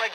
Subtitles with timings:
[0.00, 0.12] like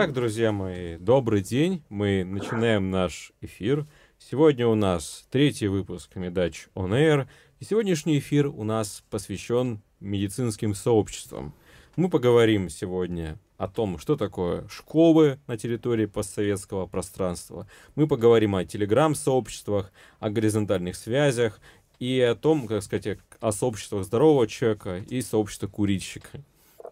[0.00, 1.82] Итак, друзья мои, добрый день.
[1.88, 3.84] Мы начинаем наш эфир.
[4.16, 7.26] Сегодня у нас третий выпуск Медач On Air.
[7.58, 11.52] И сегодняшний эфир у нас посвящен медицинским сообществам.
[11.96, 17.66] Мы поговорим сегодня о том, что такое школы на территории постсоветского пространства.
[17.96, 21.60] Мы поговорим о телеграм-сообществах, о горизонтальных связях
[21.98, 26.40] и о том, как сказать, о сообществах здорового человека и сообществе курильщика.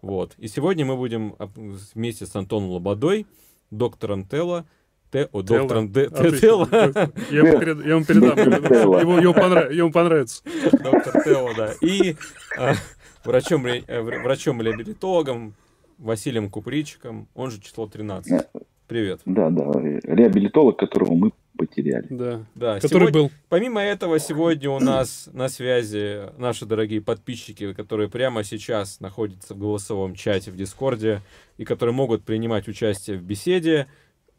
[0.01, 0.33] Вот.
[0.37, 3.25] И сегодня мы будем вместе с Антоном Лободой,
[3.71, 4.65] доктором Телла,
[5.11, 6.67] Те, о, доктором Д, Телла.
[7.31, 7.59] Я ему
[8.05, 8.99] передам.
[8.99, 10.43] Ему, ему, понрав, ему понравится.
[10.71, 11.73] Доктор Телла, да.
[11.81, 12.15] И
[12.57, 12.73] а,
[13.23, 15.53] врачом, э, врачом-реабилитологом
[15.97, 18.47] Василием Купричиком, он же число 13.
[18.87, 19.21] Привет.
[19.25, 19.63] Да, да,
[20.03, 22.07] реабилитолог, которого мы потеряли.
[22.09, 22.79] Да, да.
[22.79, 23.31] Который сегодня, был.
[23.49, 29.57] Помимо этого, сегодня у нас на связи наши дорогие подписчики, которые прямо сейчас находятся в
[29.57, 31.21] голосовом чате в Дискорде
[31.57, 33.87] и которые могут принимать участие в беседе.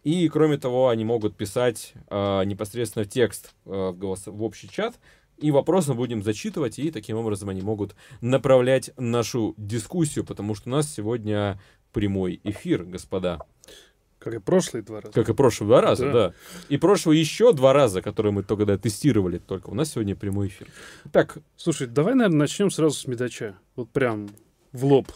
[0.04, 4.26] И, кроме того, они могут писать э, непосредственно текст э, в, голос...
[4.26, 4.94] в общий чат.
[5.38, 10.68] И вопросы мы будем зачитывать, и таким образом они могут направлять нашу дискуссию, потому что
[10.68, 11.60] у нас сегодня
[11.92, 13.40] прямой эфир, господа.
[14.18, 15.12] Как и прошлые два раза.
[15.12, 16.12] Как и прошлые два раза, да.
[16.12, 16.34] да.
[16.68, 19.70] И прошлые еще два раза, которые мы тогда тестировали только.
[19.70, 20.68] У нас сегодня прямой эфир.
[21.12, 21.38] Так.
[21.56, 23.56] Слушай, давай, наверное, начнем сразу с медача.
[23.76, 24.28] Вот прям
[24.72, 25.08] в лоб.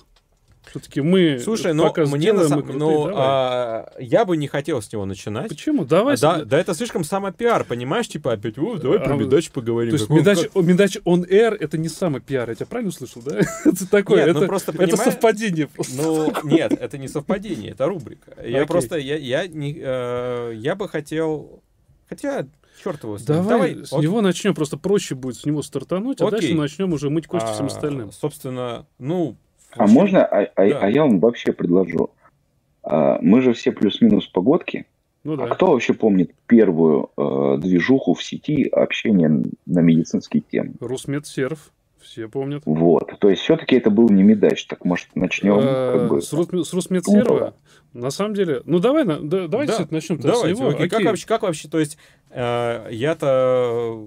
[0.70, 5.04] Все-таки мы Слушай, но мне на самом ну, а, я бы не хотел с него
[5.04, 5.48] начинать.
[5.48, 5.84] Почему?
[5.84, 6.16] Давай.
[6.18, 8.08] Да, да, это слишком самопиар, понимаешь?
[8.08, 9.90] Типа опять, о, давай про а, медач поговорим.
[9.90, 10.62] То есть медач, как...
[10.62, 13.40] медач on air это не самый пиар, я тебя правильно услышал, да?
[13.64, 15.66] это такое, нет, ну это, ну, просто, это совпадение.
[15.66, 15.96] Просто.
[15.96, 18.34] Ну, нет, это не совпадение, это рубрика.
[18.42, 21.62] Я просто, я, я, не, э, я бы хотел,
[22.08, 22.46] хотя
[22.82, 23.18] черт его.
[23.18, 24.04] Давай, Давай с окей.
[24.04, 26.40] него начнем, просто проще будет с него стартануть, а окей.
[26.40, 28.12] дальше начнем уже мыть кости а, всем остальным.
[28.12, 29.36] Собственно, ну,
[29.76, 30.78] а можно, а, а, да.
[30.80, 32.10] а я вам вообще предложу.
[32.82, 34.86] А, мы же все плюс-минус погодки.
[35.24, 35.44] Ну, да.
[35.44, 39.28] А кто вообще помнит первую э, движуху в сети общения
[39.66, 40.74] на медицинские темы?
[40.80, 41.72] Русмедсерв.
[42.00, 42.64] Все помнят.
[42.66, 43.16] Вот.
[43.20, 44.66] То есть, все-таки это был не медач.
[44.66, 46.20] Так, может, начнем а, как бы...
[46.20, 47.54] С, Рус, с Русмедсерва?
[47.92, 48.62] На самом деле...
[48.64, 49.88] Ну, давай, да, давайте да.
[49.90, 50.70] начнем давайте, с него.
[50.70, 50.88] Окей.
[50.88, 51.98] Как, вообще, как вообще, то есть,
[52.30, 54.04] э, я-то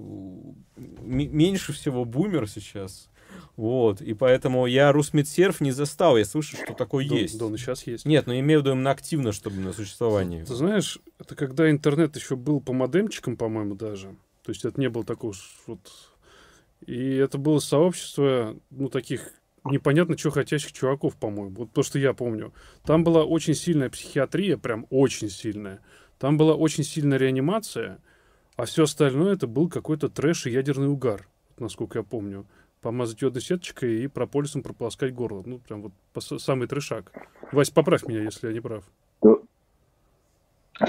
[0.76, 3.08] меньше всего бумер сейчас.
[3.56, 7.38] Вот, и поэтому я Русмедсерв не застал, я слышу, что такое да, есть.
[7.38, 8.04] Да, он сейчас есть.
[8.04, 10.44] Нет, но имею в виду именно активно, чтобы на существование.
[10.44, 14.08] Ты знаешь, это когда интернет еще был по модемчикам, по-моему, даже.
[14.44, 15.34] То есть это не было такого
[15.66, 15.80] вот...
[16.84, 19.32] И это было сообщество, ну, таких
[19.64, 21.56] непонятно чего хотящих чуваков, по-моему.
[21.56, 22.52] Вот то, что я помню.
[22.84, 25.80] Там была очень сильная психиатрия, прям очень сильная.
[26.18, 27.98] Там была очень сильная реанимация,
[28.56, 31.26] а все остальное это был какой-то трэш и ядерный угар,
[31.58, 32.46] насколько я помню
[32.86, 35.42] помазать йодной сеточкой и прополисом прополоскать горло.
[35.44, 35.92] Ну, прям вот
[36.40, 37.10] самый трешак.
[37.50, 38.84] Вась, поправь меня, если я не прав.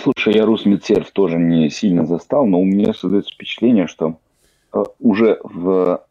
[0.03, 4.19] Слушай, я Русмедсерв тоже не сильно застал, но у меня создается впечатление, что
[4.73, 6.05] э, уже в,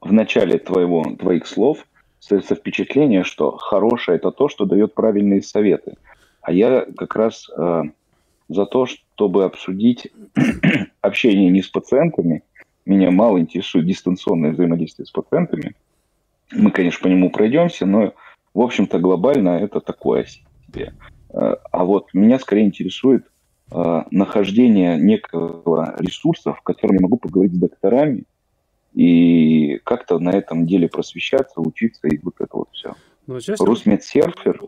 [0.00, 1.86] в начале твоего, твоих слов
[2.18, 5.94] создается впечатление, что хорошее это то, что дает правильные советы.
[6.42, 7.82] А я как раз э,
[8.48, 10.10] за то, чтобы обсудить
[11.02, 12.42] общение не с пациентами,
[12.86, 15.74] меня мало интересует дистанционное взаимодействие с пациентами.
[16.52, 18.14] Мы, конечно, по нему пройдемся, но,
[18.54, 20.94] в общем-то, глобально это такое себе.
[21.32, 23.26] Э, а вот меня скорее интересует
[23.70, 28.24] э, нахождение некого ресурса, в котором я могу поговорить с докторами
[28.94, 32.94] и как-то на этом деле просвещаться, учиться и вот это вот все.
[33.30, 33.62] Но ну, часть...
[33.62, 34.60] Русмедсерфер.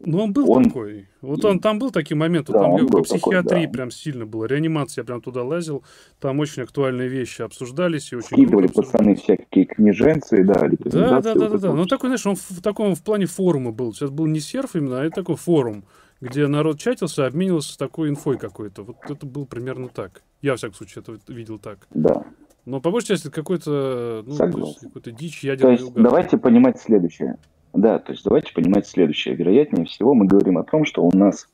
[0.00, 0.64] Ну, он был он...
[0.64, 1.06] такой.
[1.20, 2.50] Вот он там был такие моменты.
[2.50, 3.72] Да, там по психиатрии такой, да.
[3.72, 4.46] прям сильно было.
[4.46, 5.84] Реанимация, я прям туда лазил.
[6.18, 8.12] Там очень актуальные вещи обсуждались.
[8.12, 11.72] И очень Скидывали пацаны всякие книженцы, да, Да, да, да, да, да.
[11.74, 13.92] Ну, такой, знаешь, он в таком в плане форума был.
[13.92, 15.84] Сейчас был не серф именно, а это такой форум,
[16.22, 18.82] где народ чатился, обменивался такой инфой какой-то.
[18.82, 20.22] Вот это было примерно так.
[20.40, 21.86] Я, в всяком случае, это видел так.
[21.90, 22.24] Да.
[22.64, 26.02] Но по большей части какой-то ну, какой-то дичь ядерный То есть, угар.
[26.02, 27.36] давайте понимать следующее.
[27.76, 29.34] Да, то есть давайте понимать следующее.
[29.34, 31.46] Вероятнее всего мы говорим о том, что у нас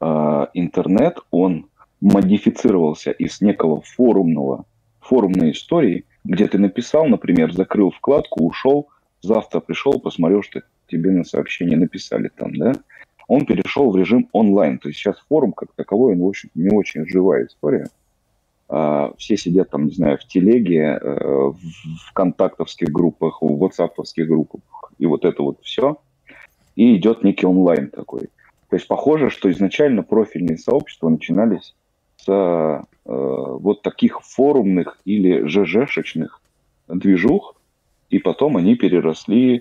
[0.00, 1.68] э, интернет, он
[2.00, 4.64] модифицировался из некого форумного,
[5.00, 8.88] форумной истории, где ты написал, например, закрыл вкладку, ушел,
[9.22, 12.72] завтра пришел, посмотрел, что тебе на сообщение написали там, да?
[13.28, 14.78] он перешел в режим онлайн.
[14.78, 17.86] То есть сейчас форум как таковой, он, в общем не очень живая история.
[18.68, 24.92] А, все сидят там, не знаю, в телеге, э, в контактовских группах, в ватсаповских группах,
[24.98, 25.98] и вот это вот все.
[26.76, 28.28] И идет некий онлайн такой.
[28.68, 31.74] То есть похоже, что изначально профильные сообщества начинались
[32.18, 36.42] с э, вот таких форумных или ЖЖшечных
[36.88, 37.56] движух,
[38.10, 39.60] и потом они переросли э,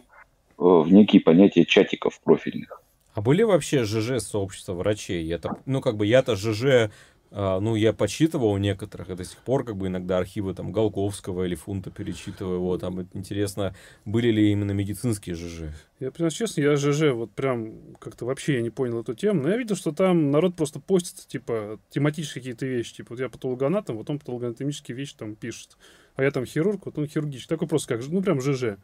[0.58, 2.82] в некие понятия чатиков профильных.
[3.14, 5.32] А были вообще ЖЖ сообщества врачей?
[5.34, 6.92] Это, ну, как бы я-то ЖЖ
[7.32, 10.72] а, ну, я почитывал у некоторых, и до сих пор как бы иногда архивы там
[10.72, 12.60] Голковского или Фунта перечитываю.
[12.62, 13.76] Вот, там интересно,
[14.06, 15.74] были ли именно медицинские ЖЖ?
[16.00, 19.50] Я, признаюсь честно, я ЖЖ вот прям как-то вообще я не понял эту тему, но
[19.50, 22.96] я видел, что там народ просто постит, типа, тематические какие-то вещи.
[22.96, 25.78] Типа, вот я патологоанатом, вот он патологоанатомические вещи там пишет.
[26.16, 27.50] А я там хирург, вот он хирургический.
[27.50, 28.78] Такой просто как, ну, прям ЖЖ.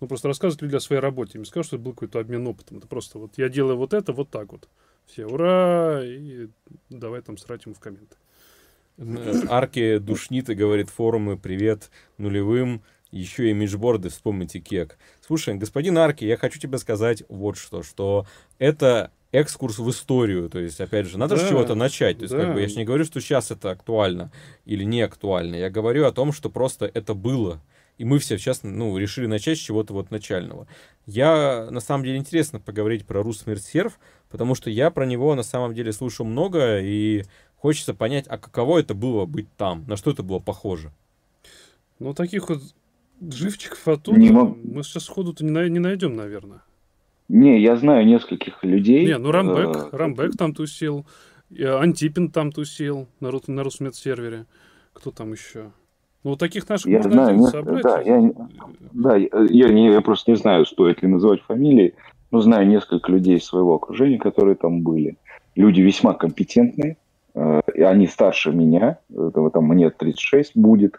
[0.00, 1.38] Ну, просто рассказывать люди о своей работе.
[1.38, 2.78] Им скажут, что это был какой-то обмен опытом.
[2.78, 4.68] Это просто вот я делаю вот это, вот так вот.
[5.10, 6.02] Все, ура!
[6.04, 6.46] И
[6.88, 8.16] давай там срать ему в комменты.
[9.48, 12.82] Арки душнит и говорит форумы «Привет нулевым».
[13.10, 14.96] Еще и миджборды, вспомните кек.
[15.26, 18.24] Слушай, господин Арки, я хочу тебе сказать вот что, что
[18.60, 20.48] это экскурс в историю.
[20.48, 22.18] То есть, опять же, надо да, же чего-то начать.
[22.18, 22.42] То есть, да.
[22.44, 24.30] как бы я же не говорю, что сейчас это актуально
[24.64, 25.56] или не актуально.
[25.56, 27.60] Я говорю о том, что просто это было.
[27.98, 30.68] И мы все сейчас, ну, решили начать с чего-то вот начального.
[31.04, 33.98] Я, на самом деле, интересно поговорить про Русмирсерв,
[34.30, 37.24] потому что я про него на самом деле слушал много, и
[37.56, 40.92] хочется понять, а каково это было быть там, на что это было похоже.
[41.98, 42.60] Ну, таких вот
[43.20, 44.56] живчиков оттуда не мог...
[44.62, 46.62] мы сейчас сходу-то не, не найдем, наверное.
[47.28, 49.06] Не, я знаю нескольких людей.
[49.06, 49.96] Не, ну Рамбек, э...
[49.96, 51.06] Рамбек там тусил,
[51.50, 54.46] Антипин там тусил на, на Русмедсервере.
[54.92, 55.70] Кто там еще?
[56.24, 57.82] Ну, таких наших я можно знаю, собрать.
[57.82, 58.32] Да, я,
[58.92, 61.94] да я, не, я просто не знаю, стоит ли называть фамилии,
[62.30, 65.16] но знаю несколько людей из своего окружения, которые там были.
[65.54, 66.96] Люди весьма компетентные,
[67.34, 70.98] э, и они старше меня, этого там мне 36 будет,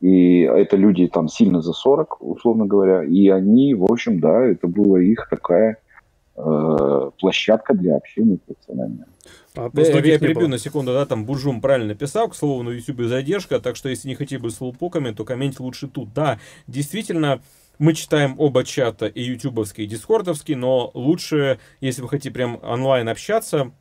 [0.00, 4.68] и это люди там сильно за 40, условно говоря, и они, в общем, да, это
[4.68, 5.78] была их такая
[6.36, 9.06] э, площадка для общения профессионального.
[9.54, 12.70] А да, я, я перебью на секунду, да, там Буржум правильно написал, к слову, на
[12.70, 16.12] YouTube задержка, так что если не хотите быть слоупоками, то комментить лучше тут.
[16.12, 17.40] Да, действительно,
[17.78, 23.08] мы читаем оба чата, и ютубовский, и дискордовский, но лучше, если вы хотите прям онлайн
[23.08, 23.72] общаться,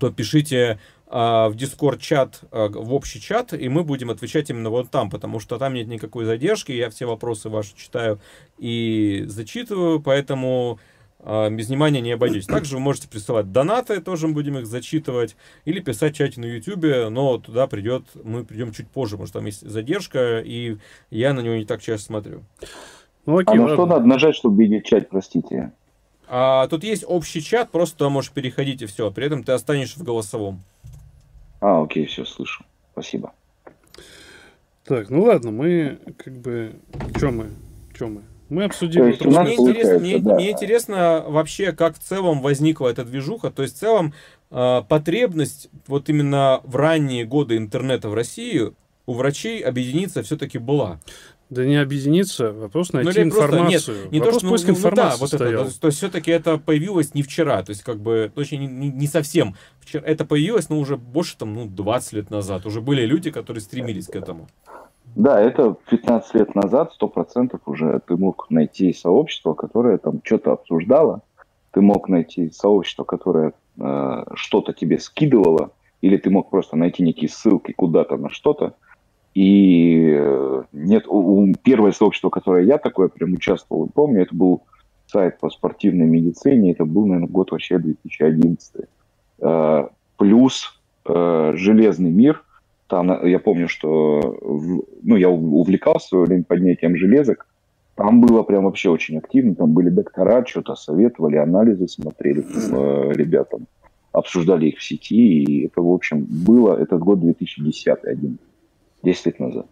[0.00, 4.70] то пишите а, в дискорд чат, а, в общий чат, и мы будем отвечать именно
[4.70, 8.20] вот там, потому что там нет никакой задержки, я все вопросы ваши читаю
[8.58, 10.78] и зачитываю, поэтому
[11.20, 12.46] а, без внимания не обойдетесь.
[12.46, 16.44] Также вы можете присылать донаты, тоже мы будем их зачитывать, или писать в чате на
[16.44, 20.76] YouTube, но туда придет, мы придем чуть позже, потому что там есть задержка, и
[21.10, 22.44] я на него не так часто смотрю.
[23.28, 25.72] Ну, окей, а на что надо нажать, чтобы видеть чат, простите?
[26.28, 30.00] А, тут есть общий чат, просто туда можешь переходить и все, при этом ты останешься
[30.00, 30.62] в голосовом.
[31.60, 32.64] А, окей, все, слышу.
[32.92, 33.34] Спасибо.
[34.84, 36.76] Так, ну ладно, мы как бы...
[37.20, 37.46] Чем мы?
[37.98, 38.22] Чем мы?
[38.48, 39.12] Мы обсудили.
[39.12, 40.34] То мне, интересно, мне, да.
[40.34, 43.50] мне интересно вообще, как в целом возникла эта движуха.
[43.50, 44.14] То есть в целом
[44.50, 48.72] э, потребность вот именно в ранние годы интернета в России
[49.04, 50.98] у врачей объединиться все-таки была.
[51.50, 53.70] Да не объединиться, вопрос найти ну, информацию.
[53.70, 55.02] Просто, нет, не вопрос то, что поиск ну, информации.
[55.32, 58.30] Ну, да, вот это, то, есть все-таки это появилось не вчера, то есть как бы,
[58.34, 60.04] точнее, не, не совсем вчера.
[60.04, 62.66] Это появилось, но уже больше там, ну, 20 лет назад.
[62.66, 64.46] Уже были люди, которые стремились к этому.
[65.16, 71.22] Да, это 15 лет назад, 100% уже ты мог найти сообщество, которое там что-то обсуждало,
[71.72, 75.70] ты мог найти сообщество, которое э, что-то тебе скидывало,
[76.02, 78.74] или ты мог просто найти некие ссылки куда-то на что-то.
[79.38, 81.06] И э, нет,
[81.62, 84.64] первое сообщество, которое я такое прям участвовал, помню, это был
[85.06, 88.86] сайт по спортивной медицине, это был, наверное, год вообще 2011.
[89.40, 92.42] Э, плюс э, «Железный мир»,
[92.88, 94.20] там я помню, что
[95.04, 97.46] ну, я увлекался в время поднятием железок.
[97.94, 99.54] Там было прям вообще очень активно.
[99.54, 103.68] Там были доктора, что-то советовали, анализы смотрели э, ребятам,
[104.10, 105.44] обсуждали их в сети.
[105.44, 108.38] И это, в общем, было этот год 2010 один,
[109.02, 109.66] 10 лет назад.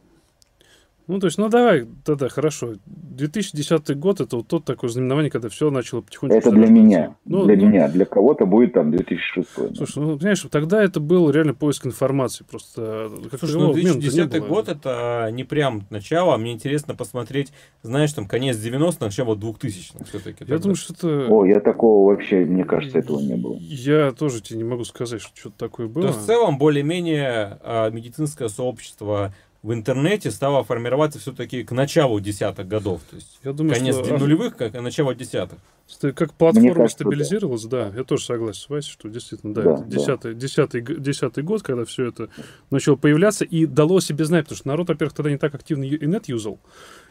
[1.08, 2.75] Ну, то есть, ну давай, да-да, хорошо.
[2.86, 6.36] 2010 год это вот тот такое знаменование, когда все начало потихоньку...
[6.36, 7.88] Это для меня, ну, для ну, меня.
[7.88, 9.48] Для кого-то будет там 2006.
[9.76, 10.00] Слушай, да.
[10.00, 12.44] ну, понимаешь, тогда это был реально поиск информации.
[12.44, 13.10] Просто...
[13.30, 18.26] Как Слушай, ну, 2010 год это не прям начало, а мне интересно посмотреть, знаешь, там
[18.26, 20.44] конец 90-х, начало 2000-х все-таки.
[20.46, 21.26] Я думаю, что это...
[21.32, 23.56] О, я такого вообще, мне кажется, этого не было.
[23.60, 26.02] Я тоже тебе не могу сказать, что что-то такое было.
[26.02, 29.32] То есть, в целом, более-менее а, медицинское сообщество
[29.66, 33.00] в интернете стала формироваться все-таки к началу десятых годов.
[33.11, 34.16] То есть Я думаю, конец что...
[34.16, 35.58] нулевых, как начало десятых.
[35.88, 37.11] Ст- Как платформа кажется, да.
[37.11, 37.92] стабилизировалась, да.
[37.96, 39.88] я тоже согласен с Васей, что действительно, да, Да, это да.
[39.88, 42.28] десятый, десятый, десятый год, когда все это
[42.70, 46.02] начало появляться, и дало себе знать, потому что народ, во-первых, тогда не так активно ю-
[46.04, 46.58] инет юзал,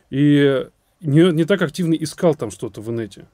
[0.09, 0.65] и
[1.01, 3.25] не, не так активно искал там что-то в инете.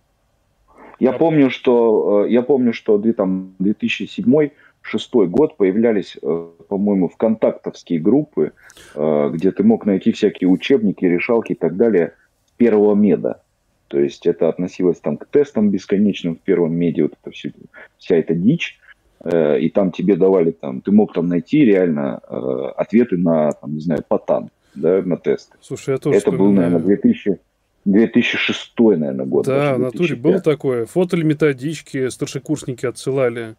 [0.99, 4.49] Я помню, что э, я помню, что две- там 2007
[4.81, 8.51] шестой год появлялись, э, по-моему, вконтактовские группы,
[8.95, 12.13] э, где ты мог найти всякие учебники, решалки и так далее
[12.57, 13.41] первого меда.
[13.87, 17.51] То есть это относилось там к тестам бесконечным в первом меде, вот это все,
[17.97, 18.79] вся эта дичь.
[19.23, 23.81] Э, И там тебе давали там, ты мог там найти реально ответы на, там, не
[23.81, 25.53] знаю, патан, да, на тест.
[25.61, 27.37] Слушай, я тоже Это был, наверное, 2000,
[27.85, 29.45] 2006, наверное, год.
[29.45, 30.43] Да, в натуре было 2005.
[30.43, 30.85] такое.
[30.85, 33.55] Фотали методички, старшекурсники отсылали.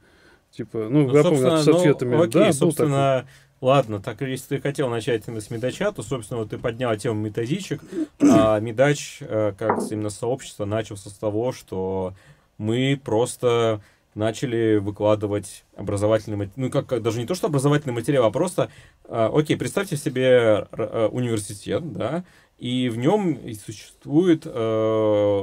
[0.52, 2.16] Типа, ну, Ну, я помню, с ну, ответами.
[2.16, 3.26] окей, да, собственно,
[3.60, 7.20] ладно, так если ты хотел начать именно с медача, то, собственно, вот ты поднял тему
[7.20, 7.80] методичек,
[8.20, 12.12] а медач, э, как именно сообщество, начался с того, что
[12.58, 13.80] мы просто
[14.14, 18.70] начали выкладывать образовательный материал, ну, как, даже не то, что образовательный материал, а просто,
[19.06, 22.24] э, окей, представьте себе э, университет, да,
[22.62, 24.50] и в нем существует э,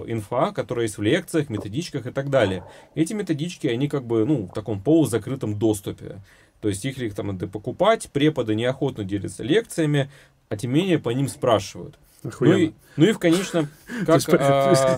[0.08, 2.64] инфа, которая есть в лекциях, методичках и так далее.
[2.96, 6.22] Эти методички, они как бы, ну, в таком полузакрытом доступе.
[6.62, 10.10] То есть их их там надо покупать, преподы неохотно делятся лекциями,
[10.48, 12.00] а тем не менее по ним спрашивают.
[12.24, 13.68] Ну и, ну и в конечном,
[14.06, 14.22] как...
[14.30, 14.96] а,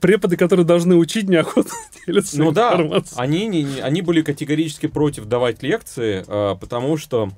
[0.00, 1.70] Преподы, которые должны учить, неохотно
[2.08, 3.20] делятся Ну да, информацией.
[3.20, 7.30] они, не, не- они были категорически против давать лекции, а, потому что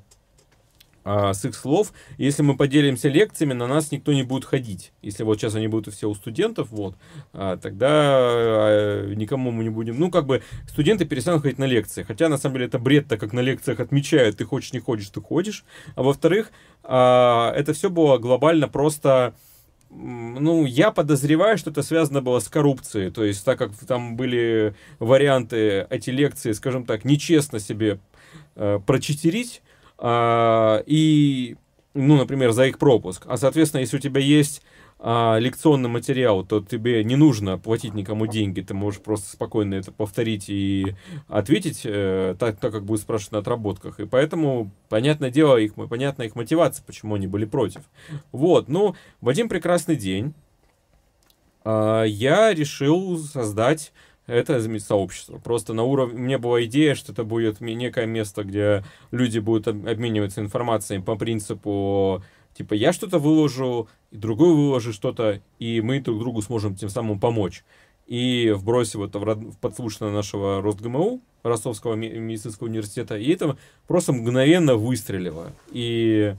[1.03, 4.93] а, с их слов, если мы поделимся лекциями, на нас никто не будет ходить.
[5.01, 6.95] Если вот сейчас они будут все у студентов, вот,
[7.33, 9.99] а, тогда а, никому мы не будем...
[9.99, 12.03] Ну, как бы студенты перестанут ходить на лекции.
[12.03, 15.09] Хотя, на самом деле, это бред, так как на лекциях отмечают, ты хочешь, не ходишь,
[15.09, 15.65] ты ходишь.
[15.95, 16.51] А во-вторых,
[16.83, 19.33] это все было глобально просто...
[19.89, 23.11] Ну, я подозреваю, что это связано было с коррупцией.
[23.11, 27.99] То есть, так как там были варианты эти лекции, скажем так, нечестно себе
[28.55, 29.61] э, прочетерить,
[30.03, 31.55] а, и,
[31.93, 33.23] ну, например, за их пропуск.
[33.27, 34.63] А, соответственно, если у тебя есть
[34.97, 39.91] а, лекционный материал, то тебе не нужно платить никому деньги, ты можешь просто спокойно это
[39.91, 40.95] повторить и
[41.27, 43.99] ответить э, так, так, как будет спрашивать на отработках.
[43.99, 47.81] И поэтому, понятное дело, их, понятна их мотивация, почему они были против.
[48.31, 50.33] Вот, ну, в один прекрасный день
[51.63, 53.93] а, я решил создать
[54.31, 55.37] это сообщество.
[55.37, 56.19] Просто на уровне...
[56.19, 61.15] Меня была идея, что это будет некое место, где люди будут об- обмениваться информацией по
[61.15, 62.23] принципу,
[62.53, 67.19] типа, я что-то выложу, и другой выложит что-то, и мы друг другу сможем тем самым
[67.19, 67.63] помочь.
[68.07, 73.57] И вбросив это в, подслушанное нашего РосГМУ, Ростовского медицинского университета, и это
[73.87, 75.53] просто мгновенно выстрелило.
[75.71, 76.35] И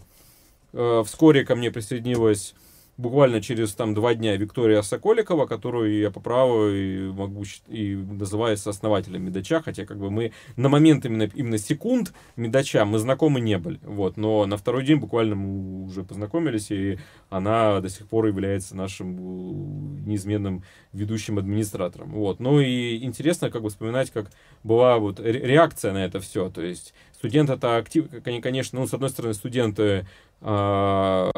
[0.72, 2.54] э, вскоре ко мне присоединилась
[3.02, 8.56] буквально через там два дня Виктория Соколикова, которую я по праву и могу и называю
[8.64, 13.58] основателем Медача, хотя как бы мы на момент именно, именно секунд Медача мы знакомы не
[13.58, 18.26] были, вот, но на второй день буквально мы уже познакомились, и она до сих пор
[18.26, 24.30] является нашим неизменным ведущим администратором, вот, ну и интересно как бы вспоминать, как
[24.62, 28.86] была вот ре- реакция на это все, то есть студент это актив, кон- конечно, ну,
[28.86, 30.06] с одной стороны, студенты
[30.40, 31.30] а,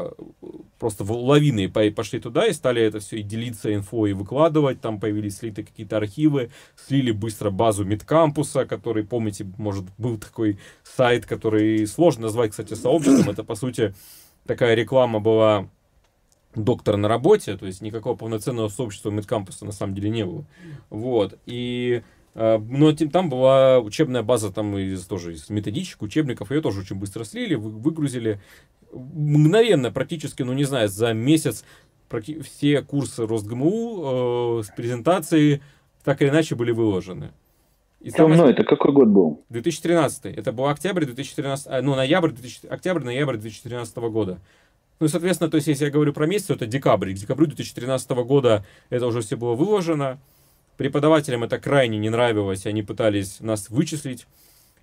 [0.78, 4.80] просто лавины по- пошли туда и стали это все и делиться инфой, и выкладывать.
[4.80, 11.26] Там появились слиты какие-то архивы, слили быстро базу Медкампуса, который, помните, может, был такой сайт,
[11.26, 13.30] который сложно назвать, кстати, сообществом.
[13.30, 13.94] Это, по сути,
[14.46, 15.68] такая реклама была
[16.54, 20.44] доктора на работе, то есть никакого полноценного сообщества Медкампуса на самом деле не было.
[20.90, 21.38] Вот.
[21.46, 22.02] И
[22.34, 26.96] э, но там была учебная база там из тоже из методичек, учебников, ее тоже очень
[26.96, 28.40] быстро слили, вы- выгрузили.
[28.94, 31.64] Мгновенно, практически, ну не знаю, за месяц
[32.42, 35.62] все курсы РосГМУ э, с презентацией
[36.04, 37.32] так или иначе были выложены.
[38.00, 39.44] И самое Темно, это какой год был?
[39.48, 40.26] 2013.
[40.26, 44.38] Это был октябрь 2013, а, ну, ноябрь, 2000 октябрь-ноябрь 2013 года.
[45.00, 47.14] Ну, и, соответственно, то есть, если я говорю про месяц, то это декабрь.
[47.14, 50.18] К декабрю 2013 года это уже все было выложено.
[50.76, 54.26] Преподавателям это крайне не нравилось, они пытались нас вычислить.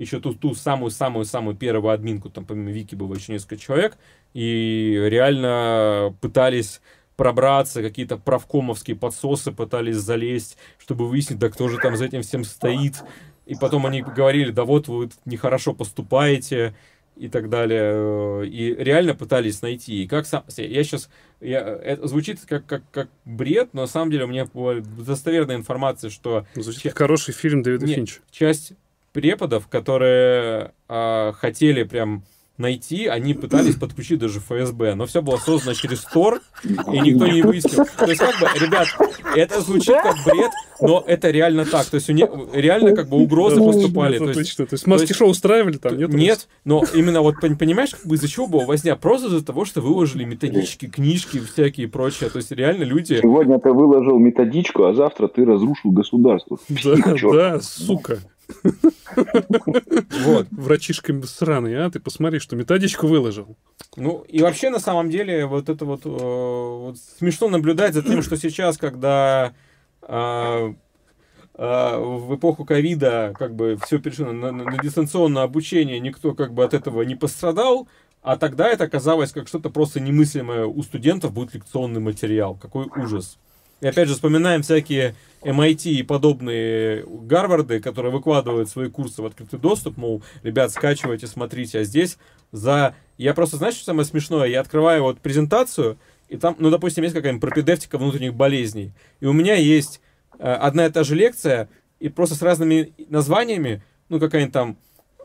[0.02, 4.00] Еще ту, ту самую-самую-самую первую админку, там помимо Вики было еще несколько человек,
[4.34, 6.82] и реально пытались
[7.16, 12.44] пробраться, какие-то правкомовские подсосы пытались залезть, чтобы выяснить, да кто же там за этим всем
[12.46, 13.04] стоит.
[13.46, 16.74] И потом они говорили, да вот вы нехорошо поступаете
[17.16, 18.48] и так далее.
[18.48, 20.04] И реально пытались найти.
[20.04, 20.44] И как сам...
[20.58, 21.12] Я сейчас...
[21.40, 25.58] Я, это звучит как, как, как бред, но на самом деле у меня была достоверная
[25.58, 28.20] информация, что Звучит как хороший фильм Дэвида Нет, Финча.
[28.32, 28.74] часть
[29.12, 32.24] преподов, которые а, хотели прям
[32.62, 37.42] найти, они пытались подключить даже ФСБ, но все было создано через Тор, и никто не
[37.42, 37.86] выяснил.
[37.98, 38.88] То есть, как бы, ребят,
[39.36, 41.88] это звучит как бред, но это реально так.
[41.88, 44.16] То есть, у не, реально как бы угрозы поступали.
[44.16, 44.58] Это То есть.
[44.58, 46.14] То есть маски-шоу устраивали там, нет?
[46.14, 48.96] нет, но именно вот пон- понимаешь, как бы из-за чего была возня?
[48.96, 52.30] Просто из-за того, что выложили методички, книжки всякие и прочее.
[52.30, 53.20] То есть реально люди...
[53.22, 56.58] Сегодня ты выложил методичку, а завтра ты разрушил государство.
[56.70, 58.20] Да, да, сука.
[60.24, 60.48] Вот.
[60.52, 61.90] Врачишка сраный, а?
[61.90, 63.58] Ты посмотри, что методичку выложил.
[63.98, 68.22] Ну, и вообще, на самом деле, вот это вот, э, вот смешно наблюдать за тем,
[68.22, 69.54] что сейчас, когда
[70.02, 70.74] а,
[71.56, 76.54] а, в эпоху ковида как бы все перешло на, на- на дистанционное обучение, никто как
[76.54, 77.88] бы от этого не пострадал,
[78.22, 80.66] а тогда это оказалось как что-то просто немыслимое.
[80.66, 82.56] У студентов будет лекционный материал.
[82.56, 83.38] Какой ужас.
[83.82, 89.60] И опять же, вспоминаем всякие MIT и подобные Гарварды, которые выкладывают свои курсы в открытый
[89.60, 92.18] доступ, мол, ребят, скачивайте, смотрите, а здесь
[92.52, 92.96] за...
[93.18, 94.46] Я просто, знаешь, что самое смешное?
[94.46, 95.98] Я открываю вот презентацию,
[96.30, 100.00] и там, ну, допустим, есть какая-нибудь пропедевтика внутренних болезней, и у меня есть
[100.38, 101.68] э, одна и та же лекция,
[102.00, 104.78] и просто с разными названиями, ну, какая-нибудь там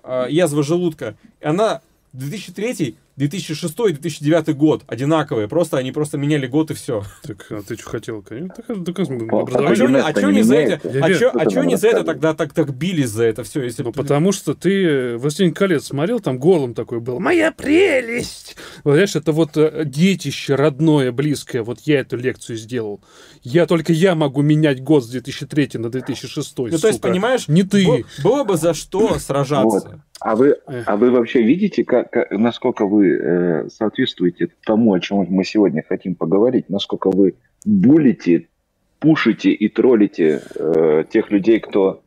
[0.02, 1.82] э, язва желудка, и она
[2.14, 7.02] 2003, 2006, 2009 год одинаковые, просто они просто меняли год и все.
[7.22, 8.22] Так, а ты что хотел?
[8.22, 8.96] Конечно, так, так,
[9.28, 9.76] По- А образование.
[9.76, 11.88] чё они- а это чё не за это, а чё- что а чё они за
[11.88, 13.62] это тогда так, так бились за это все?
[13.62, 17.18] Если Ну, потому что ты «Властелин колец» смотрел, там голым такой был.
[17.20, 18.56] Моя прелесть!
[18.84, 21.62] Вот, знаешь, это вот э, детище родное, близкое.
[21.62, 23.00] Вот я эту лекцию сделал.
[23.42, 27.08] Я только я могу менять год с 2003 на 2006, Ну, то есть, сука.
[27.08, 27.86] понимаешь, Не ты.
[27.86, 30.02] бо- было бы за что сражаться.
[30.20, 30.84] А вы, Эх.
[30.86, 35.84] а вы вообще видите, как, как- насколько вы э, соответствуете тому, о чем мы сегодня
[35.86, 38.48] хотим поговорить, насколько вы булите,
[38.98, 42.00] пушите и троллите э, тех людей, кто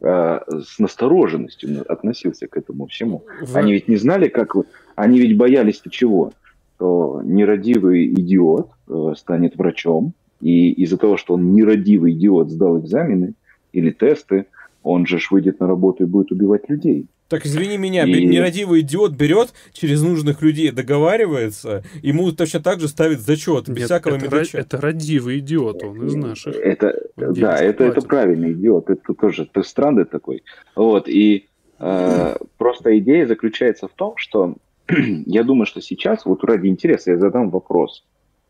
[0.00, 3.24] э, с настороженностью относился к этому всему.
[3.42, 4.64] В- Они ведь не знали, как вы...
[4.94, 6.32] Они ведь боялись-то чего?
[6.76, 13.34] Что нерадивый идиот э, станет врачом, и из-за того, что он нерадивый идиот сдал экзамены
[13.72, 14.46] или тесты,
[14.86, 17.06] он же ж выйдет на работу и будет убивать людей.
[17.28, 22.86] Так, извини меня, И- нерадивый идиот берет через нужных людей, договаривается, ему точно так же
[22.86, 24.58] ставит зачет, без Нет, всякого это, медача.
[24.58, 26.54] ра- это радивый идиот, он из наших.
[26.54, 28.90] Это, да, это, это правильный идиот.
[28.90, 30.44] Это тоже ты странный такой.
[30.76, 31.48] Вот, и
[31.80, 34.54] э, просто идея заключается в том, что
[35.26, 38.04] я думаю, что сейчас, вот ради интереса я задам вопрос.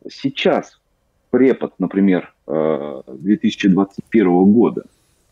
[0.06, 0.78] Сейчас
[1.30, 4.84] препод, например, э, 2021 года,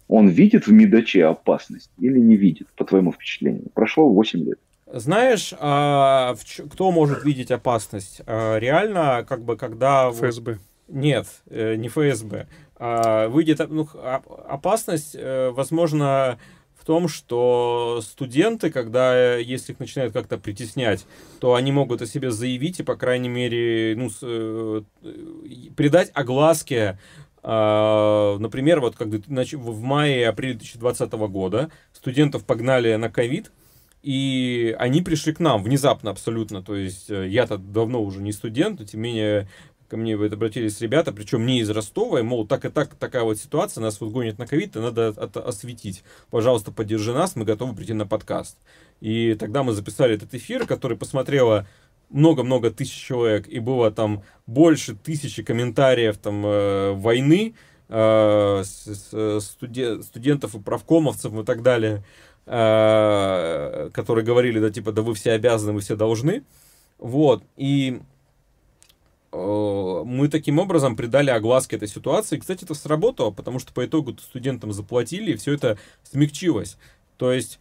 [0.08, 3.66] он видит в медаче опасность или не видит, по твоему впечатлению?
[3.74, 4.58] Прошло 8 лет.
[4.92, 6.34] Знаешь, а,
[6.70, 8.20] кто может видеть опасность?
[8.26, 10.10] А, реально, как бы, когда...
[10.10, 10.58] ФСБ.
[10.88, 12.46] Нет, э, не ФСБ.
[12.76, 16.38] А, выйдет ну, оп- опасность, э, возможно,
[16.78, 21.06] в том, что студенты, когда, э, если их начинают как-то притеснять,
[21.40, 24.82] то они могут о себе заявить и, по крайней мере, ну, с- э,
[25.74, 26.98] придать огласке
[27.33, 33.52] а, Например, вот нач- в мае-апреле 2020 года студентов погнали на ковид,
[34.02, 36.62] и они пришли к нам внезапно абсолютно.
[36.62, 39.48] То есть э, я-то давно уже не студент, но тем не менее
[39.88, 43.38] ко мне обратились ребята, причем не из Ростова, и, мол, так и так, такая вот
[43.38, 46.02] ситуация, нас вот гонят на ковид, и надо это осветить.
[46.30, 48.58] Пожалуйста, поддержи нас, мы готовы прийти на подкаст.
[49.00, 51.66] И тогда мы записали этот эфир, который посмотрело
[52.10, 57.54] много-много тысяч человек, и было там больше тысячи комментариев там э, войны,
[57.88, 62.04] э, с- с- студе- студентов и правкомовцев и так далее,
[62.46, 66.42] э, которые говорили, да, типа, да вы все обязаны, вы все должны.
[66.98, 68.00] Вот, и
[69.32, 72.38] э, мы таким образом придали огласке этой ситуации.
[72.38, 76.76] Кстати, это сработало, потому что по итогу студентам заплатили, и все это смягчилось.
[77.16, 77.58] То есть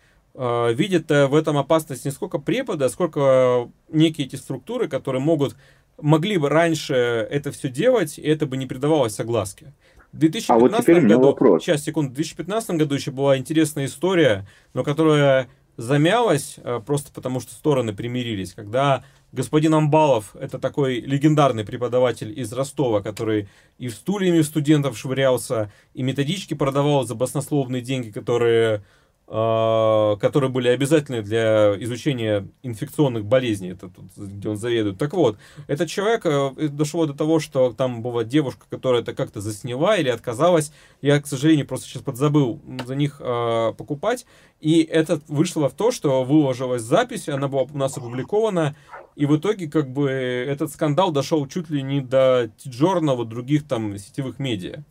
[0.73, 5.55] видят э, в этом опасность не сколько препода, сколько некие эти структуры, которые могут,
[6.01, 9.73] могли бы раньше это все делать, и это бы не придавалось огласке.
[10.11, 11.63] В 2015 А вот году, вопрос.
[11.63, 17.39] сейчас, секунду, в 2015 году еще была интересная история, но которая замялась э, просто потому,
[17.39, 24.41] что стороны примирились, когда господин Амбалов, это такой легендарный преподаватель из Ростова, который и стульями
[24.41, 28.81] в студентов швырялся, и методички продавал за баснословные деньги, которые э,
[29.25, 34.97] которые были обязательны для изучения инфекционных болезней, это тут, где он заведует.
[34.97, 39.39] Так вот, этот человек э, дошло до того, что там была девушка, которая это как-то
[39.39, 40.73] засняла или отказалась.
[41.01, 44.25] Я, к сожалению, просто сейчас подзабыл за них э, покупать.
[44.59, 48.75] И это вышло в то, что выложилась запись, она была у нас опубликована,
[49.15, 53.97] и в итоге как бы этот скандал дошел чуть ли не до Тиджорного, других там
[53.97, 54.83] сетевых медиа.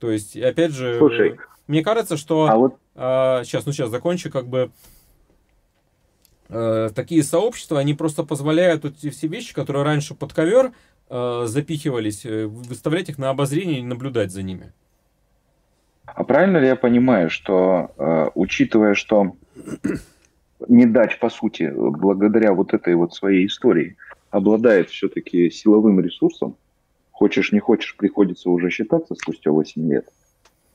[0.00, 4.48] То есть, опять же, Слушай, мне кажется, что А вот сейчас, ну сейчас закончу, как
[4.48, 4.70] бы
[6.48, 10.72] э, такие сообщества, они просто позволяют эти все вещи, которые раньше под ковер
[11.10, 14.72] э, запихивались, э, выставлять их на обозрение и наблюдать за ними.
[16.06, 19.36] А правильно ли я понимаю, что, учитывая, что
[20.68, 23.96] Недач, по сути, благодаря вот этой вот своей истории,
[24.30, 26.56] обладает все-таки силовым ресурсом,
[27.10, 30.08] хочешь не хочешь, приходится уже считаться спустя 8 лет.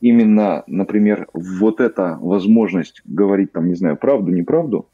[0.01, 4.89] Именно, например, вот эта возможность говорить там, не знаю, правду, неправду,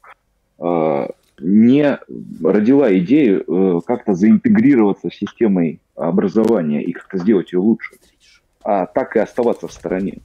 [0.58, 1.06] э,
[1.40, 1.98] не
[2.42, 7.94] родила идею э, как-то заинтегрироваться с системой образования и как-то сделать ее лучше,
[8.62, 10.18] а так и оставаться в стороне.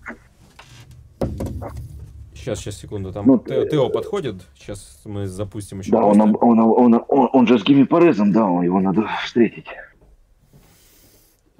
[2.34, 3.14] Сейчас, сейчас, секунду.
[3.14, 4.36] Там ну, Тео подходит.
[4.54, 5.92] Сейчас мы запустим еще.
[5.92, 9.68] Да, он, он, он, он, он же с Гимми Порезом, да, его надо встретить.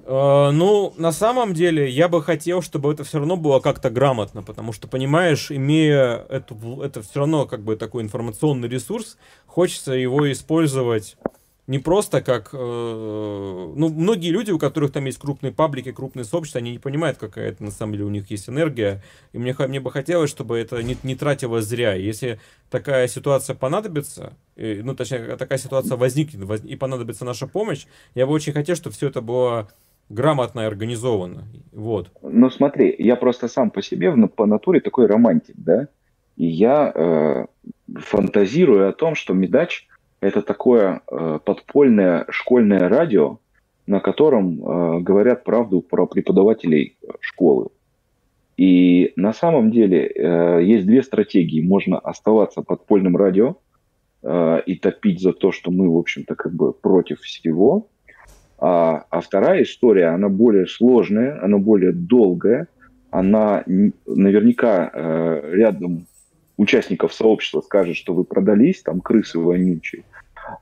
[0.06, 4.44] Uh, ну, на самом деле, я бы хотел, чтобы это все равно было как-то грамотно,
[4.44, 10.30] потому что, понимаешь, имея эту, это все равно как бы такой информационный ресурс, хочется его
[10.30, 11.16] использовать
[11.66, 12.50] не просто как...
[12.52, 12.58] Э,
[13.76, 17.50] ну, многие люди, у которых там есть крупные паблики, крупные сообщества, они не понимают, какая
[17.50, 19.02] это на самом деле у них есть энергия.
[19.32, 21.94] И мне, мне бы хотелось, чтобы это не, не тратилось зря.
[21.94, 27.86] Если такая ситуация понадобится, и, ну, точнее, такая ситуация возникнет воз, и понадобится наша помощь,
[28.14, 29.70] я бы очень хотел, чтобы все это было
[30.10, 31.44] грамотно и организовано.
[31.72, 32.12] Вот.
[32.22, 35.88] Ну, смотри, я просто сам по себе по натуре такой романтик, да?
[36.36, 37.46] И я э,
[38.00, 39.88] фантазирую о том, что Медач
[40.22, 43.40] это такое э, подпольное школьное радио,
[43.86, 47.70] на котором э, говорят правду про преподавателей школы.
[48.56, 51.62] И на самом деле э, есть две стратегии.
[51.62, 53.58] Можно оставаться подпольным радио
[54.22, 57.88] э, и топить за то, что мы, в общем-то, как бы против всего.
[58.66, 62.68] А, а вторая история, она более сложная, она более долгая.
[63.12, 63.66] Она
[64.06, 66.08] наверняка э, рядом
[66.56, 70.04] участников сообщества скажет, что вы продались, там крысы вонючие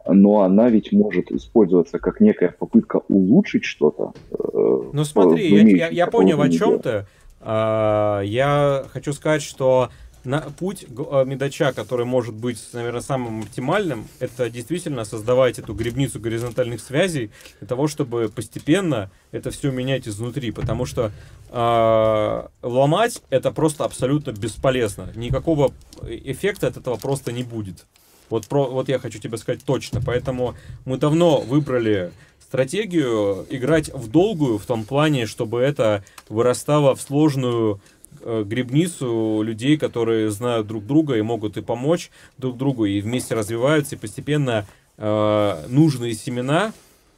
[0.08, 4.14] но она ведь может использоваться как некая попытка улучшить что-то.
[4.32, 7.06] Э, ну смотри, я, я, я понял о чем ты.
[7.40, 9.90] А, я хочу сказать, что
[10.24, 16.20] на, путь э, медача, который может быть, наверное, самым оптимальным, это действительно создавать эту грибницу
[16.20, 21.12] горизонтальных связей для того, чтобы постепенно это все менять изнутри, потому что
[21.50, 25.12] э, ломать это просто абсолютно бесполезно.
[25.16, 27.86] Никакого эффекта от этого просто не будет.
[28.30, 30.02] Вот, про, вот я хочу тебе сказать точно.
[30.06, 30.56] Поэтому
[30.86, 37.82] мы давно выбрали стратегию играть в долгую, в том плане, чтобы это вырастало в сложную
[38.24, 43.96] грибницу людей, которые знают друг друга и могут и помочь друг другу, и вместе развиваются,
[43.96, 44.66] и постепенно
[44.98, 46.74] э, нужные семена,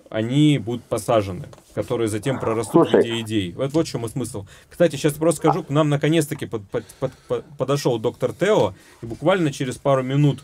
[0.09, 3.01] они будут посажены, которые затем прорастут Слушай.
[3.01, 3.51] в виде идей.
[3.53, 4.45] Вот, вот в чем смысл.
[4.69, 9.51] Кстати, сейчас просто скажу, к нам наконец-таки под, под, под, подошел доктор Тео, и буквально
[9.51, 10.43] через пару минут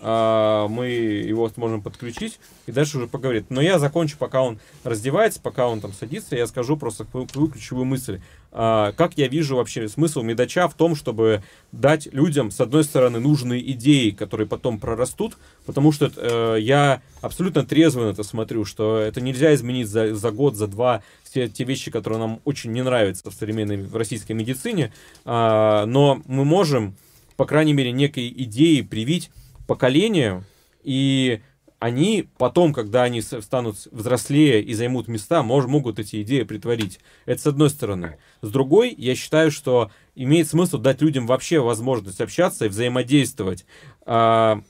[0.00, 3.46] а, мы его сможем подключить и дальше уже поговорить.
[3.50, 7.84] Но я закончу, пока он раздевается, пока он там садится, я скажу просто твою ключевую
[7.84, 8.20] мысль.
[8.50, 13.20] А, как я вижу вообще смысл медача в том, чтобы дать людям, с одной стороны,
[13.20, 18.98] нужные идеи, которые потом прорастут, потому что э, я абсолютно трезво на это смотрю, что
[18.98, 22.82] это нельзя изменить за, за год, за два, все те вещи, которые нам очень не
[22.82, 24.92] нравятся в современной в российской медицине,
[25.26, 26.96] а, но мы можем,
[27.36, 29.30] по крайней мере, некой идеи привить
[29.66, 30.44] поколению,
[30.84, 31.40] и
[31.78, 36.98] они потом, когда они станут взрослее и займут места, мож, могут эти идеи притворить.
[37.24, 38.18] Это с одной стороны.
[38.42, 43.64] С другой, я считаю, что имеет смысл дать людям вообще возможность общаться и взаимодействовать.
[44.04, 44.60] А,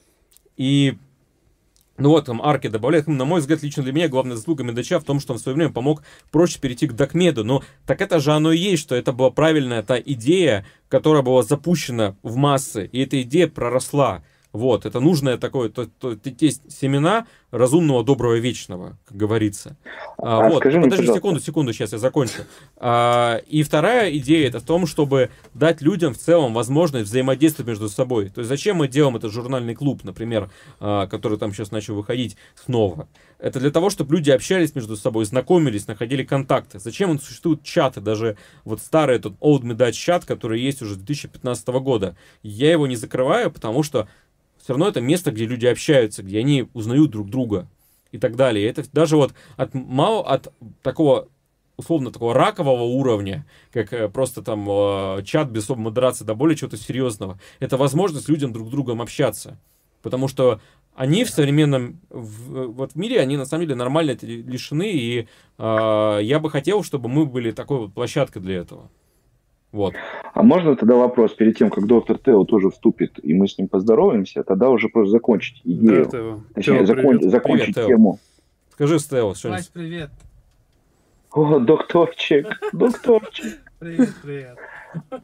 [0.56, 0.98] и
[1.98, 5.04] ну вот, там Арки добавляет, на мой взгляд, лично для меня главная заслуга Медача в
[5.04, 7.42] том, что он в свое время помог проще перейти к Докмеду.
[7.42, 11.42] Но так это же оно и есть, что это была правильная та идея, которая была
[11.42, 14.22] запущена в массы, и эта идея проросла.
[14.52, 19.76] Вот, это нужное такое, то, то, есть семена разумного, доброго, вечного, как говорится.
[20.16, 22.42] А, а вот, скажи подожди мне, секунду, секунду, сейчас я закончу.
[22.76, 27.90] А, и вторая идея это в том, чтобы дать людям в целом возможность взаимодействовать между
[27.90, 28.30] собой.
[28.30, 32.36] То есть зачем мы делаем этот журнальный клуб, например, а, который там сейчас начал выходить
[32.54, 33.06] снова?
[33.38, 36.78] Это для того, чтобы люди общались между собой, знакомились, находили контакты.
[36.78, 40.96] Зачем он существуют чаты, даже вот старый этот Old Medach чат, который есть уже с
[40.96, 42.16] 2015 года.
[42.42, 44.08] Я его не закрываю, потому что
[44.68, 47.66] все равно это место, где люди общаются, где они узнают друг друга
[48.12, 48.68] и так далее.
[48.68, 50.52] Это даже вот от мало от
[50.82, 51.28] такого
[51.78, 56.54] условно такого ракового уровня, как э, просто там э, чат без особой модерации, до более
[56.54, 57.40] чего-то серьезного.
[57.60, 59.58] Это возможность людям друг с другом общаться.
[60.02, 60.60] Потому что
[60.94, 66.18] они в современном в, вот в мире, они на самом деле нормально лишены, и э,
[66.22, 68.90] я бы хотел, чтобы мы были такой вот площадкой для этого.
[69.70, 69.94] Вот.
[70.32, 73.68] А можно тогда вопрос перед тем, как доктор Тео тоже вступит, и мы с ним
[73.68, 76.04] поздороваемся, тогда уже просто закончить идею.
[76.04, 76.40] Да, Тео.
[76.54, 78.18] Точнее, Тео, закон, закончить привет, тему.
[78.72, 80.10] Скажи, Стео, что Вась, привет.
[81.32, 83.60] О, докторчик, докторчик.
[83.78, 84.56] Привет, привет.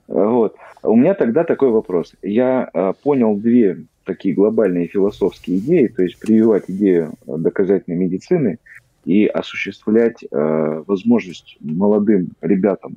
[0.07, 0.57] Вот.
[0.83, 2.13] У меня тогда такой вопрос.
[2.23, 8.59] Я а, понял две такие глобальные философские идеи, то есть прививать идею доказательной медицины
[9.05, 12.97] и осуществлять э, возможность молодым ребятам,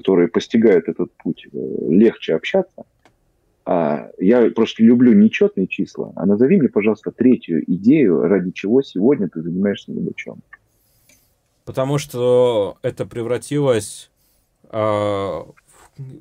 [0.00, 1.58] которые постигают этот путь, э,
[1.90, 2.84] легче общаться.
[3.66, 6.12] А я просто люблю нечетные числа.
[6.16, 10.40] А назови мне, пожалуйста, третью идею, ради чего сегодня ты занимаешься мелочом.
[11.66, 14.10] Потому что это превратилось
[14.70, 15.42] э,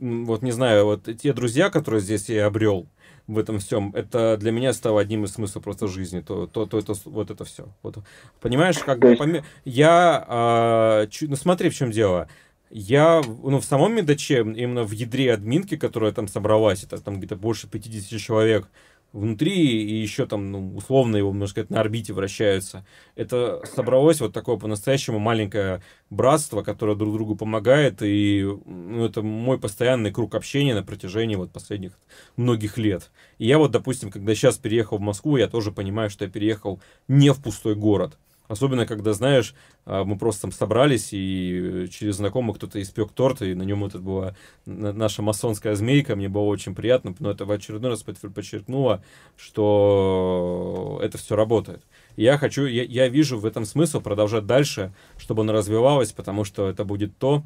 [0.02, 2.88] вот не знаю, вот те друзья, которые здесь я обрел
[3.28, 6.80] в этом всем, это для меня стало одним из смыслов просто жизни, то, то, то
[6.80, 7.68] это, вот это все.
[7.84, 8.00] Вот.
[8.42, 9.44] Понимаешь, как бы, поме...
[9.66, 11.28] я, а, чу...
[11.30, 12.28] ну смотри, в чем дело.
[12.70, 17.36] Я, ну, в самом медаче, именно в ядре админки, которая там собралась, это там где-то
[17.36, 18.70] больше 50 человек,
[19.12, 22.86] внутри и еще там, ну, условно его, можно сказать, на орбите вращаются.
[23.16, 29.60] Это собралось вот такое по-настоящему маленькое братство, которое друг другу помогает, и ну, это мой
[29.60, 31.94] постоянный круг общения на протяжении вот последних
[32.38, 33.10] многих лет.
[33.40, 36.80] И я вот, допустим, когда сейчас переехал в Москву, я тоже понимаю, что я переехал
[37.08, 38.18] не в пустой город.
[38.50, 39.54] Особенно, когда, знаешь,
[39.86, 44.00] а, мы просто там собрались, и через знакомых кто-то испек торт, и на нем это
[44.00, 44.36] была
[44.66, 46.16] наша масонская змейка.
[46.16, 49.04] Мне было очень приятно, но это в очередной раз подчеркнуло,
[49.38, 51.84] что это все работает.
[52.18, 56.68] я хочу, я, я вижу в этом смысл продолжать дальше, чтобы оно развивалось, потому что
[56.68, 57.44] это будет то,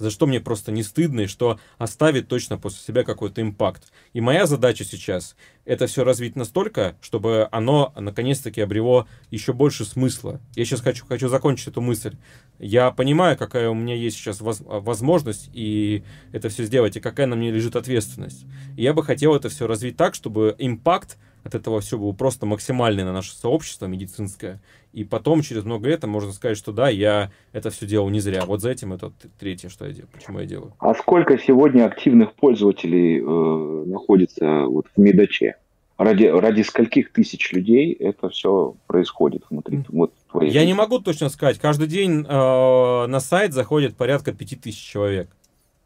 [0.00, 3.92] за что мне просто не стыдно, и что оставит точно после себя какой-то импакт.
[4.14, 10.40] И моя задача сейчас это все развить настолько, чтобы оно наконец-таки обрело еще больше смысла.
[10.56, 12.16] Я сейчас хочу, хочу закончить эту мысль.
[12.58, 17.36] Я понимаю, какая у меня есть сейчас возможность и это все сделать, и какая на
[17.36, 18.46] мне лежит ответственность.
[18.76, 22.46] И я бы хотел это все развить так, чтобы импакт от этого все был просто
[22.46, 24.60] максимальный на наше сообщество медицинское.
[24.92, 28.44] И потом, через много лет, можно сказать, что да, я это все делал не зря.
[28.44, 30.74] Вот за этим это третье, что я делаю, почему я делаю.
[30.78, 35.56] А сколько сегодня активных пользователей э, находится вот в Медаче?
[35.96, 40.68] Ради, ради скольких тысяч людей это все происходит внутри вот, твоей Я жизни?
[40.68, 41.58] не могу точно сказать.
[41.58, 45.28] Каждый день э, на сайт заходит порядка пяти тысяч человек.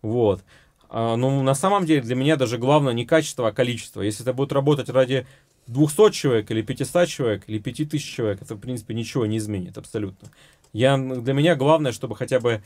[0.02, 0.42] Вот.
[0.88, 4.02] А, ну, на самом деле, для меня даже главное не качество, а количество.
[4.02, 5.26] Если это будет работать ради
[5.66, 10.28] 200 человек, или 500 человек, или 5000 человек, это, в принципе, ничего не изменит абсолютно.
[10.72, 12.62] Я, для меня главное, чтобы хотя бы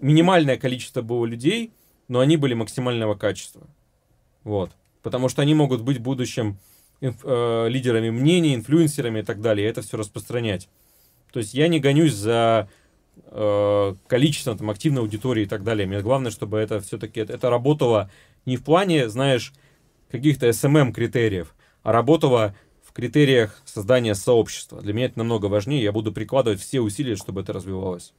[0.00, 1.72] минимальное количество было людей,
[2.08, 3.66] но они были максимального качества.
[4.44, 4.70] Вот.
[5.02, 6.58] Потому что они могут быть в будущем
[7.00, 10.68] инф, э, лидерами мнений, инфлюенсерами и так далее, и это все распространять.
[11.32, 12.68] То есть я не гонюсь за
[13.26, 15.86] э, количеством там, активной аудитории и так далее.
[15.86, 18.10] Мне главное, чтобы это все-таки это, это работало
[18.46, 19.52] не в плане, знаешь,
[20.10, 24.80] каких-то SMM критериев, а работало в критериях создания сообщества.
[24.80, 25.82] Для меня это намного важнее.
[25.82, 28.12] Я буду прикладывать все усилия, чтобы это развивалось.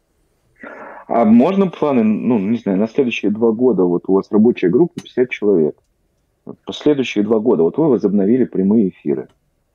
[1.07, 4.93] А можно планы, ну, не знаю, на следующие два года, вот у вас рабочая группа
[5.01, 5.75] 50 человек.
[6.65, 9.27] Последующие два года, вот вы возобновили прямые эфиры.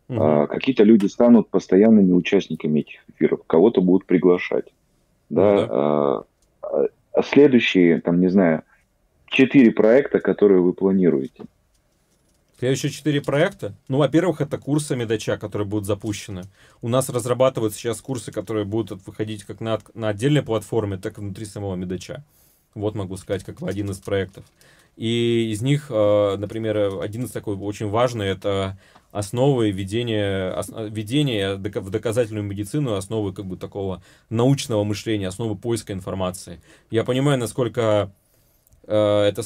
[0.08, 0.18] Угу.
[0.18, 4.66] А, какие-то люди станут постоянными участниками этих эфиров, кого-то будут приглашать
[5.28, 5.66] да, ну да.
[5.70, 6.24] А,
[7.12, 8.62] а следующие, там, не знаю,
[9.26, 11.44] четыре проекта, которые вы планируете?
[12.58, 13.74] Следующие четыре проекта?
[13.88, 16.44] Ну, во-первых, это курсы Медача, которые будут запущены.
[16.80, 21.20] У нас разрабатываются сейчас курсы, которые будут выходить как на, на отдельной платформе, так и
[21.20, 22.24] внутри самого Медача.
[22.74, 24.44] Вот могу сказать, как один из проектов.
[24.96, 28.78] И из них, а, например, один из такой очень важный, это
[29.16, 35.94] основы ведения, ос, ведения в доказательную медицину, основы как бы такого научного мышления, основы поиска
[35.94, 36.60] информации.
[36.90, 38.12] Я понимаю, насколько
[38.86, 39.42] э, это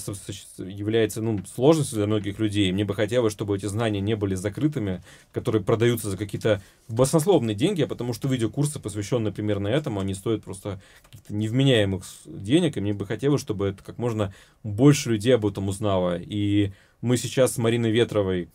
[0.58, 2.72] является ну, сложностью для многих людей.
[2.72, 7.84] Мне бы хотелось, чтобы эти знания не были закрытыми, которые продаются за какие-то баснословные деньги,
[7.84, 10.80] потому что видеокурсы, посвященные примерно этому, они стоят просто
[11.28, 16.18] невменяемых денег, и мне бы хотелось, чтобы это как можно больше людей об этом узнало.
[16.18, 18.48] И мы сейчас с Мариной Ветровой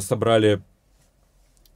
[0.00, 0.62] собрали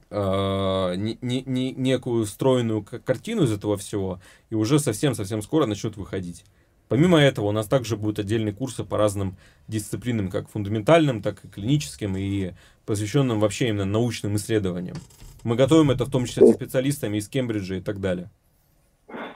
[0.09, 6.43] э, не, не, некую стройную картину из этого всего, и уже совсем-совсем скоро начнут выходить.
[6.87, 9.35] Помимо этого, у нас также будут отдельные курсы по разным
[9.67, 12.53] дисциплинам, как фундаментальным, так и клиническим, и
[12.85, 14.95] посвященным вообще именно научным исследованиям.
[15.43, 18.29] Мы готовим это в том числе со специалистами из Кембриджа и так далее.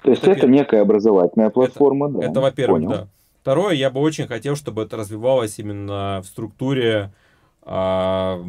[0.03, 2.27] То есть это, это некая образовательная платформа, это, да?
[2.27, 3.07] Это, во-первых, да.
[3.41, 7.12] Второе, я бы очень хотел, чтобы это развивалось именно в структуре
[7.63, 8.43] в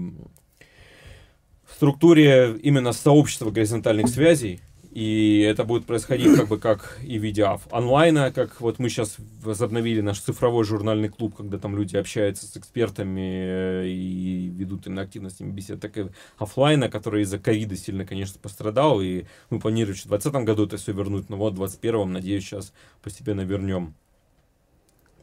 [1.74, 4.60] структуре именно сообщества горизонтальных связей
[4.92, 9.16] И это будет происходить как бы как и в виде онлайна, как вот мы сейчас
[9.42, 15.02] возобновили наш цифровой журнальный клуб, когда там люди общаются с экспертами э, и ведут именно
[15.02, 20.06] активностями бесед, так и офлайна, который из-за ковида сильно, конечно, пострадал, и мы планируем в
[20.06, 23.94] 2020 году это все вернуть, но вот в 2021, надеюсь, сейчас постепенно вернем.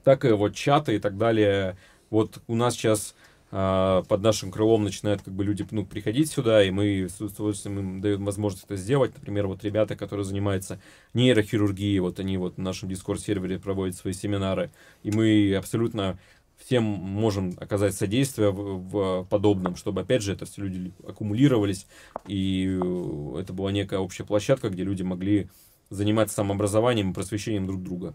[0.04, 1.78] Так и вот чаты и так далее.
[2.10, 6.64] Вот у нас сейчас а, под нашим крылом начинают как бы люди ну, приходить сюда,
[6.64, 9.16] и мы с удовольствием им даем возможность это сделать.
[9.16, 10.80] Например, вот ребята, которые занимаются
[11.16, 14.70] нейрохирургией, вот они вот на нашем Discord-сервере проводят свои семинары,
[15.02, 16.20] и мы абсолютно
[16.58, 21.88] всем можем оказать содействие в, в подобном, чтобы, опять же, это все люди аккумулировались,
[22.28, 25.50] и э, это была некая общая площадка, где люди могли
[25.90, 28.14] заниматься самообразованием и просвещением друг друга.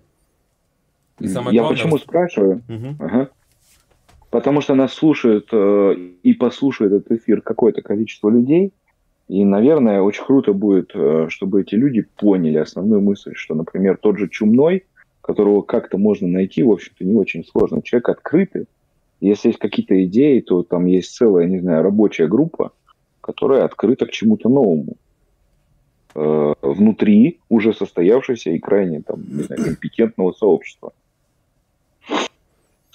[1.19, 2.63] И самое Я главное, почему спрашиваю?
[2.69, 2.97] Угу.
[3.01, 3.31] Ага
[4.35, 5.95] потому что нас слушают э,
[6.25, 8.73] и послушает этот эфир какое-то количество людей,
[9.29, 14.19] и, наверное, очень круто будет, э, чтобы эти люди поняли основную мысль, что, например, тот
[14.19, 14.87] же Чумной,
[15.21, 17.81] которого как-то можно найти, в общем-то, не очень сложно.
[17.81, 18.65] Человек открытый.
[19.21, 22.73] Если есть какие-то идеи, то там есть целая, не знаю, рабочая группа,
[23.21, 24.97] которая открыта к чему-то новому.
[26.17, 30.93] Э, внутри уже состоявшегося и крайне там, не знаю, компетентного сообщества.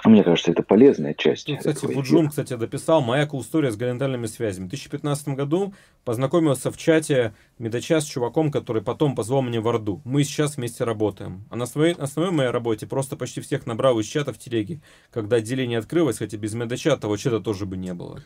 [0.05, 1.47] Мне кажется, это полезная часть.
[1.49, 4.65] Ну, кстати, Буджум, кстати, дописал «Моя история с горизонтальными связями».
[4.65, 5.73] В 2015 году
[6.05, 10.01] познакомился в чате Медача с чуваком, который потом позвал меня в Орду.
[10.05, 11.45] Мы сейчас вместе работаем.
[11.49, 14.81] А на своей основной моей работе просто почти всех набрал из чата в телеге.
[15.11, 18.21] Когда отделение открылось, хотя без Медача того чата тоже бы не было.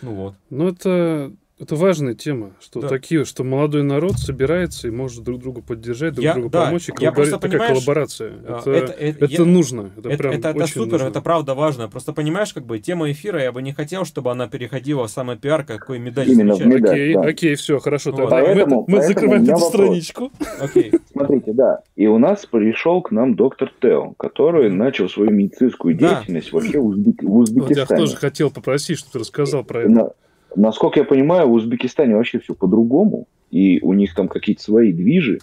[0.00, 0.34] Ну вот.
[0.48, 2.88] Ну это это важная тема, что да.
[2.88, 6.88] такие, что молодой народ собирается и может друг друга поддержать, друг я, другу да, помочь.
[6.88, 8.32] И я просто, такая коллаборация.
[8.46, 9.90] А, это, это, это, это я, нужно.
[9.96, 11.06] Это, это, прям это, это супер, нужно.
[11.06, 11.88] это правда важно.
[11.88, 15.36] Просто понимаешь, как бы тема эфира, я бы не хотел, чтобы она переходила в самый
[15.36, 16.30] пиар, какой медаль.
[16.30, 17.20] Именно в медаль, окей, да.
[17.22, 18.12] окей, все, хорошо.
[18.12, 18.30] Вот.
[18.30, 19.68] Поэтому, мы, мы закрываем эту вопрос.
[19.68, 20.32] страничку.
[20.60, 20.92] Окей.
[21.12, 21.80] Смотрите, да.
[21.96, 26.58] И у нас пришел к нам доктор Тео, который начал свою медицинскую деятельность да.
[26.58, 27.80] вообще в, Узбек, в Узбекистане.
[27.80, 30.14] Вот я тоже хотел попросить, чтобы ты рассказал про это.
[30.56, 35.38] Насколько я понимаю, в Узбекистане вообще все по-другому, и у них там какие-то свои движи.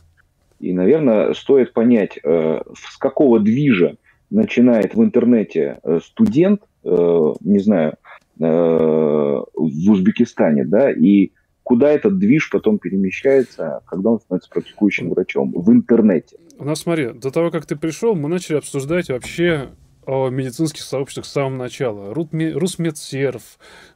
[0.59, 3.97] И, наверное, стоит понять, э, с какого движа
[4.29, 7.95] начинает в интернете э, студент, э, не знаю,
[8.37, 11.31] в Узбекистане, да, и
[11.63, 16.35] куда этот движ потом перемещается, когда он становится практикующим врачом в интернете.
[16.59, 19.69] У нас, смотри, до того, как ты пришел, мы начали обсуждать вообще
[20.05, 22.13] о медицинских сообществах с самого начала.
[22.13, 23.43] Русмедсерв,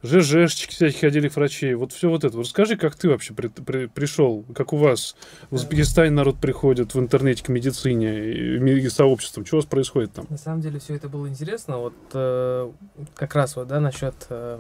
[0.04, 1.74] ЖЖшечки всяких отдельных врачей.
[1.76, 2.38] Вот все вот это.
[2.38, 5.16] Расскажи, как ты вообще при, при, пришел, как у вас
[5.50, 9.46] в Узбекистане народ приходит в интернете к медицине и, и сообществам.
[9.46, 10.26] Что у вас происходит там?
[10.30, 11.78] На самом деле все это было интересно.
[11.78, 12.72] Вот э,
[13.16, 14.60] как раз вот, да, насчет э,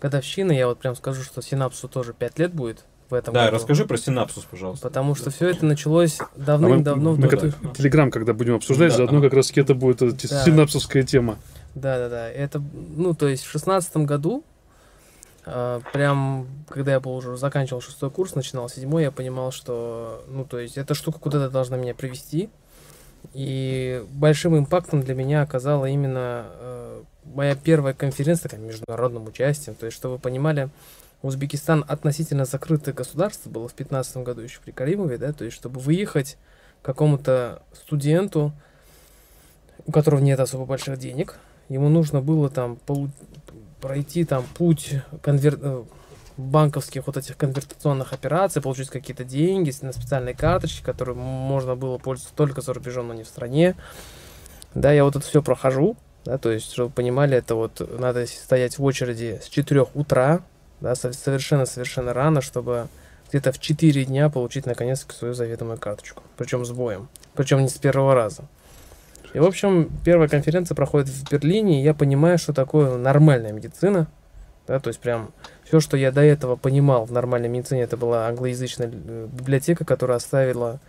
[0.00, 3.56] годовщины, я вот прям скажу, что синапсу тоже 5 лет будет в этом да, году.
[3.56, 4.86] расскажи про синапсус, пожалуйста.
[4.88, 7.10] Потому что все это началось давным-давно.
[7.10, 8.98] А мы, мы, мы Телеграм, когда будем обсуждать, да.
[8.98, 10.44] заодно как раз это будет да.
[10.44, 11.38] синапсусская тема.
[11.74, 12.30] Да-да-да.
[12.30, 12.62] Это,
[12.96, 14.44] ну, то есть в шестнадцатом году,
[15.46, 20.44] э, прям, когда я был уже заканчивал шестой курс, начинал седьмой, я понимал, что, ну,
[20.44, 22.50] то есть эта штука куда-то должна меня привести.
[23.34, 29.74] И большим импактом для меня оказала именно э, моя первая конференция, такая, международным участием.
[29.74, 30.70] То есть, чтобы вы понимали,
[31.22, 35.80] Узбекистан относительно закрытое государство было в 15 году еще при Каримове, да, то есть чтобы
[35.80, 36.36] выехать
[36.82, 38.52] какому-то студенту,
[39.86, 42.78] у которого нет особо больших денег, ему нужно было там
[43.80, 45.58] пройти там путь конвер...
[45.60, 45.84] Э,
[46.38, 52.34] банковских вот этих конвертационных операций, получить какие-то деньги на специальной карточке, которые можно было пользоваться
[52.34, 53.74] только за рубежом, но не в стране.
[54.74, 58.24] Да, я вот это все прохожу, да, то есть, чтобы вы понимали, это вот надо
[58.26, 60.42] стоять в очереди с 4 утра
[60.80, 62.88] да, совершенно-совершенно рано, чтобы
[63.28, 66.22] где-то в 4 дня получить наконец свою заведомую карточку.
[66.36, 67.08] Причем с боем.
[67.34, 68.44] Причем не с первого раза.
[69.34, 74.08] И, в общем, первая конференция проходит в Берлине, и я понимаю, что такое нормальная медицина.
[74.66, 75.32] Да, то есть прям
[75.64, 80.18] все, что я до этого понимал в нормальной медицине, это была англоязычная э, библиотека, которая
[80.18, 80.80] оставила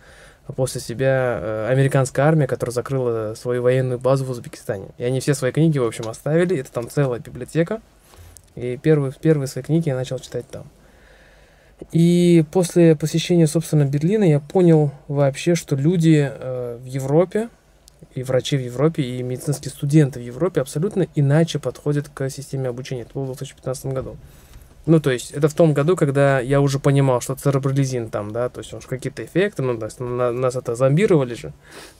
[0.56, 4.88] после себя э, американская армия, которая закрыла свою военную базу в Узбекистане.
[4.98, 6.58] И они все свои книги, в общем, оставили.
[6.58, 7.80] Это там целая библиотека.
[8.56, 10.66] И первые, первые свои книги я начал читать там.
[11.92, 17.48] И после посещения, собственно, Берлина я понял вообще, что люди э, в Европе,
[18.14, 23.02] и врачи в Европе, и медицинские студенты в Европе абсолютно иначе подходят к системе обучения.
[23.02, 24.16] Это было в 2015 году.
[24.86, 28.48] Ну, то есть, это в том году, когда я уже понимал, что церебролизин там, да,
[28.48, 31.52] то есть, он какие-то эффекты, ну, то есть, на, нас это зомбировали же,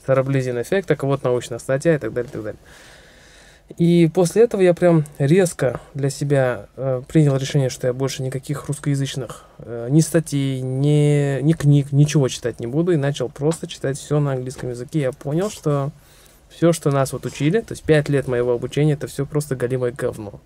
[0.05, 2.59] церебролизин эффект, так вот научная статья и так далее, и так далее.
[3.77, 8.67] И после этого я прям резко для себя э, принял решение, что я больше никаких
[8.67, 12.91] русскоязычных э, ни статей, ни, ни книг, ничего читать не буду.
[12.91, 15.01] И начал просто читать все на английском языке.
[15.01, 15.91] Я понял, что
[16.49, 19.91] все, что нас вот учили, то есть 5 лет моего обучения, это все просто голимое
[19.91, 20.41] говно.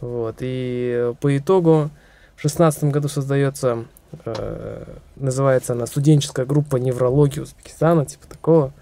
[0.00, 0.36] Вот.
[0.40, 1.90] И по итогу
[2.36, 3.84] в шестнадцатом году создается,
[4.24, 4.84] э,
[5.16, 8.72] называется она студенческая группа неврологии Узбекистана, типа такого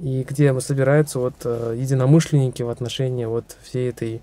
[0.00, 4.22] и где мы собираются вот э, единомышленники в отношении вот всей этой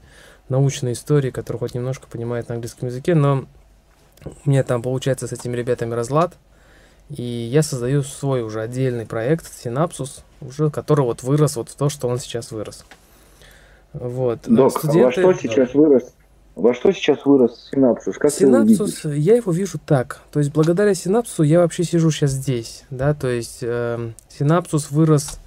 [0.49, 3.45] научной истории, которую хоть немножко понимает на английском языке, но
[4.23, 6.33] у меня там получается с этими ребятами разлад,
[7.09, 11.89] и я создаю свой уже отдельный проект Синапсус, уже который вот вырос вот в то,
[11.89, 12.83] что он сейчас вырос.
[13.93, 14.39] Вот.
[14.47, 15.21] Док, Студенты...
[15.21, 15.79] а во что сейчас да.
[15.79, 16.13] вырос?
[16.55, 18.17] Во что сейчас вырос синапсус?
[18.17, 20.21] Как синапсус, я его вижу так.
[20.31, 25.39] То есть благодаря синапсусу я вообще сижу сейчас здесь, да, то есть э, синапсус вырос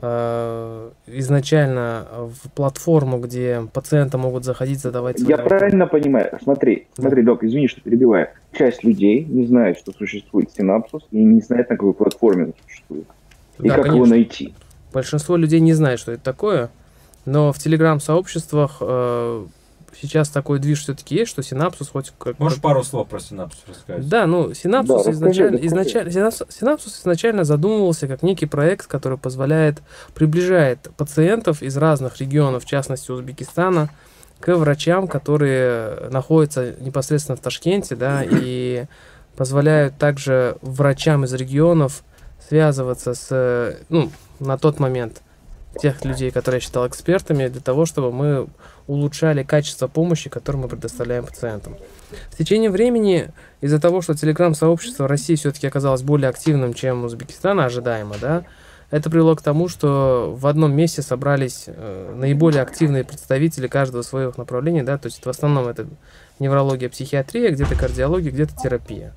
[0.00, 5.58] изначально в платформу, где пациенты могут заходить, задавать свои Я вопросы.
[5.58, 6.38] правильно понимаю.
[6.42, 8.28] Смотри, смотри, док, извини, что перебиваю.
[8.52, 13.06] Часть людей не знает, что существует синапсус, и не знает, на какой платформе это существует.
[13.58, 13.96] И да, как конечно.
[13.96, 14.54] его найти.
[14.92, 16.70] Большинство людей не знает, что это такое,
[17.26, 19.44] но в телеграм-сообществах э,
[19.98, 24.08] сейчас такой движ все-таки есть, что синапсус хоть как Можешь пару слов про синапсус рассказать?
[24.08, 29.18] Да, ну синапсус да, изначально, расскажи, изначально синапсус, синапсус изначально задумывался как некий проект, который
[29.18, 29.82] позволяет
[30.14, 33.90] приближает пациентов из разных регионов, в частности Узбекистана,
[34.40, 38.86] к врачам, которые находятся непосредственно в Ташкенте, да, и
[39.36, 42.02] позволяют также врачам из регионов
[42.48, 45.22] связываться с, ну, на тот момент
[45.78, 48.48] тех людей, которые я считал экспертами, для того, чтобы мы
[48.86, 51.76] улучшали качество помощи, которую мы предоставляем пациентам.
[52.30, 58.16] В течение времени, из-за того, что телеграм-сообщество России все-таки оказалось более активным, чем Узбекистана, ожидаемо,
[58.20, 58.44] да,
[58.90, 64.36] это привело к тому, что в одном месте собрались э, наиболее активные представители каждого своих
[64.36, 65.86] направлений, да, то есть в основном это
[66.40, 69.14] неврология, психиатрия, где-то кардиология, где-то терапия.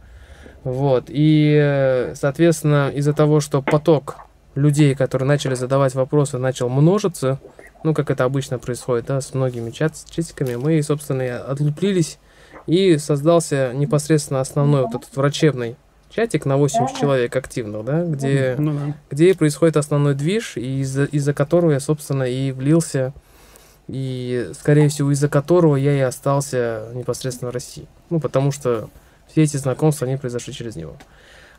[0.64, 4.18] Вот, и, э, соответственно, из-за того, что поток
[4.56, 7.40] людей, которые начали задавать вопросы, начал множиться,
[7.84, 12.20] ну, как это обычно происходит, да, с многими чат чатиками, мы, собственно, отлуплились,
[12.68, 15.76] и создался непосредственно основной вот этот врачебный
[16.10, 18.96] чатик на 80 человек активных, да, где, ну, да.
[19.10, 23.14] где происходит основной движ, и из-за из которого я, собственно, и влился,
[23.88, 27.88] и, скорее всего, из-за которого я и остался непосредственно в России.
[28.10, 28.90] Ну, потому что
[29.32, 30.96] все эти знакомства, они произошли через него.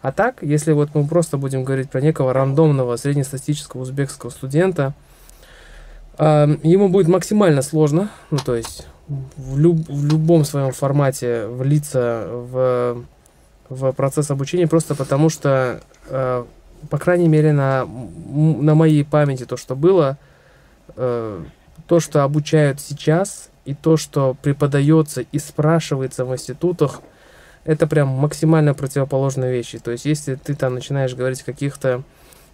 [0.05, 4.93] А так, если вот мы просто будем говорить про некого рандомного среднестатистического узбекского студента,
[6.19, 13.03] ему будет максимально сложно, ну то есть в, люб, в любом своем формате влиться в,
[13.71, 15.81] в процесс обучения, просто потому что,
[16.11, 16.45] э,
[16.91, 20.19] по крайней мере, на, на моей памяти то, что было,
[20.97, 21.43] э,
[21.87, 27.01] то, что обучают сейчас, и то, что преподается и спрашивается в институтах,
[27.65, 29.79] это прям максимально противоположные вещи.
[29.79, 32.03] То есть, если ты там начинаешь говорить о каких-то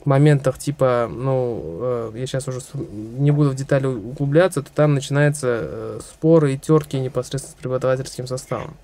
[0.05, 2.61] моментах типа, ну, э, я сейчас уже
[3.19, 8.27] не буду в детали углубляться, то там начинаются э, споры и терки непосредственно с преподавательским
[8.27, 8.77] составом.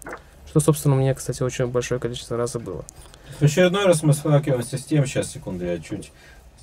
[0.46, 2.84] Что, собственно, у меня, кстати, очень большое количество раз и было.
[3.38, 6.12] В очередной раз мы сталкиваемся с тем, сейчас, секунду, я чуть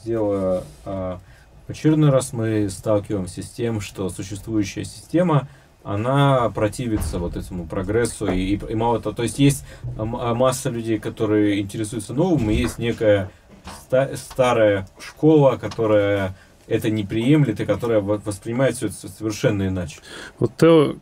[0.03, 0.63] сделаю.
[0.85, 1.19] А,
[1.67, 5.47] в очередной раз мы сталкиваемся с тем, что существующая система,
[5.83, 9.65] она противится вот этому прогрессу и, и, и мало того, то есть есть
[9.95, 13.29] масса людей, которые интересуются новым, и есть некая
[13.81, 16.35] ста- старая школа, которая
[16.67, 19.99] это не приемлет и которая воспринимает все это совершенно иначе.
[20.39, 20.95] Вот Тео...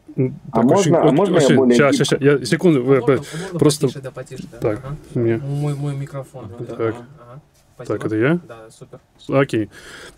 [0.52, 1.76] А можно, очень, а можно очень, я более...
[1.76, 3.88] Сейчас, сейчас, я, секунду, а можно, можно просто...
[3.88, 4.58] Потише, да, потише, да.
[4.58, 4.98] Так, ага.
[5.14, 5.38] мне...
[5.38, 6.50] мой, мой микрофон.
[6.68, 6.96] Так.
[7.20, 7.42] ага,
[7.82, 7.94] ага.
[7.94, 8.40] Так, это я?
[8.48, 9.00] Да, супер.
[9.30, 9.70] Окей.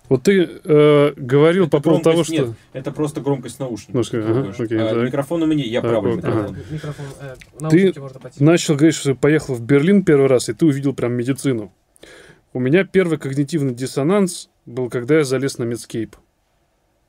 [0.10, 2.34] Вот ты э, говорил это по поводу того, что...
[2.34, 4.12] Нет, это просто громкость наушников.
[4.14, 6.56] Ну, ага, окей, а, микрофон у меня, я так, правый вот, ага.
[6.70, 7.06] микрофон.
[7.22, 7.94] Э, ты
[8.40, 11.74] начал говорить, что поехал в Берлин первый раз, и ты увидел прям медицину.
[12.54, 16.14] У меня первый когнитивный диссонанс был, когда я залез на Medscape.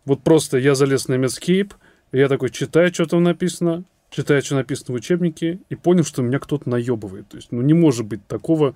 [0.04, 1.72] Вот просто я залез на Medscape,
[2.12, 6.22] и я такой читаю, что там написано, читаю, что написано в учебнике, и понял, что
[6.22, 7.28] меня кто-то наебывает.
[7.28, 8.74] То есть, ну, не может быть такого,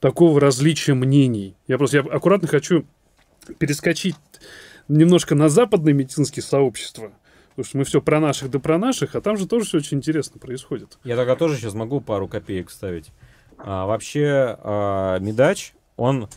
[0.00, 1.56] такого различия мнений.
[1.68, 2.84] Я просто я аккуратно хочу
[3.58, 4.16] перескочить
[4.88, 7.12] немножко на западное медицинское сообщество.
[7.50, 9.98] Потому что мы все про наших да про наших, а там же тоже все очень
[9.98, 10.98] интересно происходит.
[11.04, 13.10] Я тогда тоже сейчас могу пару копеек ставить.
[13.58, 16.28] А, вообще, а, Медач он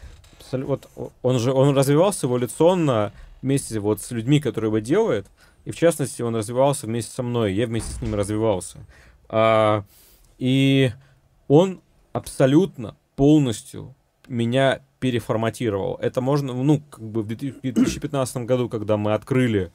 [0.52, 0.90] вот
[1.24, 3.12] он же он развивался эволюционно
[3.42, 5.28] вместе вот с людьми, которые его делают,
[5.66, 8.80] и в частности он развивался вместе со мной, я вместе с ним развивался.
[9.30, 9.84] А,
[10.38, 10.92] и
[11.48, 13.96] он абсолютно полностью
[14.28, 15.98] меня переформатировал.
[16.02, 19.72] Это можно, ну, как бы в 2015 году, когда мы открыли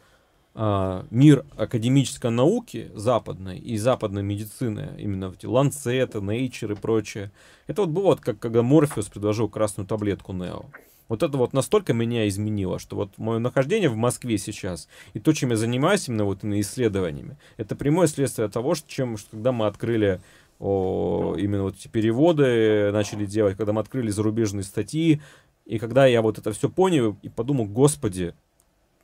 [0.55, 7.31] а, мир академической науки западной и западной медицины, именно эти Ланцеты, Nature и прочее,
[7.67, 10.65] это вот было вот как когда Морфеус предложил красную таблетку Нео.
[11.09, 15.33] Вот это вот настолько меня изменило, что вот мое нахождение в Москве сейчас и то,
[15.33, 19.67] чем я занимаюсь именно вот исследованиями, это прямое следствие того, что, чем, что когда мы
[19.67, 20.21] открыли
[20.59, 25.21] о, именно вот эти переводы начали делать, когда мы открыли зарубежные статьи,
[25.67, 28.35] и когда я вот это все понял и подумал, господи,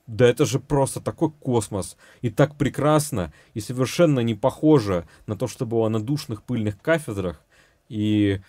[0.06, 5.46] да это же просто такой космос, и так прекрасно, и совершенно не похоже на то,
[5.46, 7.42] что было на душных пыльных кафедрах,
[7.88, 8.40] и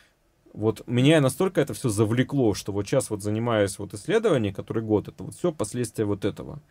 [0.54, 5.10] вот меня настолько это все завлекло, что вот сейчас вот занимаюсь вот исследованием, который год,
[5.10, 6.62] это вот все последствия вот этого.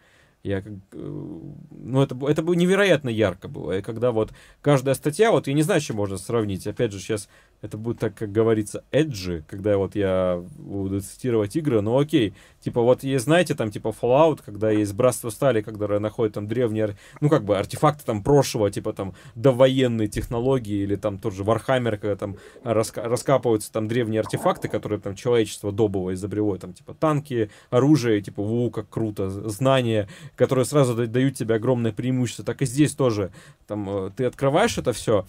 [0.45, 3.79] Я э, ну, это, это было невероятно ярко было.
[3.79, 6.67] И когда вот каждая статья, вот я не знаю, чем можно сравнить.
[6.67, 7.31] Опять же, сейчас
[7.65, 12.83] это будет так, как говорится, эджи, когда вот я буду цитировать игры, ну окей, типа
[12.83, 17.31] вот есть, знаете, там типа Fallout, когда есть Братство Стали, когда находят там древние, ну
[17.31, 22.17] как бы артефакты там прошлого, типа там довоенные технологии, или там тот же Warhammer, когда
[22.17, 28.21] там раска раскапываются там древние артефакты, которые там человечество добово изобрело, там типа танки, оружие,
[28.21, 30.07] типа, ву, как круто, знания,
[30.37, 33.33] которые сразу дают тебе огромное преимущество, так и здесь тоже,
[33.67, 35.27] там, э, ты открываешь это все,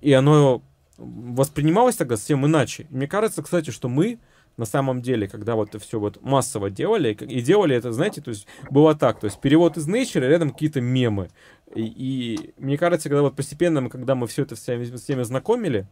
[0.00, 0.60] и оно
[0.98, 2.86] воспринималось тогда совсем иначе.
[2.90, 4.18] Мне кажется, кстати, что мы
[4.58, 8.30] на самом деле, когда вот это все вот массово делали, и делали это, знаете, то
[8.30, 11.30] есть было так, то есть перевод из Nature, рядом какие-то мемы.
[11.74, 15.86] И, и мне кажется, когда вот постепенно, когда мы все это с всеми знакомили,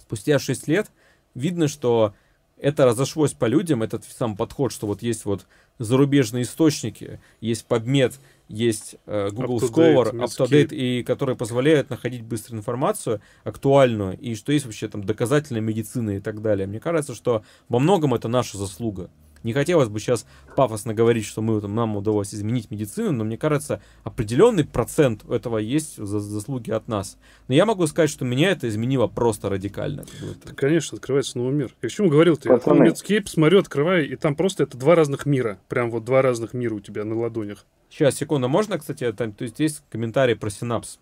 [0.00, 0.92] спустя 6 лет,
[1.34, 2.14] видно, что
[2.56, 5.46] это разошлось по людям, этот сам подход, что вот есть вот
[5.80, 8.20] зарубежные источники, есть подмет,
[8.52, 14.66] есть э, Google Scholar, UpToDate, и которые позволяют находить быструю информацию, актуальную, и что есть
[14.66, 16.66] вообще там доказательная медицина и так далее.
[16.66, 19.10] Мне кажется, что во многом это наша заслуга.
[19.42, 23.36] Не хотелось бы сейчас пафосно говорить, что мы, там, нам удалось изменить медицину, но мне
[23.36, 27.18] кажется, определенный процент этого есть за заслуги от нас.
[27.48, 30.04] Но я могу сказать, что меня это изменило просто радикально.
[30.44, 31.74] Да, конечно, открывается новый мир.
[31.82, 32.36] Я к чему говорил?
[32.36, 32.88] Ты Пацаны.
[32.88, 35.58] Netscape смотрю, открываю, и там просто это два разных мира.
[35.68, 37.66] Прям вот два разных мира у тебя на ладонях.
[37.92, 40.98] Сейчас, секунду, можно, кстати, там, то есть есть комментарий про синапс.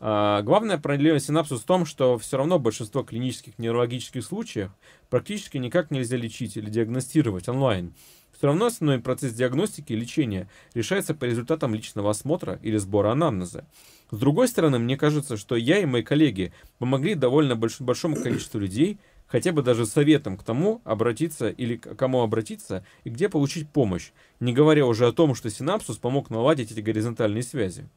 [0.00, 4.70] А, главная проблема синапсус в том, что все равно большинство клинических неврологических случаев
[5.08, 7.94] практически никак нельзя лечить или диагностировать онлайн.
[8.36, 13.64] Все равно основной процесс диагностики и лечения решается по результатам личного осмотра или сбора анамнеза.
[14.10, 18.60] С другой стороны, мне кажется, что я и мои коллеги помогли довольно больш большому количеству
[18.60, 23.68] людей хотя бы даже советом к тому обратиться или к кому обратиться и где получить
[23.68, 27.88] помощь, не говоря уже о том, что синапсус помог наладить эти горизонтальные связи.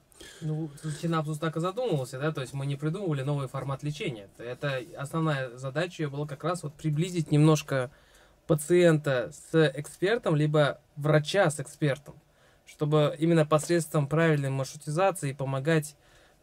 [0.41, 0.69] Ну,
[1.01, 4.30] синапсус так и задумывался, да, то есть мы не придумывали новый формат лечения.
[4.38, 7.91] Это основная задача ее была как раз вот приблизить немножко
[8.47, 12.15] пациента с экспертом, либо врача с экспертом,
[12.65, 15.95] чтобы именно посредством правильной маршрутизации помогать,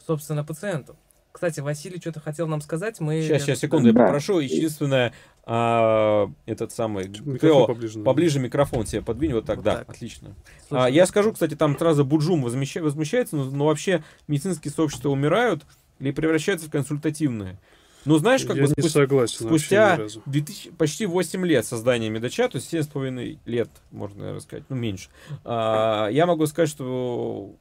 [0.07, 0.97] собственно, пациенту.
[1.35, 3.01] Кстати, Василий что-то хотел нам сказать.
[3.01, 3.21] Мы...
[3.21, 4.39] Сейчас, сейчас, секунду, я попрошу.
[4.39, 5.13] Единственное,
[5.45, 7.09] а, этот самый...
[7.09, 9.91] Тео, поближе, поближе микрофон себе подвинь, вот так, вот да, так.
[9.91, 10.37] отлично.
[10.71, 15.65] а, я скажу, кстати, там сразу Буджум возмущается, но, но вообще медицинские сообщества умирают
[15.99, 17.59] или превращаются в консультативные.
[18.05, 22.57] Ну, знаешь, как я бы спустя, согласен, спустя 2000, почти 8 лет создания Медача, то
[22.57, 25.09] есть 7,5 лет, можно сказать, ну, меньше,
[25.45, 27.55] а, я могу сказать, что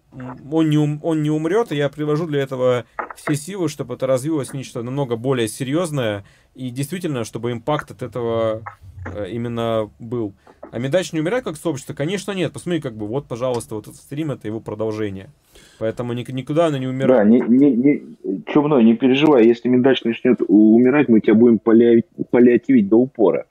[0.52, 2.86] он не, ум, он не умрет, и я привожу для этого
[3.16, 6.26] все силы, чтобы это развилось нечто намного более серьезное,
[6.56, 8.64] и действительно, чтобы импакт от этого
[9.06, 10.34] э, именно был.
[10.72, 11.94] А Медач не умирает как сообщество?
[11.94, 12.52] Конечно, нет.
[12.52, 15.32] Посмотри, как бы, вот, пожалуйста, вот этот стрим, это его продолжение.
[15.80, 17.24] Поэтому никуда она не умирает.
[17.24, 18.03] Да, не, не, не,
[18.47, 23.45] чумной, не переживай, если Медач начнет умирать, мы тебя будем паллиативить до упора.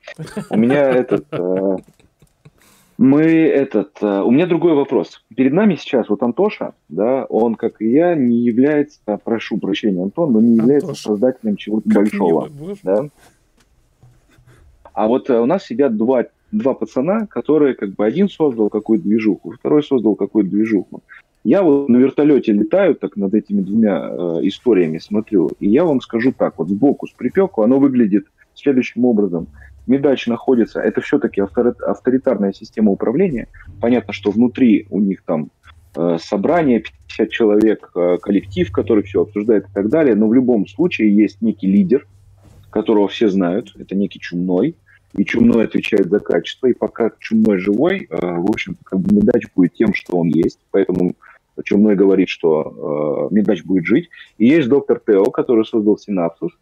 [0.51, 1.27] У меня этот...
[1.31, 1.77] Э,
[2.99, 3.99] мы этот...
[4.01, 5.25] Э, у меня другой вопрос.
[5.35, 10.33] Перед нами сейчас вот Антоша, да, он, как и я, не является, прошу прощения, Антон,
[10.33, 11.09] но не является Антоша.
[11.09, 12.49] создателем чего-то большого.
[12.83, 13.07] Да?
[14.93, 19.05] А вот э, у нас сидят два два пацана, которые как бы один создал какую-то
[19.05, 21.03] движуху, второй создал какую-то движуху.
[21.45, 26.01] Я вот на вертолете летаю, так над этими двумя э, историями смотрю, и я вам
[26.01, 29.49] скажу так, вот сбоку, с припеку, оно выглядит следующим образом.
[29.89, 33.49] Медач находится, это все-таки авторитарная система управления.
[33.81, 35.51] Понятно, что внутри у них там
[35.97, 40.69] э, собрание, 50 человек, э, коллектив, который все обсуждает и так далее, но в любом
[40.69, 42.07] случае есть некий лидер,
[42.71, 44.77] которого все знают, это некий чумной,
[45.15, 49.45] и Чумной отвечает за качество, и пока Чумной живой, э, в общем как бы Медач
[49.55, 51.15] будет тем, что он есть, поэтому
[51.65, 54.09] Чумной говорит, что э, Медач будет жить.
[54.39, 56.53] И есть доктор Тео, который создал Синапсус,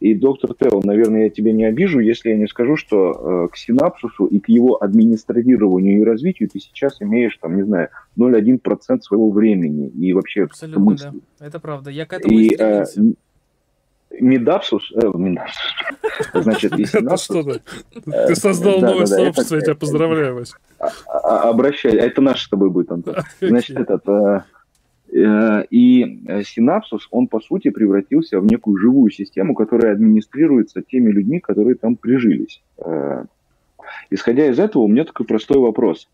[0.00, 3.56] И, доктор Тео, наверное, я тебя не обижу, если я не скажу, что э, к
[3.56, 9.30] синапсусу и к его администрированию и развитию ты сейчас имеешь, там, не знаю, 0,1% своего
[9.30, 11.12] времени и вообще Абсолютно, мысли.
[11.38, 11.46] да.
[11.46, 11.90] Это правда.
[11.90, 12.84] Я к этому и, э,
[14.18, 15.74] Медапсус, э, Медапсус,
[16.34, 17.60] значит, и синапсус...
[18.26, 20.56] Ты создал новое сообщество, я тебя поздравляю, Вася.
[20.78, 23.16] А, а, обращай, а это наш с тобой будет, Антон.
[23.40, 24.08] Значит, этот...
[24.08, 24.42] Э,
[25.12, 31.40] э, и синапсус, он, по сути, превратился в некую живую систему, которая администрируется теми людьми,
[31.40, 32.62] которые там прижились.
[34.10, 36.08] Исходя из этого, у меня такой простой вопрос.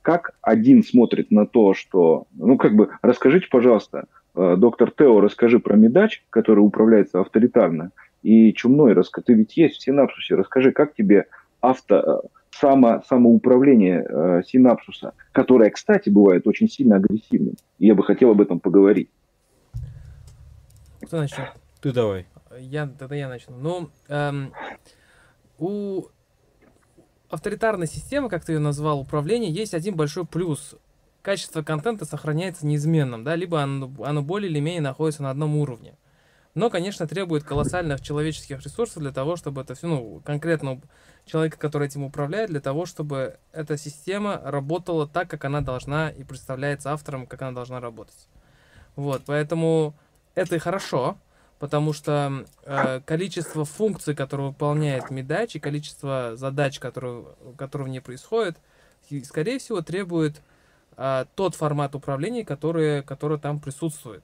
[0.00, 2.26] Как один смотрит на то, что...
[2.34, 7.90] Ну, как бы, расскажите, пожалуйста, Э, доктор Тео, расскажи про Медач, который управляется авторитарно,
[8.22, 11.26] и Чумной, ты ведь есть в синапсусе, расскажи, как тебе
[11.60, 17.54] авто, э, само, самоуправление э, синапсуса, которое, кстати, бывает очень сильно агрессивным.
[17.78, 19.10] И я бы хотел об этом поговорить.
[21.02, 21.48] Кто начнет?
[21.80, 22.26] Ты давай.
[22.58, 23.56] Я, тогда я начну.
[23.56, 24.52] Ну, эм,
[25.58, 26.04] у
[27.28, 30.76] авторитарной системы, как ты ее назвал, управления, есть один большой плюс
[31.22, 35.94] качество контента сохраняется неизменным, да, либо оно, оно более или менее находится на одном уровне.
[36.54, 40.82] Но, конечно, требует колоссальных человеческих ресурсов для того, чтобы это все, ну, конкретно
[41.24, 46.24] человека, который этим управляет, для того, чтобы эта система работала так, как она должна и
[46.24, 48.28] представляется автором, как она должна работать.
[48.96, 49.94] Вот, поэтому
[50.34, 51.16] это и хорошо,
[51.58, 57.24] потому что э, количество функций, которые выполняет Медач, и количество задач, которые,
[57.56, 58.58] которые в ней происходят,
[59.24, 60.42] скорее всего, требует
[60.96, 64.22] а, тот формат управления, который, который там присутствует.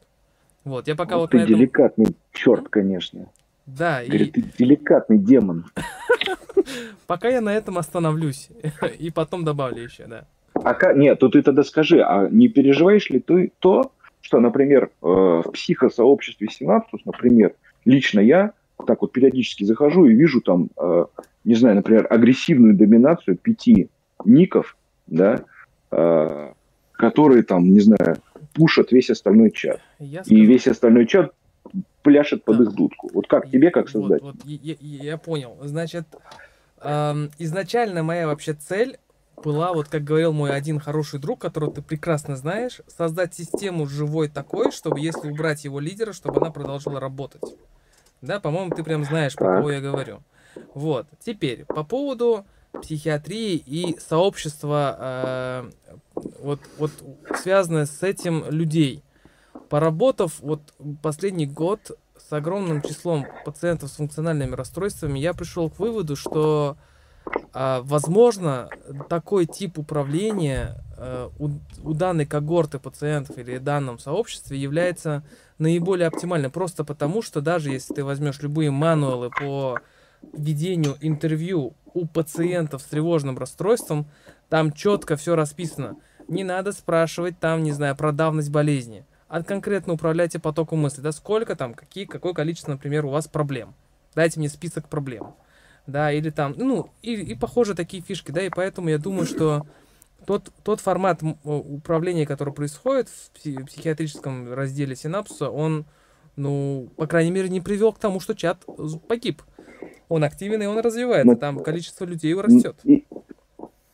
[0.64, 1.54] Вот, я пока вот, вот ты на этом...
[1.54, 3.26] деликатный черт, конечно.
[3.66, 4.42] Да, Говорит, и...
[4.42, 5.66] ты деликатный демон.
[7.06, 8.48] Пока я на этом остановлюсь.
[8.98, 10.26] И потом добавлю еще, да.
[10.54, 15.06] А нет, то ты тогда скажи, а не переживаешь ли ты то, что, например, э,
[15.06, 17.54] в психосообществе Синапсус, например,
[17.84, 18.52] лично я
[18.86, 21.04] так вот периодически захожу и вижу там, э,
[21.44, 23.88] не знаю, например, агрессивную доминацию пяти
[24.24, 25.44] ников, да,
[25.90, 26.52] э,
[26.98, 28.18] которые там, не знаю,
[28.52, 29.80] пушат весь остальной чат.
[30.00, 31.32] Я и весь остальной чат
[32.02, 32.64] пляшет под да.
[32.64, 33.08] их дудку.
[33.14, 34.20] Вот как тебе, как создать?
[34.20, 35.56] Вот, вот, я, я понял.
[35.62, 36.06] Значит,
[36.82, 38.98] эм, изначально моя вообще цель
[39.36, 44.28] была, вот как говорил мой один хороший друг, которого ты прекрасно знаешь, создать систему живой
[44.28, 47.42] такой, чтобы если убрать его лидера, чтобы она продолжила работать.
[48.22, 50.22] Да, по-моему, ты прям знаешь, про кого я говорю.
[50.74, 51.06] Вот.
[51.24, 55.70] Теперь, по поводу психиатрии и сообщества, э,
[56.40, 56.90] вот, вот
[57.36, 59.02] связанное с этим людей.
[59.68, 60.62] Поработав вот
[61.02, 66.76] последний год с огромным числом пациентов с функциональными расстройствами, я пришел к выводу, что
[67.54, 68.68] э, возможно
[69.08, 71.50] такой тип управления э, у,
[71.82, 75.22] у данной когорты пациентов или данном сообществе является
[75.58, 76.50] наиболее оптимальным.
[76.50, 79.78] Просто потому, что даже если ты возьмешь любые мануалы по
[80.32, 84.06] ведению интервью у пациентов с тревожным расстройством,
[84.48, 85.96] там четко все расписано.
[86.28, 89.04] Не надо спрашивать там, не знаю, про давность болезни.
[89.28, 91.00] А конкретно управляйте потоком мысли.
[91.00, 93.74] Да сколько там, какие, какое количество, например, у вас проблем.
[94.14, 95.34] Дайте мне список проблем.
[95.86, 99.66] Да, или там, ну, и, и похоже такие фишки, да, и поэтому я думаю, что
[100.26, 103.30] тот, тот формат управления, который происходит в
[103.64, 105.86] психиатрическом разделе синапсуса, он,
[106.36, 108.64] ну, по крайней мере, не привел к тому, что чат
[109.08, 109.42] погиб
[110.08, 111.36] он активен и он развивается, Но...
[111.36, 112.76] там количество людей растет.
[112.84, 113.04] И,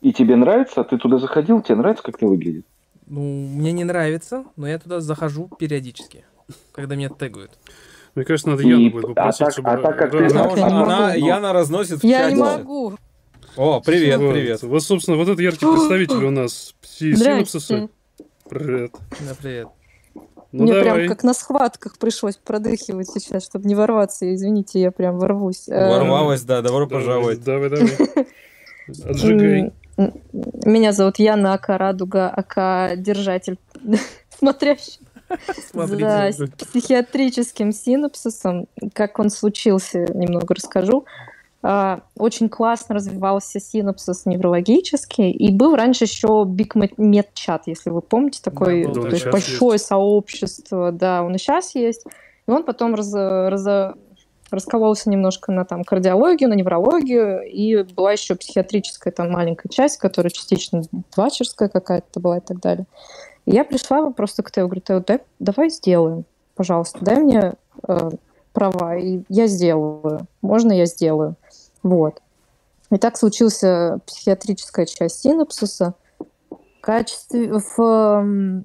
[0.01, 0.85] и тебе нравится?
[0.85, 1.63] Ты туда заходил?
[1.63, 2.67] Тебе нравится, как это выглядит?
[3.07, 6.25] Ну, мне не нравится, но я туда захожу периодически,
[6.73, 7.53] когда меня тегают.
[8.15, 9.71] Мне кажется, надо Яну будет попросить, а так, чтобы...
[9.71, 10.27] А так как ты...
[10.27, 12.37] Она, она, Яна разносит в Я чате.
[12.37, 12.95] не могу.
[13.57, 14.33] О, привет, вот.
[14.33, 14.63] привет.
[14.63, 17.89] Вот, собственно, вот этот яркий представитель у нас пси-синапсиса.
[18.49, 18.93] Привет.
[19.21, 19.69] Да, привет.
[20.57, 20.95] Ну, Мне давай.
[20.95, 24.33] прям как на схватках пришлось продыхивать сейчас, чтобы не ворваться.
[24.33, 25.69] Извините, я прям ворвусь.
[25.69, 27.43] Э, Ворвалась, да, добро пожаловать.
[27.43, 27.89] Давай, давай.
[29.05, 29.73] Отжигай.
[30.65, 33.59] Меня зовут Яна Ака Радуга, Ака Держатель,
[34.39, 35.01] смотрящий
[35.73, 38.69] за психиатрическим синапсисом.
[38.93, 41.05] Как он случился, немного расскажу.
[41.67, 48.03] А, очень классно развивался синапсис неврологический, и был раньше еще Big Med Chat, если вы
[48.03, 49.87] помните, такое да, то есть большое есть.
[49.87, 52.05] сообщество, да, он и сейчас есть.
[52.47, 53.95] И он потом раз, раз,
[54.51, 60.31] раскололся немножко на там кардиологию, на неврологию, и была еще психиатрическая там маленькая часть, которая
[60.31, 60.83] частично
[61.17, 62.85] двачерская какая-то была и так далее.
[63.47, 67.55] И я пришла просто к Тео, говорю, Тео, дай, давай сделаем, пожалуйста, дай мне
[67.89, 68.11] э,
[68.53, 70.27] права, и я сделаю.
[70.43, 71.37] Можно я сделаю?
[71.85, 72.21] Вот.
[72.91, 75.95] И так случился психиатрическая часть синапсиса.
[76.19, 77.53] В качестве...
[77.77, 78.65] В,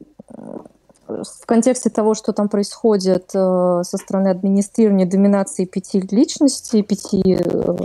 [1.07, 7.75] в контексте того, что там происходит э, со стороны администрирования доминации пяти личностей, пяти э,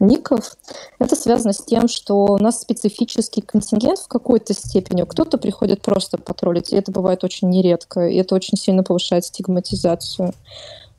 [0.00, 0.52] ников,
[0.98, 5.02] это связано с тем, что у нас специфический контингент в какой-то степени.
[5.02, 10.34] Кто-то приходит просто потроллить, и это бывает очень нередко, и это очень сильно повышает стигматизацию.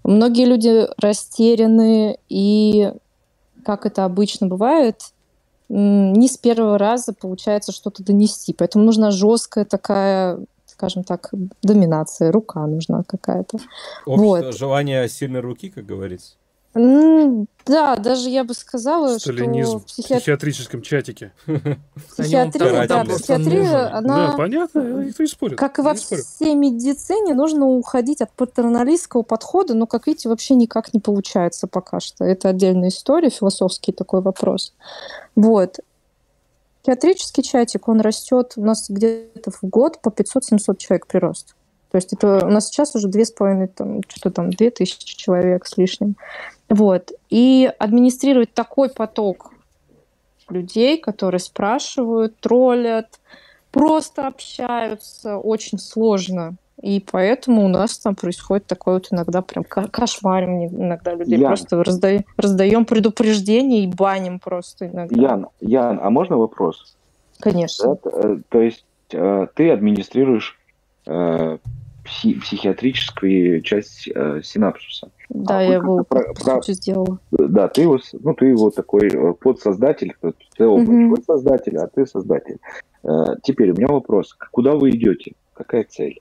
[0.03, 2.93] Многие люди растеряны, и,
[3.69, 5.13] как это обычно бывает,
[5.69, 8.51] не с первого раза получается что-то донести.
[8.51, 11.29] Поэтому нужна жесткая такая скажем так,
[11.61, 13.57] доминация, рука нужна какая-то.
[14.05, 14.55] вот.
[14.55, 16.35] желание сильной руки, как говорится.
[16.73, 20.21] Да, даже я бы сказала, Сталинизм что в психиатр...
[20.21, 21.33] психиатрическом чатике.
[22.17, 24.27] Психиатрия, да, психиатрия, она...
[24.27, 25.57] Да, понятно, никто не спорит.
[25.57, 30.93] Как и во всей медицине, нужно уходить от патерналистского подхода, но, как видите, вообще никак
[30.93, 32.23] не получается пока что.
[32.23, 34.73] Это отдельная история, философский такой вопрос.
[35.35, 35.79] Вот.
[36.81, 41.55] Психиатрический чатик, он растет у нас где-то в год по 500-700 человек прирост.
[41.91, 45.17] То есть это у нас сейчас уже две с половиной, там, что там, две тысячи
[45.17, 46.15] человек с лишним.
[46.69, 47.11] Вот.
[47.29, 49.51] И администрировать такой поток
[50.49, 53.19] людей, которые спрашивают, троллят,
[53.71, 56.55] просто общаются, очень сложно.
[56.81, 61.37] И поэтому у нас там происходит такое вот иногда прям кошмарим иногда людей.
[61.37, 61.49] Ян.
[61.49, 65.19] Просто раздаем, раздаем предупреждения и баним просто иногда.
[65.19, 66.95] Ян, Ян, а можно вопрос?
[67.39, 67.97] Конечно.
[68.03, 70.57] Да, э, то есть э, ты администрируешь
[71.05, 71.57] э,
[72.05, 75.09] пси- психиатрическую часть э, синапсуса.
[75.29, 77.19] Да, а я его про, сути сделала.
[77.31, 80.15] Да, ты его, ну, ты его такой э, подсоздатель,
[80.57, 81.21] ты оба угу.
[81.21, 82.57] создатель, а ты создатель.
[83.03, 84.35] Э, теперь у меня вопрос.
[84.51, 85.33] Куда вы идете?
[85.53, 86.19] Какая цель?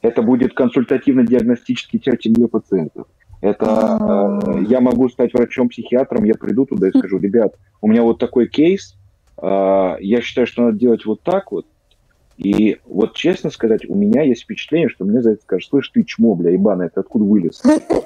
[0.00, 3.06] Это будет консультативно-диагностический чатик для пациентов.
[3.40, 8.18] Это э, я могу стать врачом-психиатром, я приду туда и скажу, ребят, у меня вот
[8.18, 8.96] такой кейс,
[9.40, 11.66] э, я считаю, что надо делать вот так вот,
[12.38, 16.04] и вот честно сказать, у меня есть впечатление, что мне за это скажут, слышь, ты
[16.04, 17.60] чмо, бля, ебаный, ты откуда вылез?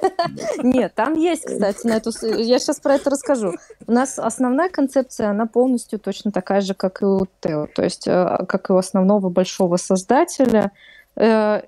[0.63, 2.11] Нет, там есть, кстати, на эту...
[2.39, 3.53] Я сейчас про это расскажу.
[3.87, 7.67] У нас основная концепция, она полностью точно такая же, как и у Тео.
[7.75, 10.73] То есть, э, как и у основного большого создателя.
[11.15, 11.61] Э,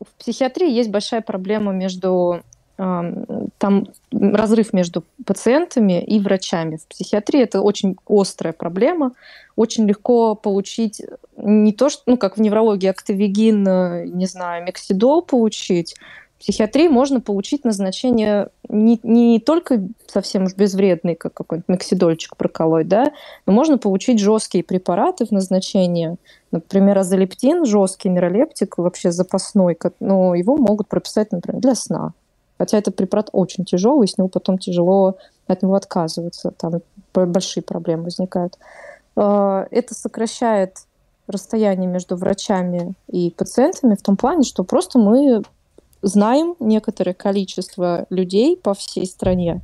[0.00, 2.40] в психиатрии есть большая проблема между
[2.78, 6.76] там разрыв между пациентами и врачами.
[6.76, 9.12] В психиатрии это очень острая проблема.
[9.56, 11.02] Очень легко получить
[11.36, 15.96] не то, что, ну, как в неврологии, актовигин, э, не знаю, мексидол получить.
[16.36, 22.86] В психиатрии можно получить назначение не, не только совсем уж безвредный, как какой-нибудь мексидольчик проколоть,
[22.86, 23.12] да,
[23.44, 26.16] но можно получить жесткие препараты в назначении.
[26.52, 32.12] Например, азолептин, жесткий нейролептик, вообще запасной, но его могут прописать, например, для сна.
[32.58, 36.52] Хотя этот препарат очень тяжелый, с него потом тяжело от него отказываться.
[36.58, 36.80] Там
[37.14, 38.58] большие проблемы возникают.
[39.16, 40.78] А, это сокращает
[41.26, 45.42] расстояние между врачами и пациентами в том плане, что просто мы
[46.02, 49.60] знаем некоторое количество людей по всей стране,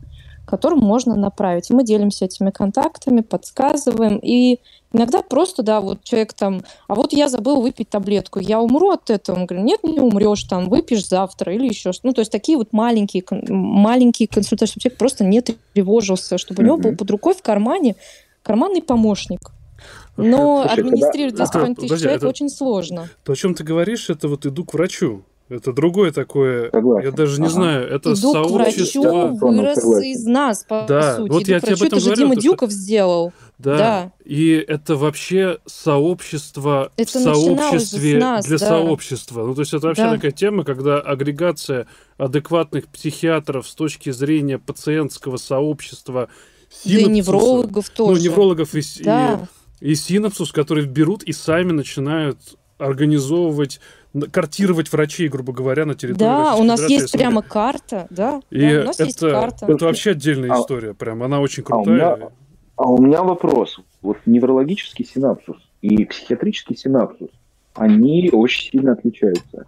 [0.47, 1.70] которым можно направить.
[1.70, 4.18] Мы делимся этими контактами, подсказываем.
[4.22, 4.61] И
[4.92, 9.11] иногда просто, да, вот человек там, а вот я забыл выпить таблетку, я умру от
[9.11, 9.36] этого.
[9.36, 12.59] Он говорит, нет, не умрешь, там, выпьешь завтра или еще что Ну, то есть такие
[12.59, 17.34] вот маленькие, маленькие консультации, чтобы человек просто не тревожился, чтобы у него был под рукой
[17.34, 17.97] в кармане
[18.42, 19.51] карманный помощник.
[20.16, 22.28] Но Слушай, администрировать 2,5 тысяч человек это...
[22.28, 23.09] очень сложно.
[23.24, 25.24] То, о чем ты говоришь, это вот иду к врачу.
[25.51, 27.07] Это другое такое, Согласен.
[27.07, 27.55] я даже не ага.
[27.55, 29.03] знаю, это Иду сообщество...
[29.05, 31.16] к врачу вырос из нас, по да.
[31.16, 31.30] сути.
[31.30, 32.16] Вот Иду я тебе об этом это говорю.
[32.16, 32.78] же Дима Дюков что...
[32.78, 33.32] сделал.
[33.59, 33.76] Да.
[33.76, 38.66] да, и это вообще сообщество это в сообществе нас, для да.
[38.66, 39.47] сообщества.
[39.47, 40.14] Ну, то есть это вообще да.
[40.14, 41.86] такая тема, когда агрегация
[42.16, 46.28] адекватных психиатров с точки зрения пациентского сообщества,
[46.70, 48.20] синапсуса, да и неврологов ну, тоже.
[48.20, 49.49] Ну, неврологов и, да.
[49.80, 52.38] и, и синапсус, которые берут и сами начинают
[52.78, 53.80] организовывать
[54.31, 57.21] картировать врачей, грубо говоря, на территории Да, у нас есть СНГ.
[57.21, 58.41] прямо карта, да.
[58.51, 59.67] И да, у нас это, есть карта.
[59.67, 61.85] это вообще отдельная а, история, прям она очень крутая.
[61.85, 62.29] А у, меня,
[62.77, 63.81] а у меня вопрос.
[64.03, 67.31] Вот неврологический синапсус и психиатрический синапсус,
[67.75, 69.67] они очень сильно отличаются.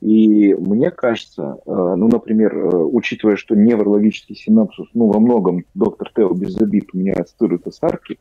[0.00, 6.10] И мне кажется, э, ну, например, э, учитывая, что неврологический синапсус, ну, во многом доктор
[6.14, 8.18] Тео без обид у меня ассоциируется с Арки,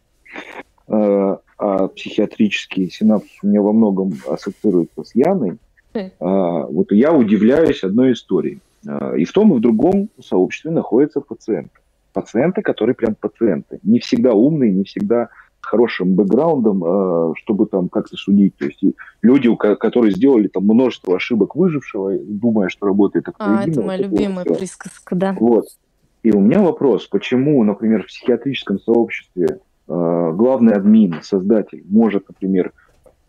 [0.87, 5.59] э, а психиатрический синапсус у меня во многом ассоциируется с Яной,
[5.93, 8.59] а, вот я удивляюсь одной истории.
[8.87, 11.69] А, и в том, и в другом сообществе находятся пациенты.
[12.13, 13.77] Пациенты, которые прям пациенты.
[13.83, 15.29] Не всегда умные, не всегда
[15.61, 18.55] с хорошим бэкграундом, а, чтобы там как-то судить.
[18.57, 18.81] То есть
[19.21, 23.27] люди, которые сделали там множество ошибок выжившего, думая, что работает.
[23.37, 25.37] А, это моя любимая присказка, да.
[25.39, 25.65] Вот.
[26.23, 29.59] И у меня вопрос, почему, например, в психиатрическом сообществе
[29.91, 32.71] главный админ, создатель, может, например,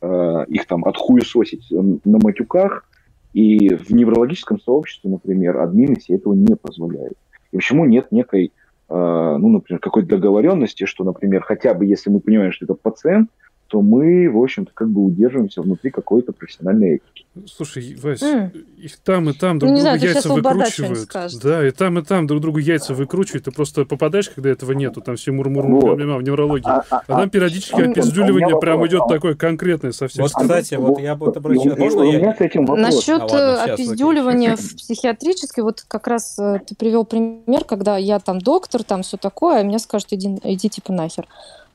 [0.00, 2.88] э, их там отхуесосить на матюках,
[3.32, 7.16] и в неврологическом сообществе, например, админы себе этого не позволяют.
[7.50, 8.52] И почему нет некой,
[8.88, 13.30] э, ну, например, какой-то договоренности, что, например, хотя бы если мы понимаем, что это пациент,
[13.72, 17.24] то мы, в общем-то, как бы удерживаемся внутри какой-то профессиональной этики.
[17.46, 18.54] Слушай, Вась, mm.
[18.76, 21.40] и там, и там друг ну, другу яйца выкручивают.
[21.42, 23.46] Да, и там, и там друг другу яйца выкручивают.
[23.46, 25.98] Ты просто попадаешь, когда этого нету, там все мур-мур вот.
[25.98, 26.68] в неврологии.
[26.68, 30.24] А, а, а там периодически а, опиздюливание прям идет такое конкретное совсем.
[30.24, 31.78] Вот, кстати, вот я бы обращаю...
[31.78, 32.36] Можно я...
[32.76, 38.18] Насчет а, э, опиздюливания в психиатрической, вот как раз э, ты привел пример, когда я
[38.18, 41.26] там доктор, там все такое, а мне скажут, иди, иди типа нахер.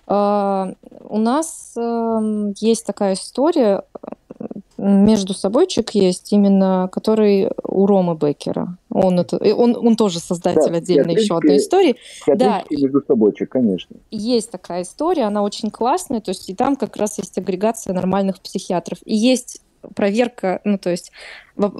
[0.07, 0.73] А,
[1.09, 3.83] у нас эм, есть такая история,
[4.77, 8.77] между собойчик есть, именно который у Ромы Беккера.
[8.91, 11.95] Он, это, он, он тоже создатель да, отдельно еще одной истории.
[12.27, 13.95] Да, между собойчик, конечно.
[14.11, 18.39] Есть такая история, она очень классная, то есть и там как раз есть агрегация нормальных
[18.39, 18.99] психиатров.
[19.03, 19.61] И есть
[19.95, 21.11] проверка, ну то есть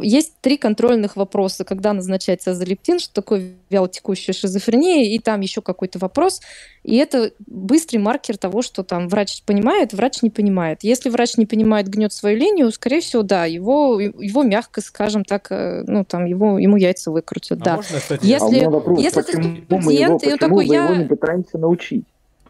[0.01, 5.99] есть три контрольных вопроса, когда назначается азолептин, что такое вялотекущая шизофрения, и там еще какой-то
[5.99, 6.41] вопрос.
[6.83, 10.79] И это быстрый маркер того, что там врач понимает, врач не понимает.
[10.81, 15.51] Если врач не понимает, гнет свою линию, скорее всего, да, его, его мягко, скажем так,
[15.51, 17.75] э, ну там его, ему яйца выкрутят, а да.
[17.75, 20.85] Можно, кстати, если, а вопрос, если почему ты студент, его, и он такой, я...
[20.85, 22.05] его не пытаемся научить?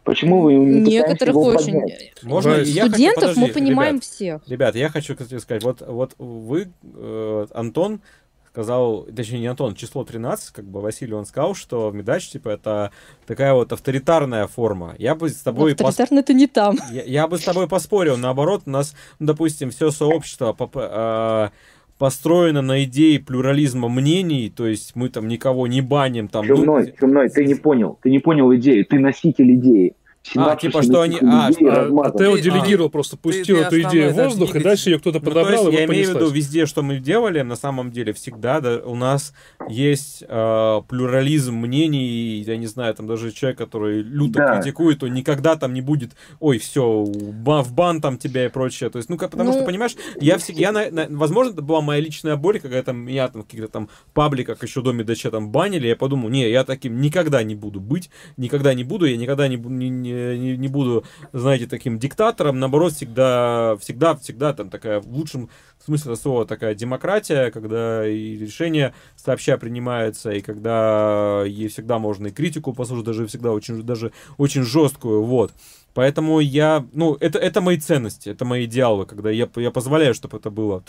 [0.08, 1.82] Почему вы не Некоторых очень.
[2.22, 4.48] Можно, я Студентов хочу, подожди, мы понимаем ребят, всех.
[4.48, 8.00] Ребят, я хочу сказать, вот, вот вы, э, Антон,
[8.48, 12.90] сказал, точнее не Антон, число 13, как бы Василий, он сказал, что медач, типа, это
[13.26, 14.94] такая вот авторитарная форма.
[14.98, 15.72] Я бы с тобой...
[15.72, 16.24] Авторитарно пос...
[16.24, 16.78] это не там.
[16.90, 21.50] Я, я бы с тобой поспорил, наоборот, у нас, ну, допустим, все сообщество э,
[21.98, 26.28] построено на идее плюрализма мнений, то есть мы там никого не баним.
[26.28, 26.92] Там, чумной, ну...
[26.98, 29.94] чумной, ты не понял, ты не понял идею, ты носитель идеи.
[30.36, 31.18] А, типа, что они...
[31.22, 32.02] А, что...
[32.02, 35.20] а Тео делегировал, а, просто пустил ты, эту идею в воздух, и дальше ее кто-то
[35.20, 38.12] ну, подобрал, ну, и Я имею в виду, везде, что мы делали, на самом деле,
[38.12, 39.32] всегда да, у нас
[39.68, 44.56] есть э, плюрализм мнений, я не знаю, там даже человек, который люто да.
[44.56, 48.90] критикует, он никогда там не будет, ой, все, в бан там тебя и прочее.
[48.90, 51.62] То есть, ну, как, потому ну, что, понимаешь, я всегда, я, на, на, возможно, это
[51.62, 55.30] была моя личная боль, когда там меня там в каких-то там пабликах еще до медача
[55.30, 59.16] там банили, я подумал, не, я таким никогда не буду быть, никогда не буду, я
[59.16, 64.70] никогда не, не, не не, не буду, знаете, таким диктатором, наоборот, всегда, всегда, всегда там
[64.70, 65.48] такая, в лучшем
[65.84, 72.32] смысле слова, такая демократия, когда и решения сообща принимаются, и когда ей всегда можно и
[72.32, 75.52] критику послушать, даже всегда очень, даже очень жесткую, вот.
[75.94, 80.36] Поэтому я, ну, это, это мои ценности, это мои идеалы, когда я, я позволяю, чтобы
[80.36, 80.84] это было.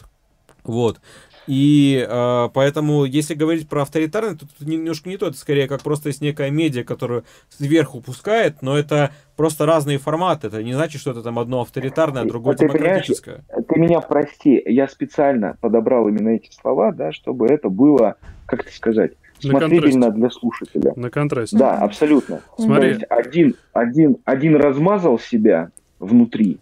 [0.63, 0.99] Вот.
[1.49, 5.81] И э, поэтому, если говорить про авторитарность, то тут немножко не то, это скорее как
[5.81, 10.45] просто есть некая медиа, которую сверху пускает, но это просто разные форматы.
[10.45, 13.43] Это не значит, что это там одно авторитарное, а другое ты демократическое.
[13.67, 18.71] Ты меня прости, я специально подобрал именно эти слова, да, чтобы это было, как это
[18.71, 20.93] сказать, смотрибельно для слушателя.
[20.95, 21.57] На контрасте.
[21.57, 22.41] Да, абсолютно.
[22.59, 22.81] Смотри.
[22.81, 26.59] То есть один, один, один размазал себя внутри,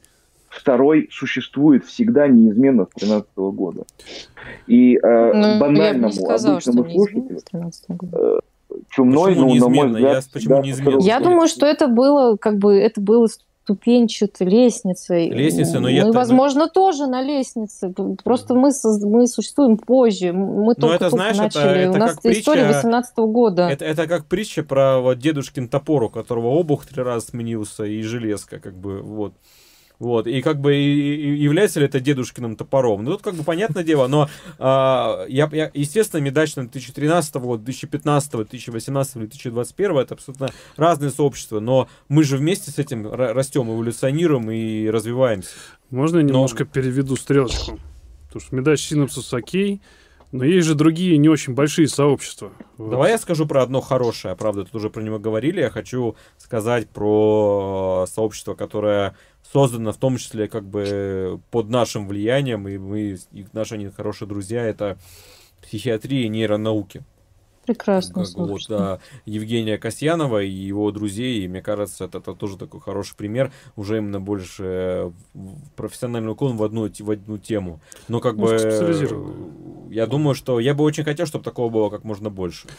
[0.58, 3.84] второй существует всегда неизменно с 2013 года.
[4.68, 7.40] И э, ну, банальному, сказала, обычному слушателю,
[8.14, 8.40] э,
[8.90, 12.76] чумной, ну, на мой взгляд, я, почему не я думаю, что это было, как бы,
[12.78, 13.28] это было
[13.68, 15.30] ступенчатой лестницей.
[15.30, 16.10] Лестница, но мы, я...
[16.10, 17.94] возможно, тоже на лестнице.
[18.24, 20.32] Просто мы, мы существуем позже.
[20.32, 21.64] Мы только, это, только знаешь, начали.
[21.64, 23.68] Это, это У нас притча, история 18 -го года.
[23.68, 28.02] Это, это как притча про вот, дедушкин топор, у которого обух три раза сменился, и
[28.04, 29.34] железка, как бы, вот.
[30.00, 33.04] Вот, и как бы и, и является ли это дедушкиным топором?
[33.04, 34.30] Ну, тут как бы понятное дело, но
[34.60, 41.90] а, я, я, естественно, медач 2013 года, 2015, 2018, 2021 это абсолютно разные сообщества, но
[42.10, 45.50] мы же вместе с этим растем, эволюционируем и развиваемся.
[45.90, 46.70] Можно я немножко но...
[46.70, 47.80] переведу стрелочку?
[48.28, 49.82] Потому что медач синапсус окей,
[50.32, 52.52] но есть же другие не очень большие сообщества.
[52.78, 52.92] Вот.
[52.92, 55.62] Давай я скажу про одно хорошее, правда, тут уже про него говорили.
[55.62, 59.16] Я хочу сказать про сообщество, которое
[59.52, 64.28] создано в том числе как бы под нашим влиянием, и мы, и наши они хорошие
[64.28, 64.98] друзья, это
[65.62, 67.04] психиатрия и нейронауки.
[67.68, 68.24] Прекрасно.
[68.24, 72.80] Как вот, да, Евгения Касьянова и его друзей, и мне кажется, это, это тоже такой
[72.80, 75.12] хороший пример, уже именно больше
[75.76, 77.82] профессиональный уклон в одну, в одну тему.
[78.08, 82.06] Но как Может, бы я думаю, что я бы очень хотел, чтобы такого было как
[82.06, 82.70] можно больше.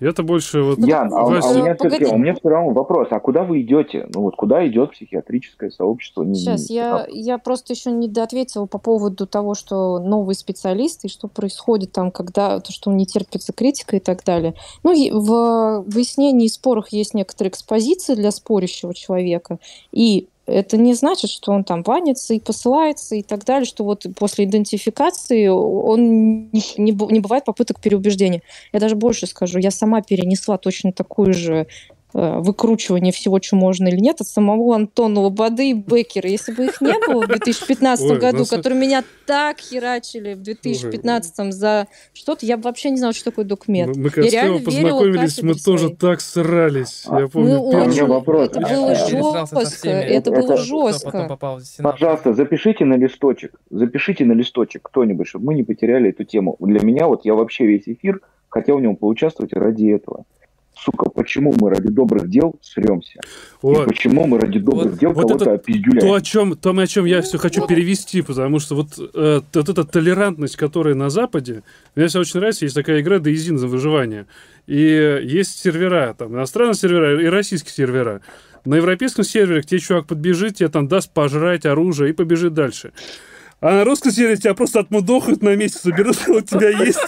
[0.00, 0.78] Это больше вот...
[0.80, 4.08] Ян, а, а у, меня все у меня все равно вопрос, а куда вы идете?
[4.12, 6.24] Ну вот куда идет психиатрическое сообщество?
[6.34, 11.28] Сейчас, я, я просто еще не доответила по поводу того, что новые специалисты, и что
[11.28, 14.54] происходит там, когда, то, что не терпится критика и так далее.
[14.82, 19.58] Ну, в выяснении и спорах есть некоторые экспозиции для спорящего человека,
[19.92, 24.06] и это не значит, что он там ванится и посылается и так далее, что вот
[24.16, 28.42] после идентификации он не, не, не бывает попыток переубеждения.
[28.72, 31.66] Я даже больше скажу, я сама перенесла точно такую же
[32.14, 36.30] выкручивание всего, что можно или нет, от самого Антона Лободы и Беккера.
[36.30, 38.50] Если бы их не было в 2015 Ой, году, нас...
[38.50, 43.44] которые меня так херачили в 2015 за что-то, я бы вообще не знала, что такое
[43.44, 43.96] документ.
[43.96, 47.04] Мы, мы когда с познакомились, мы тоже так срались.
[47.08, 47.54] А, я помню.
[47.54, 48.06] Мы очень...
[48.06, 48.50] вопрос.
[48.50, 49.88] Это было жестко.
[49.88, 51.38] Это, было жестко.
[51.82, 53.60] Пожалуйста, запишите на листочек.
[53.70, 56.56] Запишите на листочек кто-нибудь, чтобы мы не потеряли эту тему.
[56.60, 60.26] Для меня вот я вообще весь эфир хотел в нем поучаствовать ради этого
[60.84, 63.20] сука, почему мы ради добрых дел сремся?
[63.62, 63.86] Вот.
[63.86, 66.00] И почему мы ради добрых вот, дел вот кого-то опиздюляем?
[66.00, 69.68] То, о чем, то, о чем я все хочу перевести, потому что вот, э, вот
[69.68, 71.62] эта толерантность, которая на Западе,
[71.94, 74.26] мне все очень нравится, есть такая игра Дейзин за выживание.
[74.66, 78.20] И есть сервера, там, иностранные сервера и российские сервера.
[78.64, 82.92] На европейском сервере к тебе чувак подбежит, тебе там даст пожрать оружие и побежит дальше.
[83.64, 86.98] А на русском серии тебя просто отмудохают на месяц, заберут, что у тебя есть,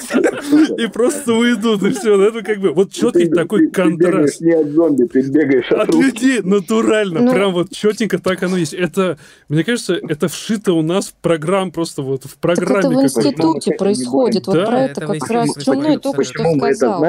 [0.79, 2.19] и просто уйдут, и все.
[2.19, 4.41] Это как бы вот четкий такой контраст.
[4.41, 7.21] не от зомби, ты бегаешь от людей, натурально.
[7.21, 7.31] Ну.
[7.31, 8.73] Прям вот четенько так оно есть.
[8.73, 9.19] Это,
[9.51, 12.79] мне кажется, это вшито у нас в программ, просто вот в программе.
[12.79, 17.05] это в институте происходит, вот про это как раз Чумной только что сказал.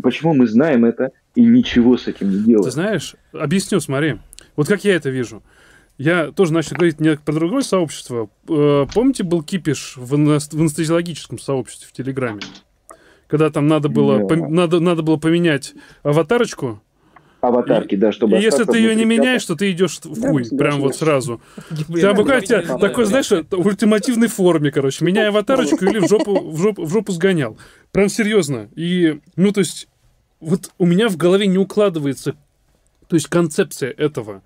[0.00, 2.62] Почему мы знаем это и ничего с этим не делаем?
[2.62, 4.18] Ты знаешь, объясню, смотри.
[4.54, 5.42] Вот как я это вижу.
[6.00, 8.30] Я тоже начал говорить не про другое сообщество.
[8.48, 12.40] Э, помните, был кипиш в, анестезиологическом сообществе в Телеграме?
[13.26, 14.48] Когда там надо было, yeah.
[14.48, 16.82] надо, надо было поменять аватарочку,
[17.42, 18.38] аватарки, и, да, чтобы...
[18.38, 20.96] И если ты ее не меняешь, то ты идешь в хуй, да, прям да, вот
[20.96, 21.42] сразу.
[21.68, 25.04] Тебя буквально тебя такой, знаешь, в ультимативной форме, короче.
[25.04, 27.58] Меняй аватарочку или в жопу, в жопу, в жопу сгонял.
[27.92, 28.70] Прям серьезно.
[28.74, 29.86] И, ну, то есть,
[30.40, 32.36] вот у меня в голове не укладывается,
[33.06, 34.42] то есть концепция этого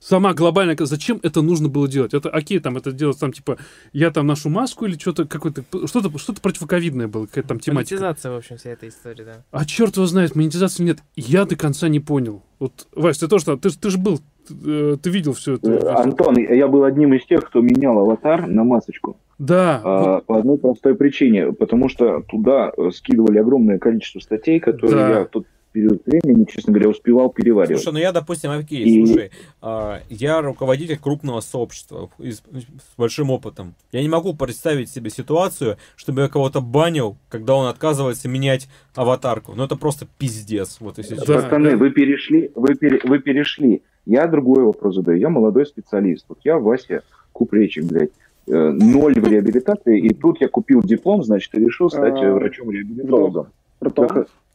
[0.00, 2.14] сама глобальная, зачем это нужно было делать?
[2.14, 3.58] Это окей, там это делать там типа
[3.92, 7.94] я там ношу маску или что-то какое-то что-то что-то противоковидное было, какая-то там тематика.
[7.94, 9.44] Монетизация, в общем, вся эта история, да.
[9.50, 10.98] А черт его знает, монетизации нет.
[11.16, 12.42] Я до конца не понял.
[12.58, 14.18] Вот, Вась, ты тоже, ты, ты же был,
[14.48, 15.70] ты, э, ты видел все это.
[15.70, 19.16] Э, Антон, я был одним из тех, кто менял аватар на масочку.
[19.38, 19.80] Да.
[19.84, 20.26] А, вот.
[20.26, 25.18] По одной простой причине, потому что туда э, скидывали огромное количество статей, которые да.
[25.20, 27.82] я тут период времени, честно говоря, успевал переваривать.
[27.82, 29.06] Слушай, ну я, допустим, окей, и...
[29.06, 29.30] слушай,
[29.62, 33.74] э, я руководитель крупного сообщества с, с большим опытом.
[33.92, 39.54] Я не могу представить себе ситуацию, чтобы я кого-то банил, когда он отказывается менять аватарку.
[39.54, 40.78] Ну это просто пиздец.
[40.80, 41.42] Вот если да.
[41.42, 43.82] Пацаны, вы перешли, вы, пере, вы перешли.
[44.06, 45.18] Я другой вопрос задаю.
[45.18, 46.24] Я молодой специалист.
[46.28, 47.02] Вот я Вася
[47.32, 48.10] Купречик, блядь
[48.46, 53.48] э, ноль в реабилитации, и тут я купил диплом, значит, и решил стать а, врачом-реабилитологом.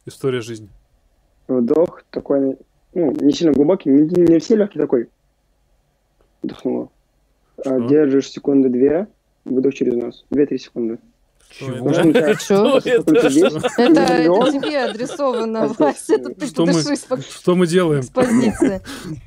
[0.06, 0.68] История жизни
[1.48, 2.56] вдох такой,
[2.94, 5.08] ну, не сильно глубокий, не, не все легкий такой.
[6.42, 6.88] Вдохнула.
[7.64, 9.06] А, держишь секунды две,
[9.44, 10.24] выдох через нос.
[10.30, 10.98] Две-три секунды.
[11.50, 11.92] Чего?
[11.92, 12.78] Что?
[12.78, 13.02] Это
[14.52, 16.18] тебе адресовано, Вася.
[16.46, 16.72] Что мы,
[17.20, 18.02] что мы делаем?
[18.02, 18.80] С позиции.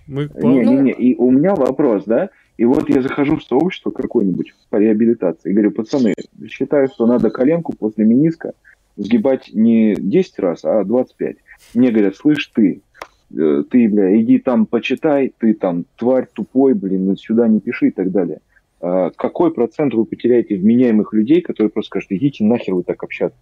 [0.08, 2.30] Не-не-не, и у меня вопрос, да?
[2.58, 6.16] И вот я захожу в сообщество какое-нибудь по реабилитации и говорю, пацаны,
[6.50, 8.54] считаю, что надо коленку после миниска
[8.98, 11.38] сгибать не 10 раз, а 25.
[11.74, 12.82] Мне говорят, слышь ты,
[13.36, 17.92] э, ты, бля, иди там почитай, ты там тварь тупой, блин, сюда не пиши и
[17.92, 18.40] так далее.
[18.82, 23.40] А какой процент вы потеряете вменяемых людей, которые просто скажут, идите нахер вы так общаться?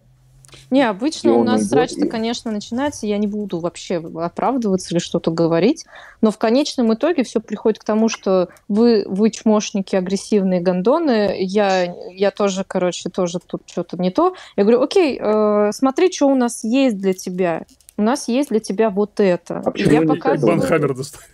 [0.71, 2.09] Не, обычно у нас срач-то, и...
[2.09, 5.85] конечно, начинается, я не буду вообще оправдываться или что-то говорить,
[6.21, 11.95] но в конечном итоге все приходит к тому, что вы, вы чмошники, агрессивные гондоны, я,
[12.11, 14.35] я тоже, короче, тоже тут что-то не то.
[14.55, 17.65] Я говорю, окей, э, смотри, что у нас есть для тебя
[17.97, 19.61] у нас есть для тебя вот это.
[19.63, 20.57] А почему я не показываю...
[20.57, 21.25] Банхаммер доставил?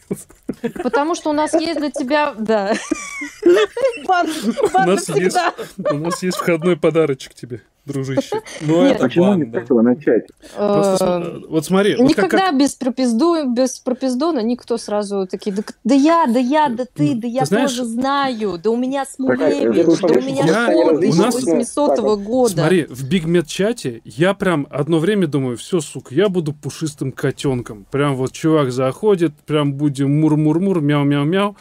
[0.84, 2.34] Потому что у нас есть для тебя...
[2.38, 2.74] Да.
[4.08, 4.28] Бан,
[4.74, 5.38] бан у, нас есть,
[5.78, 8.42] у нас есть входной подарочек тебе дружище.
[8.62, 10.26] Ну, это Почему не с этого начать?
[10.56, 11.96] Э, вот смотри.
[12.00, 12.78] Никогда без
[13.56, 18.60] без пропиздона никто сразу такие, да я, да я, да ты, да я тоже знаю,
[18.64, 22.54] да у меня Смулевич, да у меня школа 1800 года.
[22.54, 27.86] Смотри, в Бигмет чате я прям одно время думаю, все, сука, я буду пушистым котенком.
[27.92, 31.56] Прям вот чувак заходит, прям будем мур-мур-мур, мяу-мяу-мяу.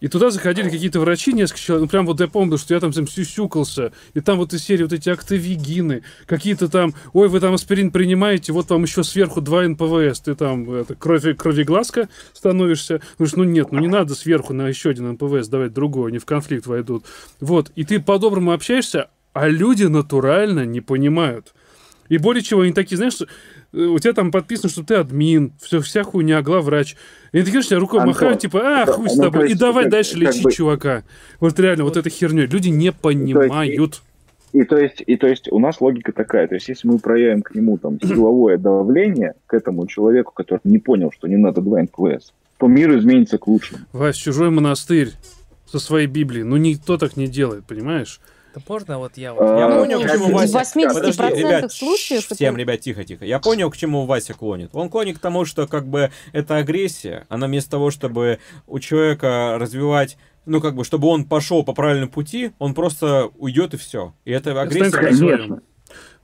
[0.00, 2.92] И туда заходили какие-то врачи, несколько человек, ну прям вот я помню, что я там,
[2.92, 7.54] там сюсюкался, и там вот из серии вот эти актовигины, какие-то там, ой, вы там
[7.54, 13.34] аспирин принимаете, вот вам еще сверху 2 НПВС, ты там это, крови, кровеглазка становишься, говоришь,
[13.34, 16.68] ну нет, ну не надо сверху на еще один НПВС давать другой, они в конфликт
[16.68, 17.04] войдут.
[17.40, 21.54] Вот, и ты по-доброму общаешься, а люди натурально не понимают.
[22.08, 23.18] И более чего, они такие, знаешь,
[23.72, 26.96] у тебя там подписано, что ты админ, все, вся хуйня, главврач.
[27.32, 29.54] И ты говоришь, рукой Антон, махают, типа, а, это- хуй с ну, тобой, то и
[29.54, 31.02] давай как- дальше лечить бы- чувака.
[31.40, 32.46] Вот реально, вот, этой херней.
[32.46, 34.02] Люди не понимают.
[34.54, 37.42] И то есть, и то есть у нас логика такая, то есть если мы проявим
[37.42, 41.82] к нему там силовое давление, к этому человеку, который не понял, что не надо два
[41.82, 43.80] НКВС, то мир изменится к лучшему.
[43.92, 45.12] Вась, чужой монастырь
[45.66, 46.44] со своей Библией.
[46.44, 48.20] Ну, никто так не делает, понимаешь?
[48.54, 49.42] Да можно вот я вот...
[49.42, 50.58] А, Я Ну, понял, к в чему Вася...
[50.58, 53.24] 80% Подожди, ребят, случаев это- Всем, ребят, тихо-тихо.
[53.24, 54.70] Я понял, к чему Вася клонит.
[54.72, 57.26] Он клонит к тому, что как бы это агрессия.
[57.28, 62.10] Она вместо того, чтобы у человека развивать ну, как бы, чтобы он пошел по правильному
[62.10, 64.14] пути, он просто уйдет и все.
[64.24, 64.90] И это агрессия.
[64.90, 65.60] Конечно.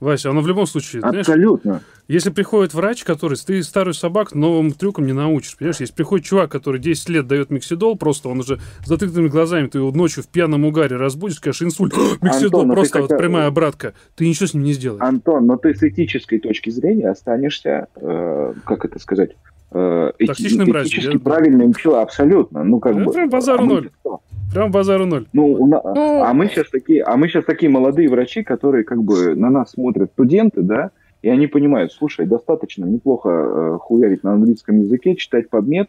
[0.00, 1.80] Вася, оно в любом случае, знаешь, Абсолютно.
[2.08, 5.80] если приходит врач, который, ты старую собак новым трюкам не научишь, понимаешь?
[5.80, 9.78] Если приходит чувак, который 10 лет дает миксидол, просто он уже с закрытыми глазами, ты
[9.78, 13.46] его ночью в пьяном угаре разбудишь, скажешь, инсульт, миксидол, Антон, ну просто вот хотя- прямая
[13.46, 15.02] обратка, ты ничего с ним не сделаешь.
[15.02, 19.30] Антон, но ты с этической точки зрения останешься, э, как это сказать,
[19.72, 21.18] э, Токсичным этически да?
[21.18, 22.04] правильным человеком.
[22.04, 22.64] Абсолютно.
[22.64, 23.12] Ну, как Да бы.
[23.12, 23.90] прям базару а ноль.
[24.00, 24.20] кто?
[24.52, 25.26] Прям базару ноль.
[25.32, 28.84] Ну, у на- Ну, а мы сейчас такие, а мы сейчас такие молодые врачи, которые
[28.84, 30.90] как бы на нас смотрят студенты, да,
[31.22, 35.88] и они понимают, слушай, достаточно неплохо э, хуярить на английском языке, читать подмет,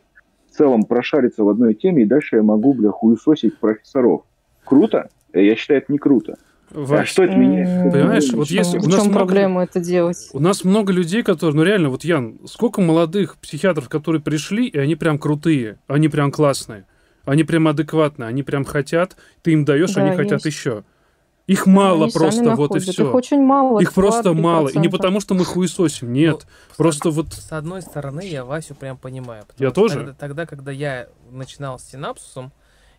[0.51, 4.21] в целом прошариться в одной теме, и дальше я могу, бля, хуесосить профессоров.
[4.63, 5.09] Круто?
[5.33, 6.35] Э, Я считаю, это не круто.
[6.73, 7.93] А Вась, что это меняет?
[7.93, 10.29] Понимаешь, вот в если у в нас чем много- проблема это делать?
[10.33, 14.77] У нас много людей, которые, ну реально, вот Ян, сколько молодых психиатров, которые пришли, и
[14.77, 16.85] они прям крутые, они прям классные,
[17.25, 20.45] они прям адекватные, они прям хотят, ты им даешь, Да, они хотят есть.
[20.45, 20.83] еще.
[21.47, 22.83] Их мало Они сами просто, вот и находят.
[22.83, 23.07] все.
[23.07, 23.79] Их очень мало.
[23.79, 24.33] Их просто 2-3%.
[24.33, 24.67] мало.
[24.69, 26.39] И не потому, что мы хуесосим, нет.
[26.41, 27.33] Ну, Просто вот...
[27.33, 29.43] С одной стороны, я Васю прям понимаю.
[29.59, 29.95] Я что тоже.
[29.99, 32.51] Тогда, тогда, когда я начинал с синапсусом,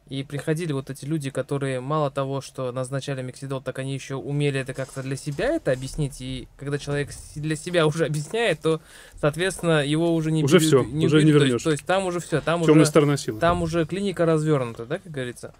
[0.08, 4.60] и приходили вот эти люди, которые мало того, что назначали миксидол, так они еще умели
[4.60, 6.20] это как-то для себя это объяснить.
[6.20, 8.80] И когда человек для себя уже объясняет, то,
[9.20, 11.40] соответственно, его уже не Уже всё, не уже не берут.
[11.40, 11.62] То есть- вернешь.
[11.64, 13.40] То есть, там уже все, там Темная уже, сторона силы.
[13.40, 15.54] там уже клиника развернута, да, как говорится.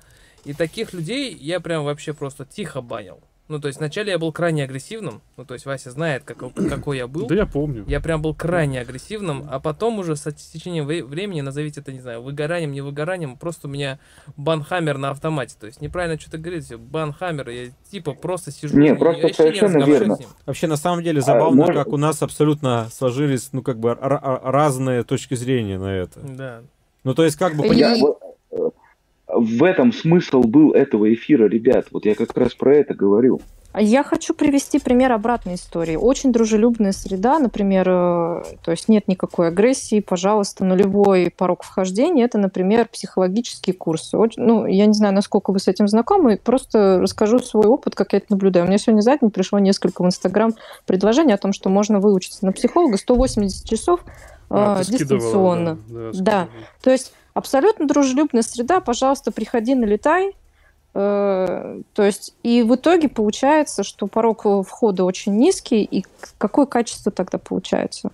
[0.45, 3.19] И таких людей я прям вообще просто тихо банил.
[3.49, 5.23] Ну, то есть вначале я был крайне агрессивным.
[5.37, 6.39] Ну, то есть Вася знает, как,
[6.69, 7.29] какой я был.
[7.29, 7.85] Да я помню.
[7.87, 12.01] Я прям был крайне агрессивным, а потом уже с течением вре- времени, назовите это, не
[12.01, 14.01] знаю, выгоранием, не выгоранием, просто у меня
[14.37, 15.55] банхаммер на автомате.
[15.61, 20.01] То есть неправильно что-то говорите, банхаммер, я типа просто сижу Не, просто вообще совершенно разговариваю
[20.01, 20.17] верно.
[20.17, 20.29] с ним.
[20.45, 25.05] Вообще, на самом деле, забавно, может- как у нас абсолютно сложились, ну, как бы, разные
[25.05, 26.19] точки зрения на это.
[26.21, 26.63] Да.
[27.05, 27.95] Ну, то есть, как бы, Я
[29.29, 31.87] в этом смысл был этого эфира, ребят.
[31.91, 33.41] Вот я как раз про это говорю.
[33.73, 35.97] А Я хочу привести пример обратной истории.
[35.97, 42.25] Очень дружелюбная среда, например, э, то есть нет никакой агрессии, пожалуйста, нулевой порог вхождения.
[42.25, 44.17] Это, например, психологические курсы.
[44.39, 48.21] Ну, я не знаю, насколько вы с этим знакомы, просто расскажу свой опыт, как я
[48.21, 48.65] это наблюдаю.
[48.65, 50.55] У меня сегодня за день пришло несколько в Инстаграм
[50.87, 54.01] предложений о том, что можно выучиться на психолога 180 часов
[54.49, 55.79] А, э, скидывала, дистанционно.
[55.89, 56.49] да, да, Да.
[56.83, 60.35] То есть абсолютно дружелюбная среда, пожалуйста, приходи, налетай.
[60.95, 66.05] Э, То есть и в итоге получается, что порог входа очень низкий, и
[66.39, 68.11] какое качество тогда получается?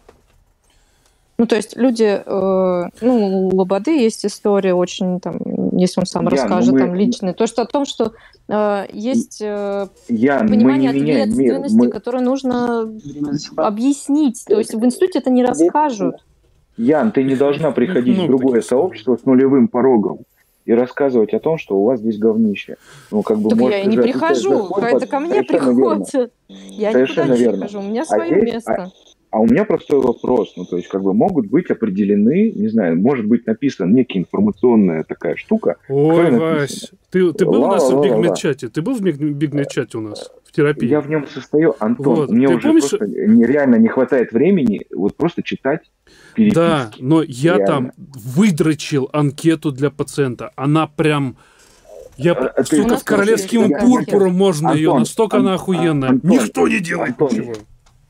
[1.39, 5.39] Ну, то есть люди, э, ну, у Лободы есть история очень, там,
[5.77, 8.13] если он сам Ян, ну расскажет, мы- там, личный, то, что о том, что
[8.49, 11.55] э, есть э, мы понимание не меняем мир.
[11.57, 12.93] ответственности, Мы- которое нужно
[13.57, 14.45] объяснить.
[14.47, 16.17] То есть в институте это не расскажут.
[16.77, 18.81] Ян, ты не должна приходить в много другое историй.
[18.81, 20.21] сообщество с нулевым порогом
[20.65, 22.77] и рассказывать о том, что у вас здесь говнище.
[23.11, 25.43] Ну, как бы, Так может, я и не за прихожу, свой это под- ко мне
[25.43, 26.31] приходят.
[26.49, 27.59] Я Совершенно никуда не верно.
[27.67, 28.93] прихожу, у меня А свое здесь- место.
[29.31, 30.53] А у меня простой вопрос.
[30.59, 35.05] Ну, то есть, как бы могут быть определены, не знаю, может быть написана некая информационная
[35.05, 35.77] такая штука.
[35.89, 38.19] Ой, Вась, ты, ты был у нас в Ла-ла-ла-ла.
[38.21, 38.69] Бигмет-чате?
[38.69, 40.87] Ты был в Бигмет-чате у нас в терапии?
[40.87, 42.31] Я в нем состою, Антон, Вот.
[42.31, 45.81] мне Ты уже помнишь- просто нереально не хватает времени вот просто читать
[46.35, 46.55] переписки.
[46.55, 47.67] Да, но я Реально.
[47.67, 50.51] там выдрочил анкету для пациента.
[50.57, 51.37] Она прям...
[52.19, 56.09] Я, А, а сука, с королевским есть пурпуром можно ее, Антон, настолько она Ан- охуенная.
[56.11, 57.53] Антон, Никто не делает Антон, ничего.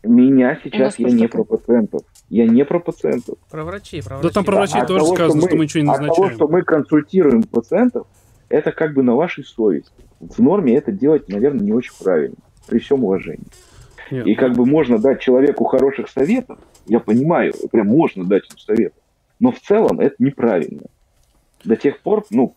[0.03, 1.45] Меня сейчас я не такое.
[1.45, 2.03] про пациентов.
[2.29, 3.37] Я не про пациентов.
[3.49, 4.35] Про врачей, про Да врачей.
[4.35, 6.35] там про врачей От тоже того, сказано, что что мы ничего не От того, назначаем.
[6.37, 8.07] что мы консультируем пациентов,
[8.49, 9.93] это как бы на вашей совести.
[10.19, 12.35] В норме это делать, наверное, не очень правильно.
[12.67, 13.47] При всем уважении.
[14.11, 18.59] Нет, И как бы можно дать человеку хороших советов, я понимаю, прям можно дать ему
[18.59, 18.99] советов,
[19.41, 20.83] но в целом это неправильно.
[21.65, 22.55] До тех пор, ну,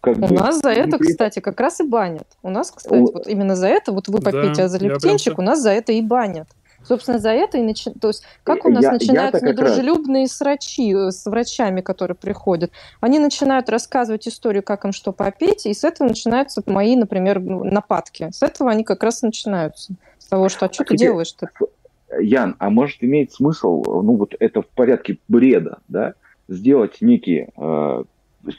[0.00, 0.34] как У бы...
[0.34, 2.26] нас за это, кстати, как раз и банят.
[2.42, 5.46] У нас, кстати, У- вот именно за это, вот вы Да, попейте я азолептинчик, прям
[5.46, 6.48] у нас за это и банят.
[6.84, 7.90] Собственно, за это и начи...
[7.90, 11.80] То есть, как у нас Я- начинаются я-то как раз- недружелюбные срачи э, с врачами,
[11.80, 12.70] которые приходят.
[13.00, 18.28] Они начинают рассказывать историю, как им что попить, и с этого начинаются мои, например, нападки.
[18.30, 19.94] С этого они как раз и начинаются.
[20.20, 21.48] С того, что, а что ты теперь- делаешь-то?
[22.18, 26.14] Ян, а может иметь смысл, ну вот это в порядке бреда, да,
[26.48, 28.04] сделать некий э,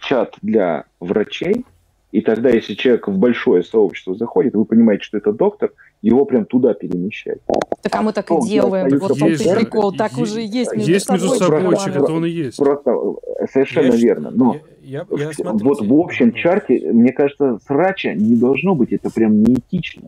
[0.02, 1.66] чат для врачей,
[2.12, 6.46] и тогда, если человек в большое сообщество заходит, вы понимаете, что это доктор, его прям
[6.46, 7.40] туда перемещать.
[7.82, 8.98] Так а мы так и делаем.
[9.00, 12.58] Вот есть, прикол, так уже есть между есть между собойчик, это он и есть.
[12.58, 14.32] Просто э, совершенно я, верно.
[14.32, 18.94] Но я, я, я смотрите, вот в общем чарте, мне кажется, срача не должно быть,
[18.94, 20.04] это прям неэтично.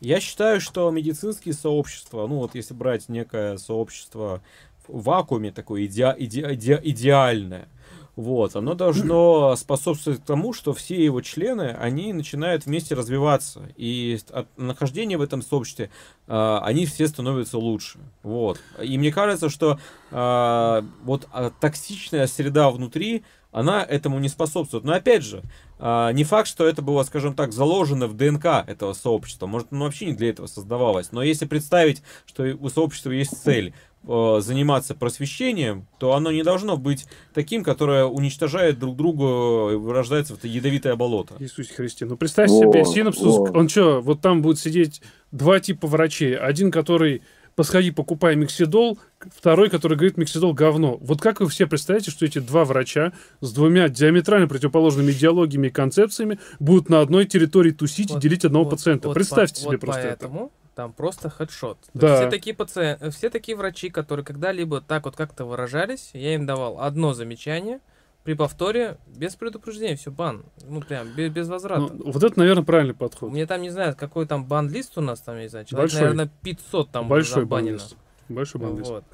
[0.00, 4.42] Я считаю, что медицинские сообщества, ну вот если брать некое сообщество
[4.86, 7.68] в вакууме, такое иде, иде, иде, идеальное,
[8.16, 13.68] вот, оно должно способствовать тому, что все его члены, они начинают вместе развиваться.
[13.76, 15.90] И от нахождения в этом сообществе
[16.26, 17.98] э, они все становятся лучше.
[18.22, 18.58] Вот.
[18.82, 19.78] И мне кажется, что
[20.10, 23.22] э, вот э, токсичная среда внутри,
[23.56, 24.84] она этому не способствует.
[24.84, 25.42] Но опять же,
[25.78, 29.46] э, не факт, что это было, скажем так, заложено в ДНК этого сообщества.
[29.46, 31.10] Может, оно вообще не для этого создавалось.
[31.10, 33.72] Но если представить, что у сообщества есть цель
[34.08, 40.34] Э, заниматься просвещением, то оно не должно быть таким, которое уничтожает друг друга и вырождается
[40.34, 41.34] в это ядовитое болото.
[41.40, 42.04] Иисусе Христе.
[42.06, 43.52] Ну, представь о, себе синапсус, о.
[43.52, 45.02] он что, вот там будет сидеть
[45.32, 46.36] два типа врачей.
[46.36, 47.22] Один, который
[47.56, 48.98] посходи, покупай миксидол,
[49.34, 50.98] второй, который говорит, миксидол говно.
[51.00, 55.70] Вот как вы все представляете, что эти два врача с двумя диаметрально противоположными идеологиями и
[55.70, 59.08] концепциями будут на одной территории тусить вот, и делить одного вот, пациента?
[59.08, 60.52] Вот, Представьте по, себе вот просто поэтому это.
[60.76, 61.78] Там просто хедшот.
[61.94, 62.16] Да.
[62.20, 66.80] Все такие пациенты, все такие врачи, которые когда-либо так вот как-то выражались, я им давал
[66.82, 67.80] одно замечание,
[68.26, 70.42] при повторе без предупреждения, все, бан.
[70.68, 71.94] Ну, прям, без, без возврата.
[71.94, 73.30] Ну, вот это, наверное, правильный подход.
[73.30, 76.00] Мне там, не знаю, какой там бан-лист у нас там, не знаю, человек, Большой.
[76.00, 77.96] наверное, 500 там Большой бан-лист.
[78.28, 78.90] Большой бан-лист.
[78.90, 79.04] Вот.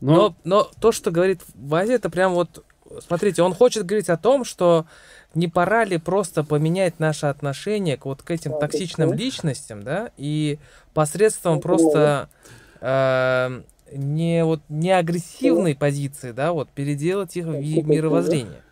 [0.00, 0.14] Но...
[0.14, 0.36] но...
[0.42, 2.64] Но то, что говорит Вазе, это прям вот,
[3.06, 4.86] смотрите, он хочет говорить о том, что
[5.36, 10.58] не пора ли просто поменять наше отношение к вот к этим токсичным личностям, да, и
[10.92, 12.28] посредством просто
[12.80, 13.62] э,
[13.96, 18.62] не вот не агрессивной позиции, да, вот переделать их в мировоззрение.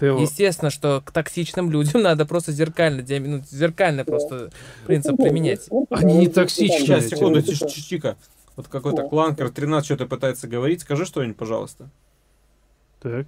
[0.00, 4.50] Естественно, что к токсичным людям надо просто зеркально, ну, зеркально просто
[4.86, 5.68] принцип применять.
[5.90, 6.80] Они не токсичные.
[6.80, 8.16] Сейчас, секунду, тихо.
[8.56, 10.82] Вот какой-то кланкер 13 что-то пытается говорить.
[10.82, 11.90] Скажи что-нибудь, пожалуйста.
[13.00, 13.26] Так.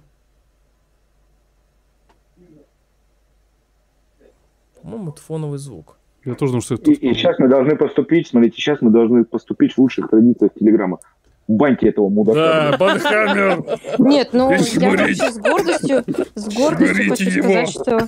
[4.81, 5.97] По-моему, это фоновый звук.
[6.25, 6.91] Я тоже думаю, что это...
[6.91, 10.99] И, и сейчас мы должны поступить, смотрите, сейчас мы должны поступить в лучших традициях Телеграма.
[11.47, 12.71] Баньте этого мудака.
[12.71, 13.63] Да, банхаммер!
[13.99, 16.03] Нет, ну, я вообще с гордостью,
[16.35, 18.07] с гордостью хочу сказать, что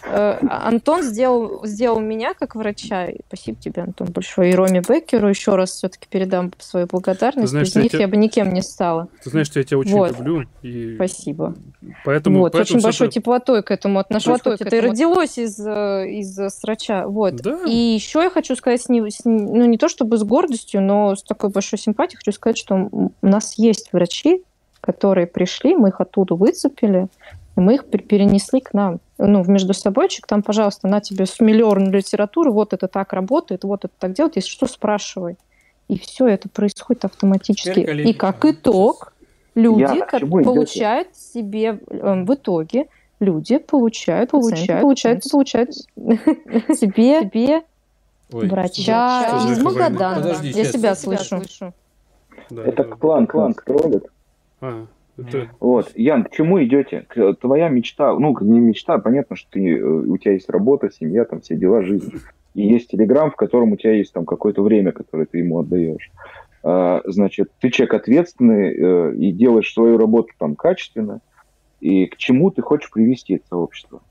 [0.00, 3.06] Антон сделал, сделал меня как врача.
[3.06, 4.50] И спасибо тебе, Антон, большое.
[4.50, 7.50] И Роме Беккеру еще раз все-таки передам свою благодарность.
[7.50, 8.00] знаешь, Без них я, тебя...
[8.00, 9.08] я бы никем не стала.
[9.22, 10.18] Ты знаешь, что я тебя очень вот.
[10.18, 10.44] люблю.
[10.62, 10.94] И...
[10.96, 11.54] Спасибо.
[12.04, 13.14] Поэтому, вот, поэтому очень большой это...
[13.14, 14.38] теплотой к этому отношусь.
[14.38, 14.92] Теплотой это этому...
[14.92, 17.06] родилось из, э, из срача.
[17.06, 17.36] Вот.
[17.36, 17.60] Да.
[17.66, 21.50] И еще я хочу сказать, не, ну не то чтобы с гордостью, но с такой
[21.50, 24.42] большой симпатией хочу сказать, что у нас есть врачи,
[24.80, 27.08] которые пришли, мы их оттуда выцепили,
[27.56, 29.00] и мы их перенесли к нам.
[29.26, 33.64] Ну, в между собойчик, там, пожалуйста, на тебе с миллион литературы, вот это так работает,
[33.64, 35.36] вот это так делать, если что, спрашивай.
[35.88, 37.80] И все это происходит автоматически.
[37.80, 39.12] И как итог,
[39.54, 41.20] люди Я, получают идете?
[41.20, 42.86] себе э, в итоге,
[43.20, 45.74] люди получают, получают, получают, получают
[46.78, 47.62] себе, себе
[48.30, 50.40] врача из Магадана.
[50.42, 51.42] Я себя слышу.
[52.50, 54.06] Это клан, клан, кто робит?
[54.60, 54.86] А,
[55.16, 55.48] это...
[55.60, 57.06] Вот, Ян, к чему идете?
[57.40, 61.40] Твоя мечта, ну, не мечта, понятно, что ты, э, у тебя есть работа, семья, там
[61.40, 62.12] все дела, жизнь.
[62.54, 66.10] И есть Телеграм, в котором у тебя есть там какое-то время, которое ты ему отдаешь.
[66.62, 71.20] А, значит, ты человек ответственный э, и делаешь свою работу там качественно.
[71.80, 74.02] И к чему ты хочешь привести это сообщество?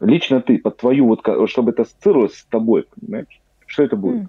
[0.00, 3.40] Лично ты, под твою, вот, чтобы это ассоциировалось с тобой, понимаешь?
[3.66, 4.28] Что это будет?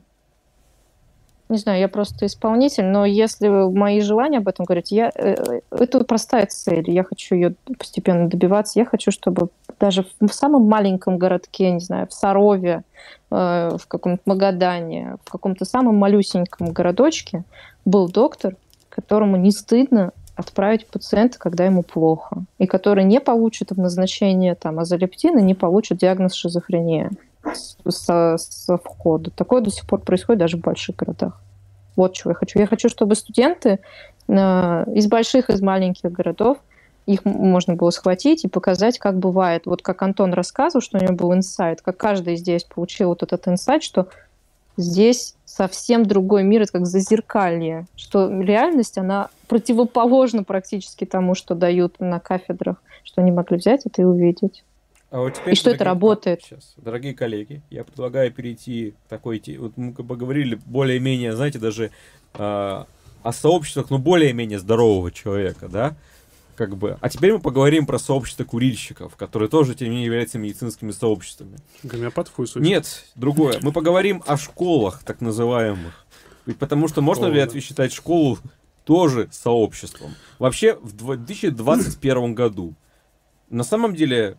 [1.49, 6.03] Не знаю, я просто исполнитель, но если мои желания об этом говорить, я, э, это
[6.03, 9.49] простая цель, я хочу ее постепенно добиваться, я хочу, чтобы
[9.79, 12.83] даже в самом маленьком городке, не знаю, в Сарове,
[13.31, 17.43] э, в каком-то Магадане, в каком-то самом малюсеньком городочке
[17.85, 18.55] был доктор,
[18.89, 24.79] которому не стыдно отправить пациента, когда ему плохо, и который не получит в назначении там,
[24.79, 27.11] азолептина, не получит диагноз шизофрения
[27.87, 29.31] со, со входа.
[29.31, 31.39] Такое до сих пор происходит даже в больших городах.
[31.95, 32.59] Вот чего я хочу.
[32.59, 33.79] Я хочу, чтобы студенты
[34.27, 34.33] э,
[34.93, 36.57] из больших, из маленьких городов,
[37.05, 39.65] их можно было схватить и показать, как бывает.
[39.65, 43.47] Вот как Антон рассказывал, что у него был инсайт, как каждый здесь получил вот этот
[43.47, 44.07] инсайт, что
[44.75, 51.99] здесь совсем другой мир, это как зазеркалье, что реальность, она противоположна практически тому, что дают
[51.99, 54.63] на кафедрах, что они могли взять это и увидеть.
[55.15, 56.41] А вот теперь, И что это дорогие- работает.
[56.43, 59.41] Сейчас, дорогие коллеги, я предлагаю перейти к такой...
[59.57, 61.91] Вот мы как бы говорили более-менее, знаете, даже
[62.33, 62.85] а,
[63.23, 65.95] о сообществах, ну, более-менее здорового человека, да?
[66.57, 66.97] Как бы.
[66.99, 71.59] А теперь мы поговорим про сообщество курильщиков, которые тоже, тем не менее, являются медицинскими сообществами.
[71.83, 72.61] Гомеопат в хуй суть.
[72.61, 73.59] Нет, другое.
[73.61, 76.05] Мы поговорим о школах, так называемых.
[76.45, 77.45] Ведь потому что можно ли Школы.
[77.45, 78.37] отве- считать школу
[78.83, 80.11] тоже сообществом?
[80.39, 82.73] Вообще, в 2021 году
[83.49, 84.37] на самом деле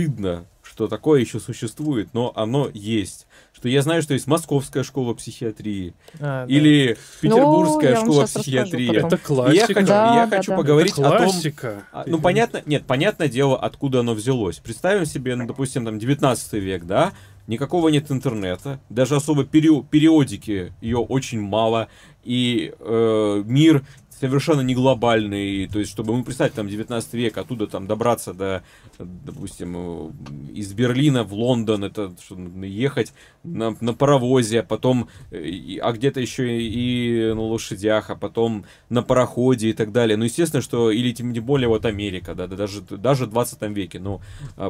[0.00, 3.26] стыдно, что такое еще существует, но оно есть.
[3.54, 6.52] Что я знаю, что есть Московская школа психиатрии А, да.
[6.52, 8.86] или Петербургская Ну, я вам школа психиатрии.
[8.88, 9.06] потом.
[9.06, 9.74] Это И я классика.
[9.74, 10.56] хочу, Да, я да, хочу да.
[10.58, 11.82] поговорить Это о том, классика.
[11.92, 14.58] а, Ну, понятно, нет, понятное дело, откуда оно взялось.
[14.58, 17.12] Представим себе, ну, допустим, там, 19 век, да,
[17.46, 21.88] никакого нет интернета, даже особо перио- периодики ее очень мало,
[22.24, 23.86] и э, мир
[24.18, 28.62] совершенно не глобальный, то есть, чтобы мы представить, там, 19 век, оттуда там добраться до,
[28.98, 30.10] допустим, э,
[30.54, 33.12] из Берлина в Лондон, это что, ехать
[33.44, 39.02] на, на паровозе, а потом, э, а где-то еще и на лошадях, а потом на
[39.02, 40.16] пароходе и так далее.
[40.16, 43.62] Ну, естественно, что, или тем не более вот Америка, да, да даже, даже в 20
[43.70, 43.98] веке.
[43.98, 44.20] Ну,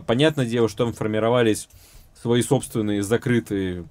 [0.07, 1.69] понятное дело, что там формировались
[2.21, 3.85] свои собственные закрытые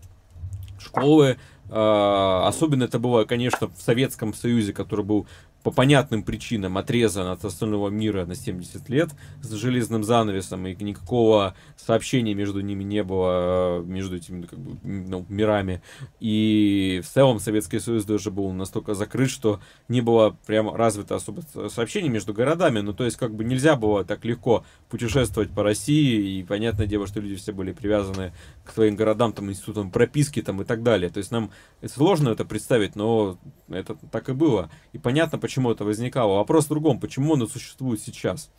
[0.80, 1.38] школы.
[1.70, 5.28] А, Особенно это было, конечно, в Советском Союзе, который был
[5.66, 9.10] по понятным причинам отрезан от остального мира на 70 лет
[9.42, 14.78] с железным занавесом, и никакого сообщения между ними не было, э, между этими как бы,
[14.84, 15.82] ну, мирами.
[16.20, 21.42] И в целом Советский Союз даже был настолько закрыт, что не было прямо развито особо
[21.52, 22.82] со- сообщений между городами.
[22.82, 27.08] Ну, то есть, как бы нельзя было так легко путешествовать по России, и понятное дело,
[27.08, 28.34] что люди все были привязаны
[28.66, 31.10] к своим городам, там, институтам прописки там, и так далее.
[31.10, 31.50] То есть нам
[31.84, 34.70] сложно это представить, но это так и было.
[34.94, 36.36] И понятно, почему это возникало.
[36.36, 38.50] Вопрос в другом, почему оно существует сейчас.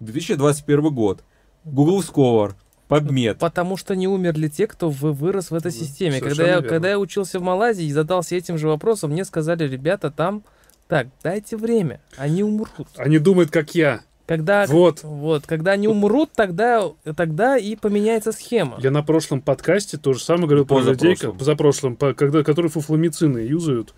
[0.00, 1.22] 2021 год.
[1.64, 2.54] Google Scholar,
[2.88, 3.36] PubMed.
[3.36, 6.20] Потому что не умерли те, кто вы- вырос в этой Да, системе.
[6.20, 6.68] Когда я, верно.
[6.68, 10.42] когда я учился в Малайзии и задался этим же вопросом, мне сказали, ребята, там,
[10.88, 12.70] так, дайте время, они умрут.
[12.96, 14.02] Они думают, как я.
[14.26, 15.02] Когда, Вот.
[15.02, 16.82] вот, когда они умрут, тогда,
[17.14, 18.78] тогда и поменяется схема.
[18.80, 21.32] Я на прошлом подкасте то же самое говорил про людей, Позапрошлом.
[21.32, 23.94] ка- позапрошлом, по- когда, которые фуфломицины юзают,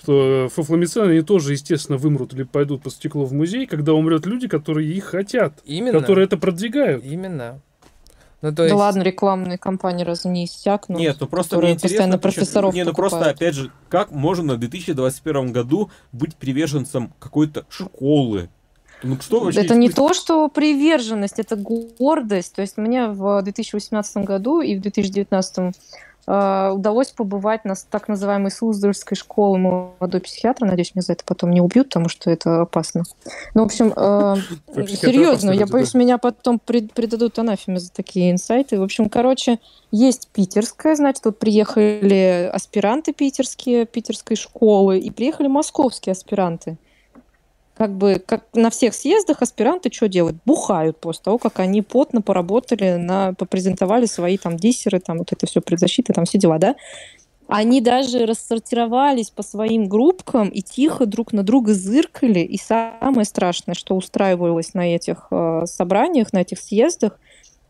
[0.00, 4.48] что фуфломицины, они тоже, естественно, вымрут или пойдут по стеклу в музей, когда умрет люди,
[4.48, 5.98] которые их хотят, Именно.
[5.98, 7.04] которые это продвигают.
[7.04, 7.60] Именно.
[8.42, 10.98] Ну, то Да есть, ладно, рекламные кампании разве не иссякнут?
[10.98, 14.58] Нет, ну просто мне интересно, постоянно профессоров Не, ну просто, опять же, как можно в
[14.58, 18.48] 2021 году быть приверженцем какой-то школы?
[19.02, 19.60] Ну что вообще...
[19.60, 22.54] Это не то, что приверженность, это гордость.
[22.54, 25.72] То есть мне в 2018 году и в 2019 э,
[26.30, 30.64] удалось побывать на так называемой Суздальской школе молодой психиатр.
[30.64, 33.02] Надеюсь, меня за это потом не убьют, потому что это опасно.
[33.54, 34.36] Ну, в общем, э,
[34.86, 38.78] серьезно, я боюсь, меня потом предадут анафеме за такие инсайты.
[38.78, 39.58] В общем, короче,
[39.90, 46.78] есть питерская, значит, тут приехали аспиранты питерские, питерской школы, и приехали московские аспиранты
[47.80, 50.36] как бы как на всех съездах аспиранты что делают?
[50.44, 55.46] Бухают после того, как они плотно поработали, на, попрезентовали свои там диссеры, там вот это
[55.46, 56.76] все предзащиты, там все дела, да?
[57.48, 62.40] Они даже рассортировались по своим группкам и тихо друг на друга зыркали.
[62.40, 67.18] И самое страшное, что устраивалось на этих э, собраниях, на этих съездах,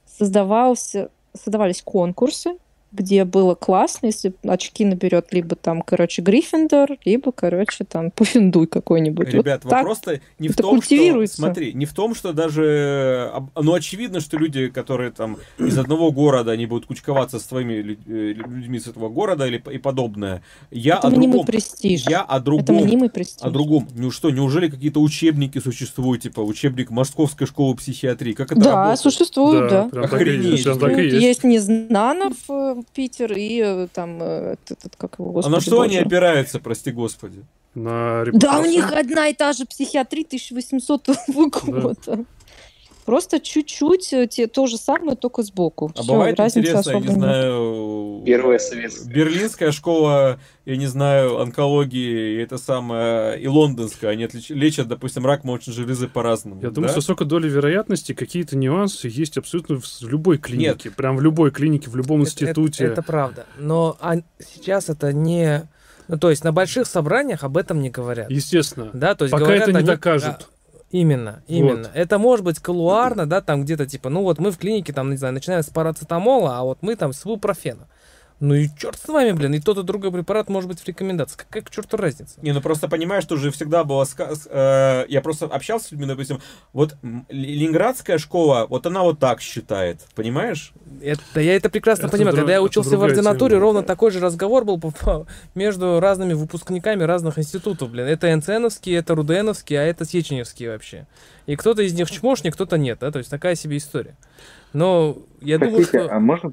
[0.07, 1.11] создавался,
[1.41, 2.57] создавались конкурсы,
[2.93, 9.27] где было классно, если очки наберет либо там, короче, Гриффиндор, либо, короче, там Пуффиндуй какой-нибудь.
[9.33, 10.89] Вот Ребят, так вопрос-то не в это том, что...
[10.89, 11.37] культивируется.
[11.37, 13.33] Смотри, не в том, что даже...
[13.55, 17.75] Ну, очевидно, что люди, которые там из одного города, они будут кучковаться с твоими
[18.07, 20.43] э, людьми с этого города или и подобное.
[20.71, 21.47] Я Это о мнимый другом...
[21.47, 22.07] престиж.
[22.09, 22.77] Я о Это другом...
[22.77, 23.43] мнимый престиж.
[23.43, 23.89] О другом.
[23.95, 28.33] Ну что, неужели какие-то учебники существуют, типа учебник Московской школы психиатрии?
[28.33, 29.01] Как это Да, работает?
[29.01, 29.89] существует, да.
[29.93, 30.61] и Охренеть.
[30.61, 31.23] Сейчас так и есть.
[31.23, 35.61] Есть Незнанов, э, Питер, и э, там, э, этот, этот, как его, А господи на
[35.61, 36.07] что они боже.
[36.07, 37.45] опираются, прости господи?
[37.75, 38.71] На Да, у репутацию.
[38.71, 41.09] них одна и та же психиатрия 1800
[41.65, 42.25] года.
[43.11, 45.91] Просто чуть-чуть э, те, то же самое, только сбоку.
[45.97, 47.13] А Всё, бывает интересно, я не нет.
[47.15, 48.23] знаю...
[48.25, 49.13] Первая советская.
[49.13, 55.27] Берлинская школа, я не знаю, онкологии, и это самое, и лондонская, они отлич- лечат, допустим,
[55.27, 56.61] рак молочной железы по-разному.
[56.63, 56.75] Я да?
[56.77, 60.93] думаю, с высокой долей вероятности какие-то нюансы есть абсолютно в любой клинике.
[60.93, 62.85] Прям в любой клинике, в любом это- институте.
[62.85, 63.45] Это, это правда.
[63.59, 65.69] Но а сейчас это не...
[66.07, 68.31] Ну, то есть на больших собраниях об этом не говорят.
[68.31, 68.91] Естественно.
[68.93, 70.49] Да, то есть Пока говорят это не они- докажут.
[70.91, 71.89] Именно, именно.
[71.95, 75.17] Это может быть колуарно, да, там где-то типа, ну вот мы в клинике, там, не
[75.17, 77.87] знаю, начинаем с парацетамола, а вот мы там с бупрофена.
[78.41, 81.37] Ну и черт с вами, блин, и тот и другой препарат может быть в рекомендации.
[81.37, 82.41] Какая к черту разница?
[82.41, 84.07] Не, ну просто понимаешь, что уже всегда было...
[84.49, 86.41] Э, я просто общался с людьми, допустим,
[86.73, 86.97] вот
[87.29, 90.73] ленинградская школа, вот она вот так считает, понимаешь?
[91.03, 92.35] Это, я это прекрасно это понимаю.
[92.35, 93.61] Друг, Когда я учился в ординатуре, тема.
[93.61, 94.81] ровно такой же разговор был
[95.55, 98.07] между разными выпускниками разных институтов, блин.
[98.07, 101.07] Это НЦНовский, это Руденовский, а это Сеченевский вообще.
[101.45, 104.17] И кто-то из них чмошник, кто-то нет, да, то есть такая себе история.
[104.73, 106.17] Но я Простите, думаю, что...
[106.17, 106.53] а можно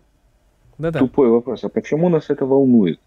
[0.78, 1.00] да-да.
[1.00, 1.64] Тупой вопрос.
[1.64, 3.00] А почему нас это волнует?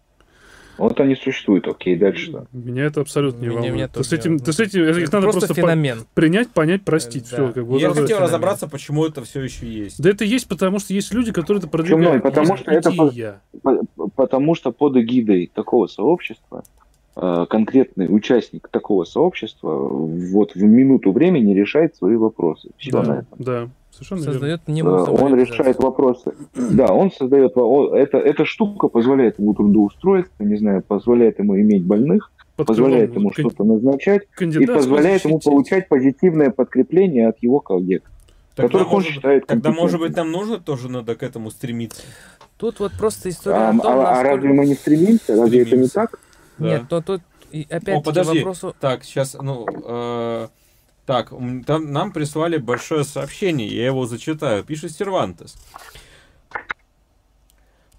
[0.77, 2.47] Вот они существуют, окей, дальше что?
[2.51, 3.75] Меня это абсолютно не меня, волнует.
[3.75, 5.99] Меня ты, с этим, ты с этим, это их надо просто, просто феномен.
[5.99, 7.29] По- принять, понять, простить.
[7.29, 7.37] Да.
[7.37, 10.01] Все, как бы, Я вот хотел разобраться, почему это все еще есть.
[10.01, 12.23] Да это есть, потому что есть люди, которые это продвигают.
[12.23, 12.31] Почему?
[12.31, 13.83] Потому что это по,
[14.15, 16.63] потому что под эгидой такого сообщества
[17.15, 22.69] э, конкретный участник такого сообщества вот в минуту времени решает свои вопросы.
[22.77, 23.69] Все да, да.
[23.91, 25.11] Совершенно создает верно.
[25.11, 26.33] Он решает вопросы.
[26.55, 27.51] Да, он создает...
[27.51, 33.29] Это, эта штука позволяет ему трудоустроиться, не знаю, позволяет ему иметь больных, Под позволяет ему
[33.29, 33.33] кон...
[33.33, 38.03] что-то назначать и позволяет ему получать позитивное подкрепление от его коллег.
[38.55, 42.01] Тогда, которых он считает Тогда, может быть, нам нужно тоже надо к этому стремиться.
[42.57, 44.19] Тут вот просто история а, о том, а, насколько...
[44.19, 45.35] а разве мы не стремимся?
[45.35, 45.75] Разве стремимся.
[45.75, 46.19] это не так?
[46.57, 46.65] Да.
[46.65, 47.21] Нет, то тут
[47.69, 48.37] опять О, подожди.
[48.39, 48.75] вопросу...
[48.79, 50.47] Так, сейчас, ну, э,
[51.05, 51.33] так,
[51.65, 54.63] там, нам прислали большое сообщение, я его зачитаю.
[54.63, 55.57] Пишет Сервантес.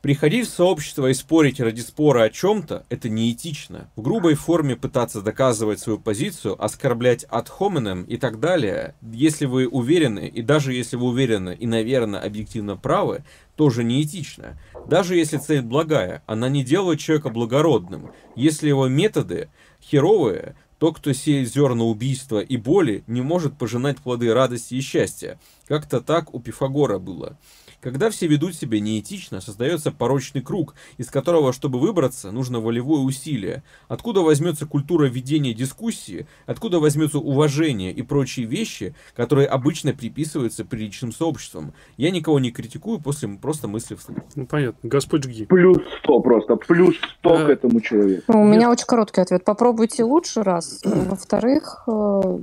[0.03, 3.89] Приходить в сообщество и спорить ради спора о чем-то– это неэтично.
[3.95, 10.27] В грубой форме пытаться доказывать свою позицию, оскорблять hominem и так далее, если вы уверены,
[10.27, 13.23] и даже если вы уверены и, наверное, объективно правы,
[13.55, 14.59] тоже неэтично.
[14.89, 18.11] Даже если цель благая, она не делает человека благородным.
[18.35, 19.51] Если его методы
[19.81, 25.39] херовые, тот, кто сеет зерна убийства и боли, не может пожинать плоды радости и счастья.
[25.69, 27.39] Как-то так у Пифагора было.
[27.83, 33.65] Когда все ведут себя неэтично, создается порочный круг, из которого, чтобы выбраться, нужно волевое усилие.
[33.89, 41.11] Откуда возьмется культура ведения дискуссии, откуда возьмется уважение и прочие вещи, которые обычно приписываются приличным
[41.11, 41.75] сообществам.
[41.97, 44.19] Я никого не критикую, после просто мысли вслух.
[44.37, 44.89] Ну, понятно.
[44.89, 45.47] Господь жги.
[45.47, 47.47] Плюс сто просто, плюс сто а...
[47.47, 48.33] к этому человеку.
[48.33, 49.45] У меня очень короткий ответ.
[49.45, 50.83] Попробуйте лучше раз.
[50.85, 52.39] Во-вторых, э,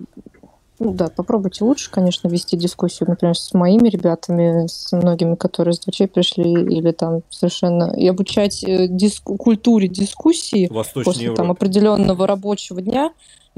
[0.80, 5.80] ну да, попробуйте лучше, конечно, вести дискуссию, например, с моими ребятами, с многими, которые с
[5.80, 7.94] ДЧ пришли, или там совершенно...
[7.98, 9.24] И обучать э, диск...
[9.24, 11.36] культуре дискуссии после Европе.
[11.36, 13.12] там определенного рабочего дня,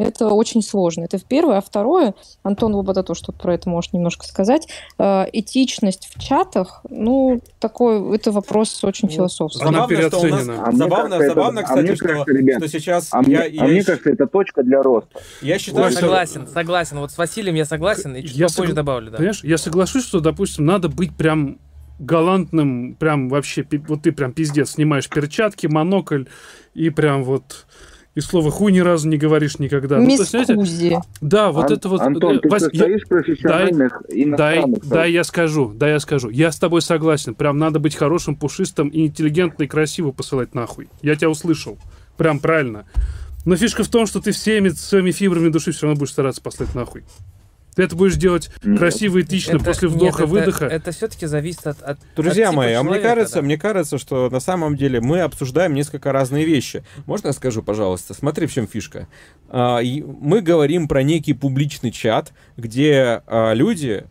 [0.03, 1.03] это очень сложно.
[1.03, 1.57] Это в первое.
[1.57, 2.13] А второе,
[2.43, 4.67] Антон Лобота тоже тут про это может немножко сказать.
[4.97, 9.65] Э, этичность в чатах, ну, такой, это вопрос очень ну, философский.
[9.65, 10.63] Она переоценена.
[10.65, 13.09] А забавно, кажется, забавно, это, кстати, а что, кажется, ребят, что сейчас...
[13.11, 13.71] А, я, мне, я, а я...
[13.71, 15.19] мне кажется, это точка для роста.
[15.41, 16.51] Я считаю, Согласен, что...
[16.53, 16.99] согласен.
[16.99, 18.75] Вот с Василием я согласен, и чуть я попозже сог...
[18.75, 19.11] добавлю.
[19.11, 19.17] Да.
[19.17, 21.59] Понимаешь, я соглашусь, что, допустим, надо быть прям
[22.01, 26.25] галантным, прям вообще, вот ты прям пиздец, снимаешь перчатки, монокль
[26.73, 27.67] и прям вот
[28.13, 29.97] и слово хуй ни разу не говоришь никогда.
[29.97, 32.01] Ну, то, знаете, да, вот Ан- это вот.
[32.01, 33.07] Антон, ты Вась, состоишь я...
[33.07, 36.29] профессиональных дай, дай, дай я скажу, да я скажу.
[36.29, 37.35] Я с тобой согласен.
[37.35, 40.89] Прям надо быть хорошим, пушистым и интеллигентно и красиво посылать нахуй.
[41.01, 41.77] Я тебя услышал.
[42.17, 42.85] Прям правильно.
[43.45, 46.75] Но фишка в том, что ты всеми своими фибрами души все равно будешь стараться послать
[46.75, 47.03] нахуй.
[47.75, 48.79] Ты это будешь делать нет.
[48.79, 50.65] красиво, этично это, после вдоха-выдоха.
[50.65, 53.41] Это, это все-таки зависит от, от Друзья от мои, а мне кажется, да.
[53.41, 56.83] мне кажется, что на самом деле мы обсуждаем несколько разные вещи.
[57.05, 58.13] Можно я скажу, пожалуйста?
[58.13, 59.07] Смотри, в чем фишка.
[59.49, 64.05] А, мы говорим про некий публичный чат, где а, люди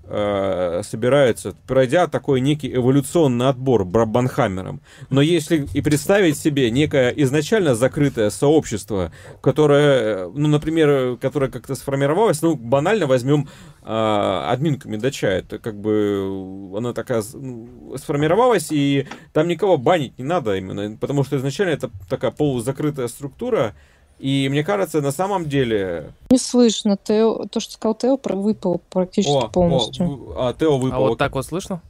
[0.82, 4.80] собираются, пройдя такой некий эволюционный отбор Брабанхаммером.
[5.10, 12.42] Но если и представить себе некое изначально закрытое сообщество, которое, ну, например, которое как-то сформировалось,
[12.42, 13.48] ну, банально возьмем
[13.82, 15.28] а, админка Медача.
[15.28, 21.24] Это как бы она такая ну, сформировалась, и там никого банить не надо именно, потому
[21.24, 23.74] что изначально это такая полузакрытая структура,
[24.18, 26.12] и мне кажется, на самом деле...
[26.30, 26.98] Не слышно.
[27.02, 30.34] Тео, то, что сказал Тео, выпал практически о, полностью.
[30.36, 31.04] О, а, Тео выпал.
[31.04, 31.80] А вот так вот слышно?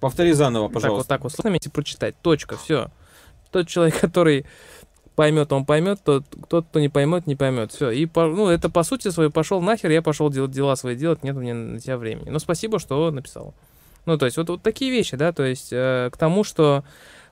[0.00, 1.08] Повтори заново, пожалуйста.
[1.08, 2.16] Так вот так вот слышно, прочитать.
[2.20, 2.88] Точка, все.
[3.52, 4.44] Тот человек, который
[5.16, 7.72] поймет, он поймет, тот, тот, кто не поймет, не поймет.
[7.72, 7.90] Все.
[7.90, 11.34] И, ну, это по сути свою пошел нахер, я пошел делать дела свои делать, нет
[11.36, 12.28] у меня на тебя времени.
[12.28, 13.54] Но спасибо, что написал.
[14.04, 16.84] Ну, то есть, вот, вот такие вещи, да, то есть, э, к тому, что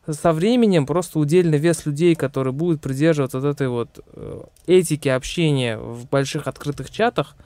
[0.09, 5.78] со временем просто удельный вес людей, которые будут придерживаться вот этой вот э, этики общения
[5.78, 7.36] в больших открытых чатах,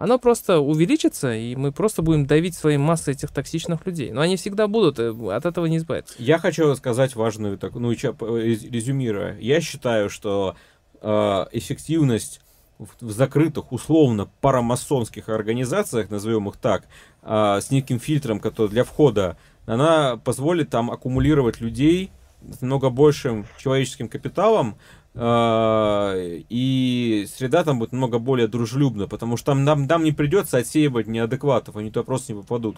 [0.00, 4.12] оно просто увеличится, и мы просто будем давить своей массой этих токсичных людей.
[4.12, 6.14] Но они всегда будут, э, от этого не избавиться.
[6.16, 9.36] Я хочу сказать важную, так, ну, резюмируя.
[9.38, 10.56] Я считаю, что
[11.02, 12.40] э, эффективность
[12.78, 16.84] в, закрытых, условно, парамасонских организациях, назовем их так,
[17.22, 19.36] э, с неким фильтром, который для входа,
[19.66, 22.10] она позволит там аккумулировать людей,
[22.58, 29.46] с много большим человеческим капиталом, э, и среда там будет много более дружелюбна, потому что
[29.46, 32.76] там нам, нам не придется отсеивать неадекватов, они туда просто не попадут.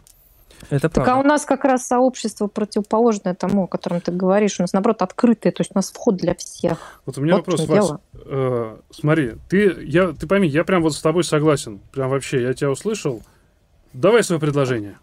[0.70, 1.14] Это так правда.
[1.14, 4.58] а у нас как раз сообщество противоположное тому, о котором ты говоришь.
[4.58, 7.00] У нас, наоборот, открытое, то есть у нас вход для всех.
[7.04, 7.90] Вот у меня вот вопрос, Вась.
[8.14, 11.80] Э, смотри, ты, я, ты пойми, я прям вот с тобой согласен.
[11.92, 13.22] Прям вообще, я тебя услышал.
[13.92, 14.98] Давай свое предложение.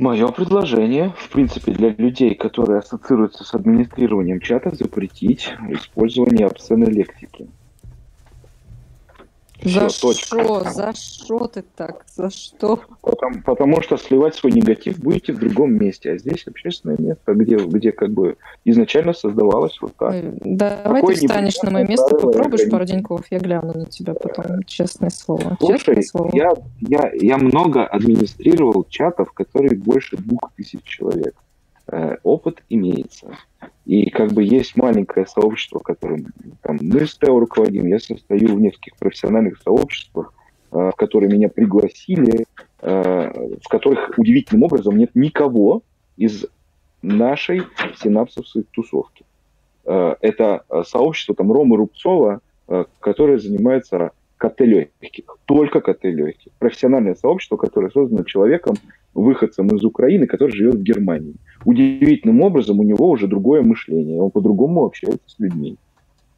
[0.00, 7.50] Мое предложение, в принципе, для людей, которые ассоциируются с администрированием чата, запретить использование обсценной лексики.
[9.64, 10.12] За что?
[10.64, 12.04] За что ты так?
[12.14, 12.80] За что?
[13.02, 17.56] Потому, потому что сливать свой негатив будете в другом месте, а здесь общественное место, где,
[17.56, 20.14] где как бы изначально создавалось вот так.
[20.40, 24.62] Да, давай ты встанешь на мое место, попробуешь пару деньков, я гляну на тебя потом,
[24.64, 25.56] честное слово.
[25.60, 26.30] Слушай, честное слово.
[26.32, 31.34] Я, я, я много администрировал чатов, которые больше двух тысяч человек.
[31.92, 33.36] Э, опыт имеется.
[33.84, 36.26] И как бы есть маленькое сообщество, которым
[36.62, 40.32] там, мы с Тео руководим, я состою в нескольких профессиональных сообществах,
[40.70, 42.44] э, в которые меня пригласили,
[42.80, 45.82] э, в которых удивительным образом нет никого
[46.16, 46.46] из
[47.02, 47.62] нашей
[48.00, 49.24] синапсовской тусовки.
[49.84, 52.40] Это сообщество там Ромы Рубцова,
[53.00, 56.50] которое занимается КТ легких, только КТ легких.
[56.58, 58.76] Профессиональное сообщество, которое создано человеком,
[59.12, 61.34] выходцем из Украины, который живет в Германии.
[61.66, 65.76] Удивительным образом у него уже другое мышление, он по-другому общается с людьми.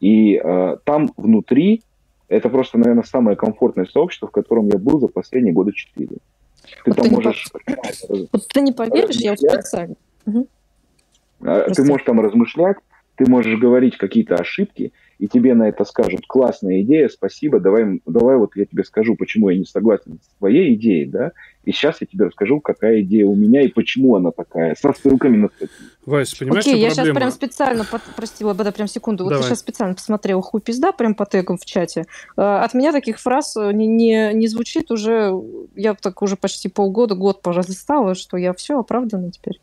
[0.00, 1.82] И э, там внутри
[2.26, 6.16] это просто, наверное, самое комфортное сообщество, в котором я был за последние года четыре.
[6.84, 7.46] Ты вот там ты можешь...
[8.08, 9.94] Не вот ты не поверишь, я специально.
[10.26, 10.46] Угу.
[11.74, 12.78] Ты можешь там размышлять,
[13.22, 18.36] ты можешь говорить какие-то ошибки, и тебе на это скажут, классная идея, спасибо, давай, давай
[18.36, 21.30] вот я тебе скажу, почему я не согласен с твоей идеей, да,
[21.64, 25.36] и сейчас я тебе расскажу, какая идея у меня и почему она такая, со ссылками
[25.36, 25.76] на статью.
[26.04, 27.06] Вась, понимаешь, Окей, я проблема?
[27.06, 29.36] сейчас прям специально, под, прости, Лобода, прям секунду, Давай.
[29.36, 32.06] вот я сейчас специально посмотрел хуй пизда прям по тегам в чате.
[32.36, 35.32] А, от меня таких фраз э, не, не, не звучит уже,
[35.76, 39.60] я так уже почти полгода, год, пожалуйста, стала, что я все оправдана теперь.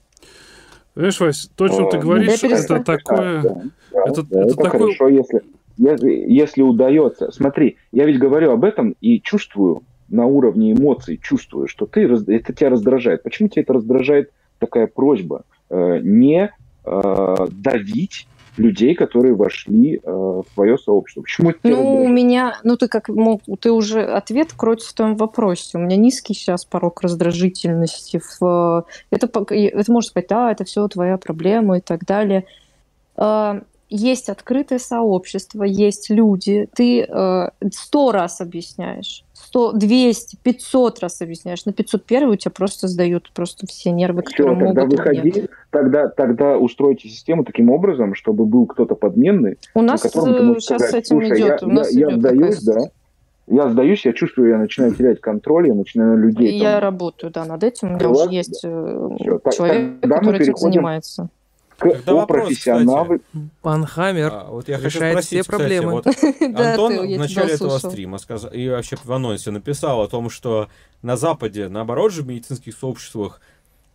[0.95, 3.41] Знаешь, Вась, то, что ты говоришь, это такое...
[3.41, 3.53] Да,
[3.91, 4.69] да, это, да, это, это такое...
[4.71, 5.43] хорошо, если,
[5.77, 7.31] если, если удается.
[7.31, 12.53] Смотри, я ведь говорю об этом и чувствую на уровне эмоций, чувствую, что ты, это
[12.53, 13.23] тебя раздражает.
[13.23, 15.43] Почему тебя это раздражает такая просьба?
[15.69, 16.51] Э, не
[16.83, 21.21] э, давить людей, которые вошли э, в твое сообщество.
[21.21, 25.15] Почему это Ну, у меня, ну ты как мог, ты уже ответ кроется в твоем
[25.15, 25.77] вопросе.
[25.77, 28.21] У меня низкий сейчас порог раздражительности.
[28.39, 32.45] В, это, это можно сказать, да, это все твоя проблема и так далее.
[33.17, 36.69] Э, есть открытое сообщество, есть люди.
[36.75, 41.65] Ты э, сто раз объясняешь 100, 200, 500 раз объясняешь.
[41.65, 44.99] На 501 у тебя просто сдают просто все нервы, которые Все, тогда могут.
[44.99, 49.57] Выходи, тогда, тогда устройте систему таким образом, чтобы был кто-то подменный.
[49.73, 51.61] У нас сейчас сказать, с этим идет.
[51.61, 52.79] Я, у нас я, я сдаюсь, да.
[53.47, 56.55] Я сдаюсь, я чувствую, я начинаю терять контроль, я начинаю на людей.
[56.59, 56.81] Я там...
[56.81, 57.93] работаю, да, над этим.
[57.93, 61.29] У меня уже есть э, Все, человек, который этим занимается
[61.79, 63.21] к о профессионалы.
[63.61, 66.01] Пан Хаммер а, вот я решает хочу спросить, все проблемы.
[66.01, 70.29] Кстати, вот Антон в начале этого стрима сказал, и вообще в анонсе написал о том,
[70.29, 70.67] что
[71.01, 73.41] на Западе, наоборот же, в медицинских сообществах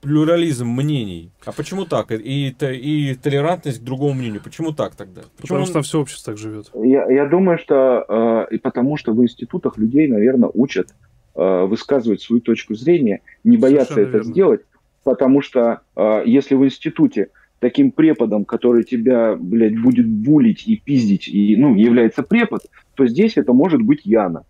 [0.04, 1.30] плюрализм мнений.
[1.46, 2.12] А почему так?
[2.12, 4.42] И, и толерантность к другому мнению.
[4.42, 5.22] Почему так тогда?
[5.38, 6.70] Почему потому что все общество так живет.
[6.74, 10.88] Я, я думаю, что э, и потому что в институтах людей, наверное, учат
[11.34, 14.32] э, высказывать свою точку зрения, не бояться Совершенно это верно.
[14.32, 14.60] сделать,
[15.04, 17.30] потому что э, если в институте
[17.64, 22.60] таким преподом, который тебя, блядь, будет булить и пиздить, и, ну, является препод,
[22.94, 24.44] то здесь это может быть Яна.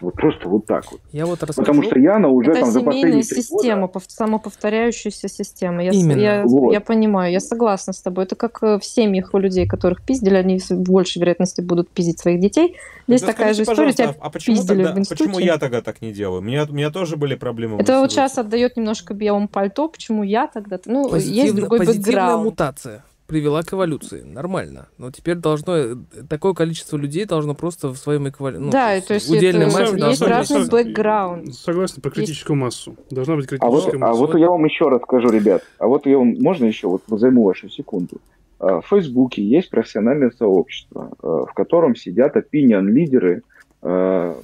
[0.00, 1.00] Вот просто вот так вот.
[1.12, 1.66] Я вот расскажу.
[1.66, 4.04] Потому что Яна уже это там за последние система, года...
[4.08, 5.82] самоповторяющаяся система.
[5.82, 6.20] Я, Именно.
[6.20, 6.72] Я, вот.
[6.72, 8.24] я понимаю, я согласна с тобой.
[8.24, 12.18] Это как э, в семьях у людей, которых пиздили, они с большей вероятностью будут пиздить
[12.18, 12.76] своих детей.
[13.08, 15.24] Здесь да такая же история, тебя а почему пиздили тогда, в институте.
[15.24, 16.40] Почему я тогда так не делаю?
[16.40, 17.80] У меня, у меня тоже были проблемы.
[17.80, 19.88] Это вот сейчас отдает немножко белому пальто.
[19.88, 20.78] Почему я тогда?
[20.84, 22.44] Ну, Позитивно, есть другой бэкграунд.
[22.44, 24.22] мутация привела к эволюции.
[24.22, 24.88] Нормально.
[24.98, 25.94] Но теперь должно э,
[26.28, 28.64] такое количество людей должно просто в своем эквиваленте.
[28.64, 31.54] Ну, да, то есть удельной это, массе есть разный бэкграунд.
[31.54, 32.64] Согласен про критическую есть...
[32.64, 32.96] массу.
[33.10, 34.10] Должна быть критическая а вот, масса.
[34.10, 35.62] А вот я вам еще расскажу, ребят.
[35.78, 38.20] А вот я вам можно еще вот займу вашу секунду.
[38.58, 43.42] А, в Фейсбуке есть профессиональное сообщество, а, в котором сидят опинион-лидеры
[43.82, 44.34] э,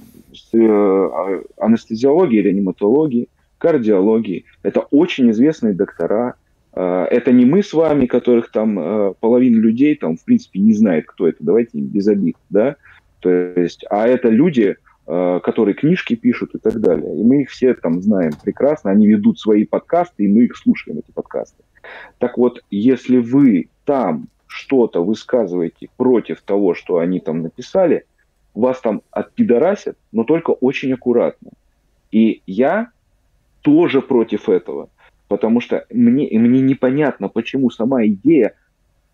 [1.57, 3.27] анестезиологии, реаниматологии,
[3.57, 4.45] кардиологии.
[4.63, 6.35] Это очень известные доктора, а,
[6.79, 11.05] это не мы с вами, которых там а, половина людей там, в принципе, не знает,
[11.07, 11.37] кто это.
[11.39, 12.75] Давайте без обид, да.
[13.19, 14.75] То есть, а это люди,
[15.07, 17.19] э, которые книжки пишут и так далее.
[17.19, 20.99] И мы их все там знаем прекрасно, они ведут свои подкасты, и мы их слушаем,
[20.99, 21.63] эти подкасты.
[22.19, 28.05] Так вот, если вы там что-то высказываете против того, что они там написали,
[28.53, 31.51] вас там отпидорасят, но только очень аккуратно.
[32.11, 32.89] И я
[33.61, 34.89] тоже против этого,
[35.27, 38.53] потому что мне, мне непонятно, почему сама идея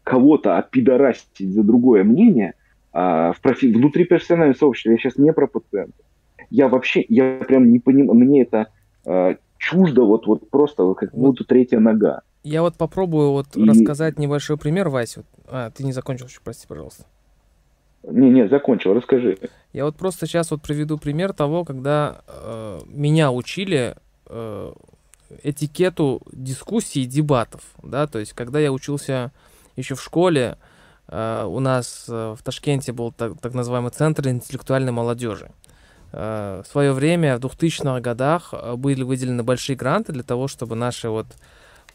[0.04, 2.54] кого-то опидорасить за другое мнение
[2.92, 3.74] а, в профи...
[3.74, 6.06] внутри профессионального сообщества, я сейчас не про пациентов,
[6.50, 8.68] я вообще, я прям не понимаю, мне это
[9.06, 12.22] а, чуждо, вот, вот просто как будто третья нога.
[12.44, 13.64] Я вот попробую вот и...
[13.64, 15.24] рассказать небольшой пример, Вася.
[15.48, 17.06] А, ты не закончил еще, прости, пожалуйста.
[18.04, 19.38] Не, не, закончил, расскажи.
[19.72, 23.96] Я вот просто сейчас вот приведу пример того, когда э, меня учили
[24.28, 24.72] э,
[25.44, 29.32] этикету дискуссий и дебатов, да, то есть когда я учился
[29.76, 30.58] еще в школе,
[31.08, 35.52] э, у нас э, в Ташкенте был так, так называемый центр интеллектуальной молодежи.
[36.12, 41.10] Э, в свое время, в 2000-х годах, были выделены большие гранты для того, чтобы наши
[41.10, 41.28] вот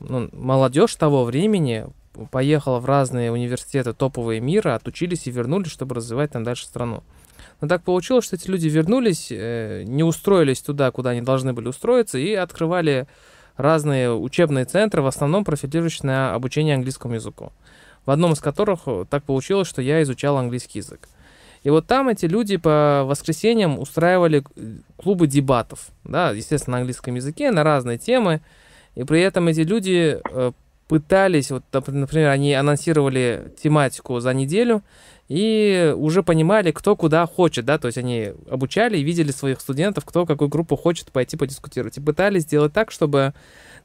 [0.00, 1.86] ну, молодежь того времени
[2.30, 7.02] поехала в разные университеты топовые мира, отучились и вернулись, чтобы развивать там дальше страну.
[7.60, 11.68] Но так получилось, что эти люди вернулись, э, не устроились туда, куда они должны были
[11.68, 13.06] устроиться, и открывали
[13.56, 17.52] разные учебные центры, в основном профилирующие на обучение английскому языку.
[18.06, 18.80] В одном из которых
[19.10, 21.08] так получилось, что я изучал английский язык.
[21.64, 24.44] И вот там эти люди по воскресеньям устраивали
[24.96, 28.40] клубы дебатов, да, естественно, на английском языке, на разные темы.
[28.94, 30.52] И при этом эти люди э,
[30.86, 34.82] пытались, вот, например, они анонсировали тематику за неделю
[35.28, 40.06] и уже понимали, кто куда хочет, да, то есть они обучали и видели своих студентов,
[40.06, 41.98] кто какую группу хочет пойти подискутировать.
[41.98, 43.34] И пытались сделать так, чтобы,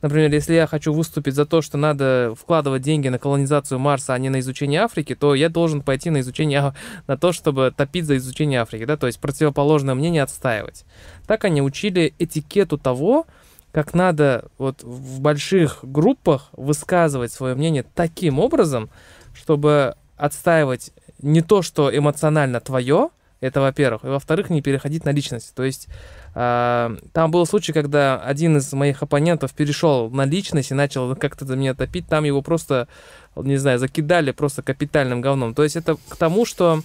[0.01, 4.19] например, если я хочу выступить за то, что надо вкладывать деньги на колонизацию Марса, а
[4.19, 6.73] не на изучение Африки, то я должен пойти на изучение,
[7.07, 10.85] на то, чтобы топить за изучение Африки, да, то есть противоположное мнение отстаивать.
[11.27, 13.27] Так они учили этикету того,
[13.73, 18.89] как надо вот в больших группах высказывать свое мнение таким образом,
[19.33, 20.91] чтобы отстаивать
[21.23, 23.09] не то, что эмоционально твое,
[23.39, 25.53] это во-первых, и во-вторых, не переходить на личность.
[25.53, 25.87] То есть
[26.33, 31.45] э, там был случай, когда один из моих оппонентов перешел на личность и начал как-то
[31.45, 32.87] за меня топить, там его просто
[33.35, 35.53] не знаю, закидали просто капитальным говном.
[35.55, 36.81] То есть это к тому, что,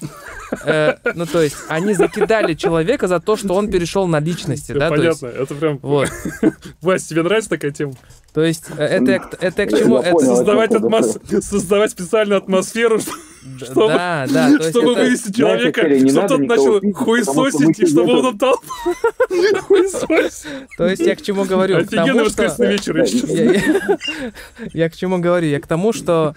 [0.65, 4.89] э, ну то есть они закидали человека за то, что он перешел на личности, да?
[4.89, 5.79] Понятно, это прям.
[5.83, 6.11] Вот.
[6.81, 7.95] Вась, тебе нравится такая тема?
[8.33, 9.99] То есть э, это, это к чему?
[9.99, 11.19] Это создавать, атмос...
[11.41, 12.99] создавать специальную атмосферу,
[13.57, 18.27] чтобы, да, да, чтобы есть, вывести человека, Знаете, чтобы тот начал хуесосить, и чтобы он
[18.27, 18.57] отдал
[20.77, 21.79] То есть я к чему говорю?
[21.79, 22.97] Офигенный воскресный вечер.
[24.73, 25.47] Я к чему говорю?
[25.47, 26.35] Я к тому, что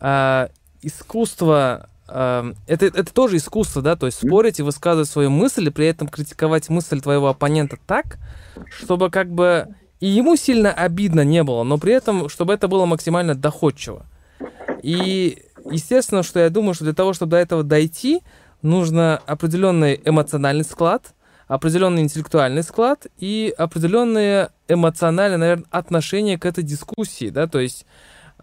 [0.00, 0.50] а,
[0.82, 5.70] искусство Uh, это, это тоже искусство, да, то есть спорить и высказывать свою мысль, и
[5.70, 8.18] при этом критиковать мысль твоего оппонента так,
[8.78, 9.68] чтобы как бы
[10.00, 14.04] и ему сильно обидно не было, но при этом, чтобы это было максимально доходчиво.
[14.82, 18.22] И естественно, что я думаю, что для того, чтобы до этого дойти,
[18.62, 21.14] нужно определенный эмоциональный склад,
[21.46, 27.84] определенный интеллектуальный склад и определенное эмоциональное, наверное, отношение к этой дискуссии, да, то есть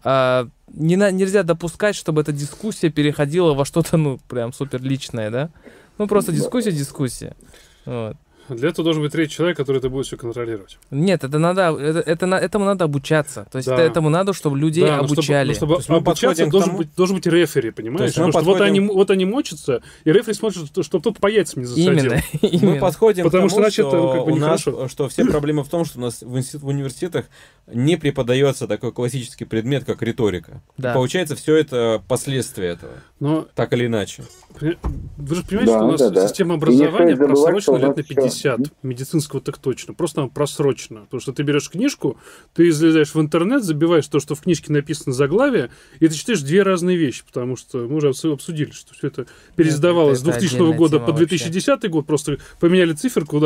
[0.04, 5.30] э, не на, нельзя допускать, чтобы эта дискуссия переходила во что-то, ну, прям супер личное,
[5.30, 5.50] да,
[5.98, 7.36] ну, просто дискуссия, дискуссия,
[7.84, 8.16] вот.
[8.48, 10.78] Для этого должен быть третий человек, который это будет все контролировать.
[10.90, 13.46] Нет, это надо, это, это, этому надо обучаться.
[13.50, 13.74] То есть да.
[13.74, 15.48] это, этому надо, чтобы людей да, обучали.
[15.48, 16.78] Но чтобы, но чтобы обучаться, должен, тому...
[16.78, 18.12] быть, должен быть рефери, понимаешь?
[18.12, 18.58] Потому что подходим...
[18.58, 21.92] вот, они, вот они мочатся, и рефери смотрит, что, чтобы тот по яйцам не засадил.
[21.92, 22.74] Именно, именно.
[22.74, 25.64] Мы подходим Потому к тому, что, что, ну, как бы, у нас, что все проблемы
[25.64, 27.26] в том, что у нас в, в университетах
[27.66, 30.62] не преподается такой классический предмет, как риторика.
[30.76, 30.90] Да.
[30.90, 32.92] И получается, все это последствия этого.
[33.20, 33.46] Но...
[33.54, 34.24] Так или иначе.
[34.62, 36.28] Вы же понимаете, да, что у нас да, да.
[36.28, 38.60] система образования просрочена лет на 50.
[38.60, 38.72] Все.
[38.82, 39.94] Медицинского так точно.
[39.94, 41.00] Просто она просрочена.
[41.02, 42.18] Потому что ты берешь книжку,
[42.54, 45.70] ты залезаешь в интернет, забиваешь то, что в книжке написано заглавие,
[46.00, 47.24] и ты читаешь две разные вещи.
[47.26, 49.26] Потому что мы уже обсудили, что все это
[49.56, 51.88] пересдавалось с 2000 года по 2010 вообще.
[51.88, 52.06] год.
[52.06, 53.42] Просто поменяли циферку,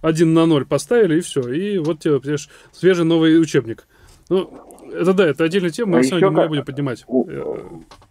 [0.00, 1.40] один на ноль поставили, и все.
[1.52, 3.86] И вот тебе, понимаешь, свежий новый учебник.
[4.28, 7.04] Ну, это да, это отдельная тема, мы а самом деле не будем поднимать.
[7.06, 7.26] У,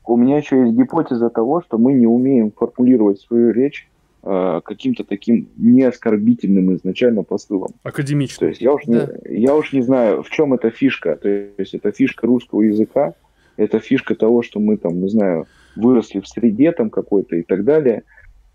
[0.06, 3.88] у меня еще есть гипотеза того, что мы не умеем формулировать свою речь
[4.24, 7.70] э, каким-то таким неоскорбительным изначально посылом.
[7.84, 8.40] Академичным.
[8.40, 9.10] То есть я уж, да.
[9.26, 11.16] не, я уж не знаю, в чем эта фишка.
[11.16, 13.14] То есть это фишка русского языка,
[13.58, 15.46] это фишка того, что мы там, не знаю,
[15.76, 18.04] выросли в среде там какой-то и так далее.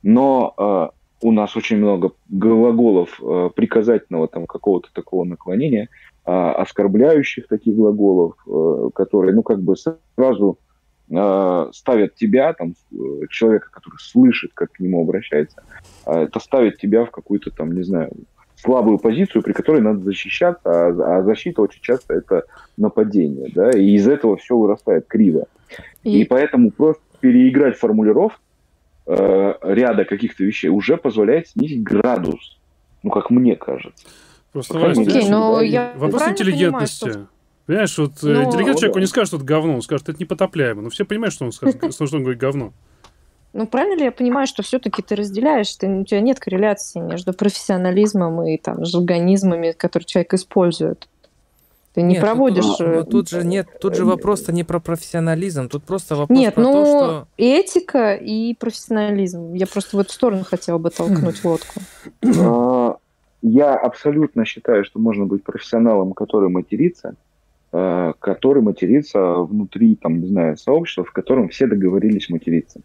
[0.03, 5.89] Но э, у нас очень много глаголов э, приказательного там какого-то такого наклонения–
[6.33, 10.59] оскорбляющих таких глаголов, э, которые, ну, как бы сразу
[11.11, 15.63] э, ставят тебя, там, э, человека, который слышит, как к нему обращается,
[16.07, 18.11] э, это ставит тебя в какую-то там, не знаю,
[18.57, 22.45] слабую позицию, при которой надо защищаться, а, а защита очень часто это
[22.77, 25.47] нападение, да, и из этого все вырастает криво.
[26.03, 28.41] И, и поэтому просто переиграть формулировку
[29.07, 32.59] э, ряда каких-то вещей уже позволяет снизить градус,
[33.03, 34.07] ну, как мне кажется.
[34.55, 37.01] Просто, Окей, но я вопрос интеллигентности.
[37.01, 37.35] Понимаю, что...
[37.67, 40.21] Понимаешь, вот э, ну, интеллигент человек, он не скажет, что это говно, он скажет, это
[40.21, 40.81] непотопляемо.
[40.81, 42.73] Но все понимают, что он скажет, что он говорит говно.
[43.53, 47.33] Ну, правильно ли я понимаю, что все-таки ты разделяешь, ты, у тебя нет корреляции между
[47.33, 51.09] профессионализмом и там жаргонизмами, которые человек использует?
[51.95, 52.65] Ты не нет, проводишь...
[52.65, 56.55] Тут, ну, тут же нет, тут же вопрос-то не про профессионализм, тут просто вопрос нет,
[56.55, 57.29] про ну, то, что...
[57.37, 59.55] этика и профессионализм.
[59.55, 61.81] Я просто в эту сторону хотела бы толкнуть лодку.
[62.39, 62.97] А,
[63.47, 67.15] я абсолютно считаю, что можно быть профессионалом, который матерится,
[67.73, 72.81] а, который матерится внутри, там, не знаю, сообщества, в котором все договорились материться.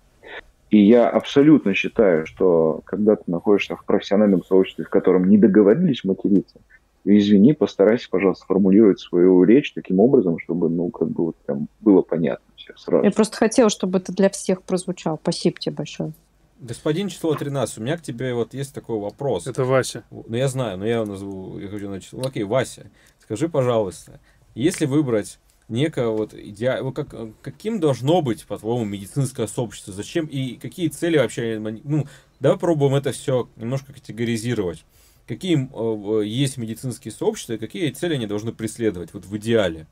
[0.70, 6.04] И я абсолютно считаю, что когда ты находишься в профессиональном сообществе, в котором не договорились
[6.04, 6.60] материться,
[7.06, 12.02] извини, постарайся, пожалуйста, сформулировать свою речь таким образом, чтобы, ну, как бы вот прям было
[12.02, 13.06] понятно все сразу.
[13.06, 15.18] Я просто хотела, чтобы это для всех прозвучало.
[15.22, 16.12] Спасибо тебе большое.
[16.60, 19.48] Господин число 13, у меня к тебе вот есть такой вопрос.
[19.48, 20.04] Это Вася.
[20.12, 22.14] Ну, я знаю, но я его назову, я хочу начать.
[22.14, 22.92] Окей, Вася,
[23.22, 24.20] скажи, пожалуйста,
[24.56, 29.94] если выбрать некое вот идеал, как, каким должно быть, по-твоему, медицинское сообщество?
[29.94, 31.60] Зачем и какие цели вообще?
[31.60, 32.08] Ну,
[32.42, 34.84] давай пробуем это все немножко категоризировать.
[35.28, 39.88] Какие э, есть медицинские сообщества и какие цели они должны преследовать вот в идеале?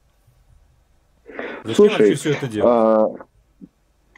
[1.64, 2.70] Зачем Слушай, все это делать?
[2.70, 3.27] А...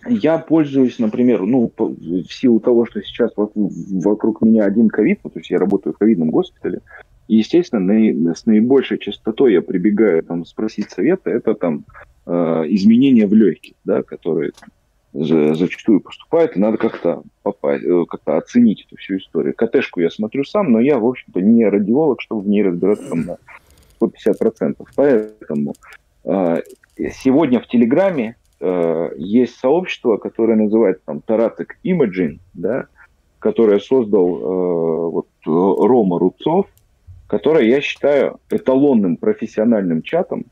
[0.07, 5.39] Я пользуюсь, например, ну, в силу того, что сейчас вокруг меня один ковид, ну, то
[5.39, 6.81] есть я работаю в ковидном госпитале,
[7.27, 11.83] и, естественно, с наибольшей частотой я прибегаю там, спросить совета, это там
[12.25, 12.31] э,
[12.69, 14.51] изменения в легких, да, которые
[15.11, 19.53] зачастую поступают, и надо как-то попасть, э, как-то оценить эту всю историю.
[19.55, 23.21] КТшку я смотрю сам, но я, в общем-то, не радиолог, чтобы в ней разбираться там,
[23.21, 23.37] на
[23.99, 24.75] 150%.
[24.95, 25.73] Поэтому
[26.25, 26.61] э,
[27.11, 32.87] сегодня в Телеграме э, есть сообщество, которое называется там Таратек Imaging, да,
[33.39, 36.67] которое создал э, вот, Рома Рубцов,
[37.27, 40.45] которое я считаю эталонным профессиональным чатом,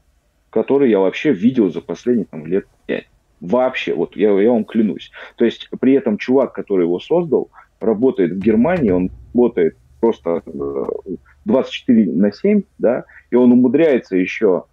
[0.50, 3.08] который я вообще видел за последние там, лет пять.
[3.42, 5.12] Вообще, вот я, я вам клянусь.
[5.36, 10.42] То есть при этом чувак, который его создал, работает в Германии, он работает просто
[11.46, 14.66] 24 э, на 7, да, и он умудряется еще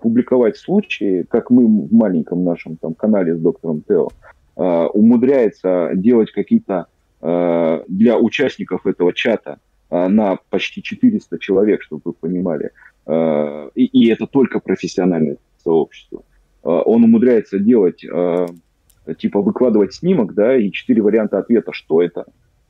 [0.00, 4.08] публиковать случаи, как мы в маленьком нашем там канале с доктором Тео,
[4.56, 6.86] э, умудряется делать какие-то
[7.20, 9.58] э, для участников этого чата
[9.94, 12.70] а, на почти 400 человек, чтобы вы понимали.
[13.06, 16.24] А, и, и это только профессиональное сообщество.
[16.64, 18.04] А, он умудряется делать,
[19.18, 22.24] типа выкладывать снимок, да, и четыре варианта ответа, что это.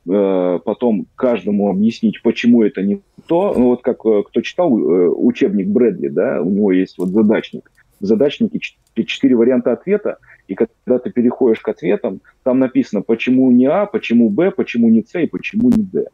[0.05, 3.55] Потом каждому объяснить, почему это не то.
[3.57, 7.71] Ну вот как кто читал э, учебник Брэдли, да, у него есть вот задачник.
[7.99, 8.59] В задачнике
[8.93, 14.29] четыре варианта ответа, и когда ты переходишь к ответам, там написано, почему не А, почему
[14.29, 16.05] Б, почему не С и почему не Д.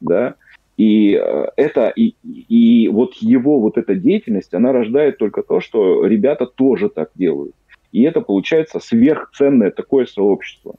[0.00, 0.34] Да?
[0.76, 6.04] И э, это и, и вот его вот эта деятельность, она рождает только то, что
[6.04, 7.54] ребята тоже так делают.
[7.92, 10.74] И это получается сверхценное такое сообщество.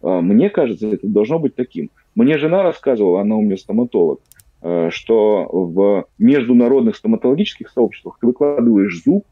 [0.00, 1.90] А, мне кажется, это должно быть таким.
[2.14, 4.20] Мне жена рассказывала, она у меня стоматолог,
[4.62, 9.24] э, что в международных стоматологических сообществах ты выкладываешь зуб,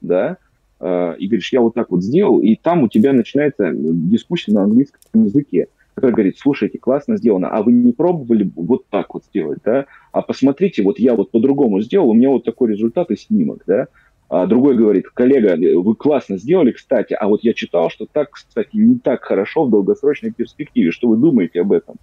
[0.00, 0.36] да,
[0.78, 4.64] э, и говоришь, я вот так вот сделал, и там у тебя начинается дискуссия на
[4.64, 5.68] английском языке
[6.00, 9.84] который говорит, слушайте, классно сделано, а вы не пробовали вот так вот сделать, да?
[10.12, 13.88] А посмотрите, вот я вот по-другому сделал, у меня вот такой результат и снимок, да?
[14.30, 18.68] А другой говорит, коллега, вы классно сделали, кстати, а вот я читал, что так, кстати,
[18.76, 20.92] не так хорошо в долгосрочной перспективе.
[20.92, 21.96] Что вы думаете об этом?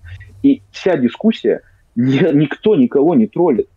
[0.44, 1.62] И вся дискуссия,
[1.96, 3.70] ни, никто никого не троллит.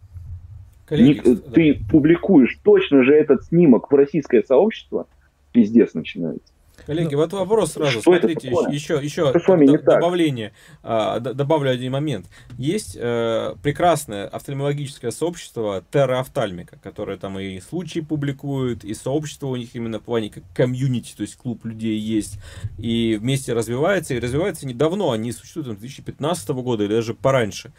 [0.85, 1.53] Коллеги, Ник, да.
[1.53, 5.07] Ты публикуешь точно же этот снимок в российское сообщество,
[5.53, 6.53] пиздец начинается.
[6.91, 7.93] Коллеги, вот вопрос сразу.
[7.93, 10.53] Что Смотрите, еще, еще д- добавление.
[10.83, 12.27] А, добавлю один момент.
[12.59, 19.55] Есть э, прекрасное офтальмологическое сообщество Terra Офтальмика, которое там и случаи публикует, и сообщество у
[19.55, 22.41] них именно в плане как комьюнити, то есть клуб людей есть,
[22.77, 27.71] и вместе развивается, и развивается недавно, они существуют там, с 2015 года или даже пораньше.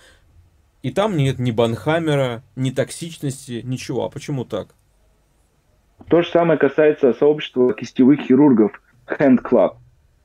[0.84, 4.06] И там нет ни банхаммера, ни токсичности, ничего.
[4.06, 4.70] А почему так?
[6.08, 8.72] То же самое касается сообщества кистевых хирургов
[9.08, 9.76] Hand Club.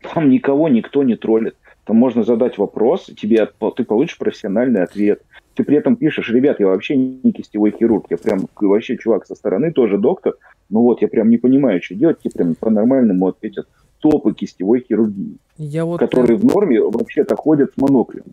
[0.02, 1.56] Там никого никто не троллит.
[1.84, 5.22] Там можно задать вопрос, тебе, ты получишь профессиональный ответ.
[5.54, 9.34] Ты при этом пишешь, ребят, я вообще не кистевой хирург, я прям вообще чувак со
[9.34, 10.34] стороны, тоже доктор,
[10.68, 13.68] ну вот, я прям не понимаю, что делать, тебе прям по-нормальному ответят,
[14.00, 18.24] топы кистевой хирургии, Я вот которые в норме вообще-то ходят с моноклем.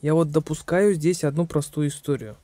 [0.00, 2.36] Я вот допускаю здесь одну простую историю.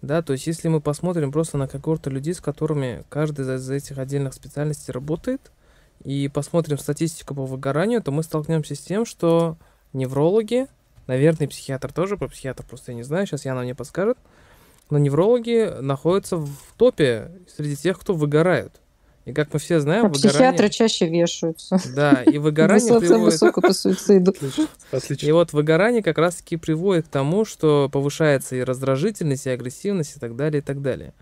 [0.00, 3.98] Да, то есть если мы посмотрим просто на когорты людей, с которыми каждый из этих
[3.98, 5.50] отдельных специальностей работает,
[6.02, 9.56] и посмотрим статистику по выгоранию, то мы столкнемся с тем, что
[9.92, 10.66] неврологи,
[11.06, 14.18] наверное, психиатр тоже, про психиатр просто я не знаю, сейчас Яна мне подскажет,
[14.90, 18.80] но неврологи находятся в топе среди тех, кто выгорают.
[19.24, 21.80] И как мы все знаем, А психиатры чаще вешаются.
[21.94, 23.24] Да, и выгорание приводит...
[23.24, 24.34] высоко по суициду.
[24.90, 25.26] Отлично.
[25.26, 30.20] И вот выгорание как раз-таки приводит к тому, что повышается и раздражительность, и агрессивность, и
[30.20, 31.14] так далее, и так далее.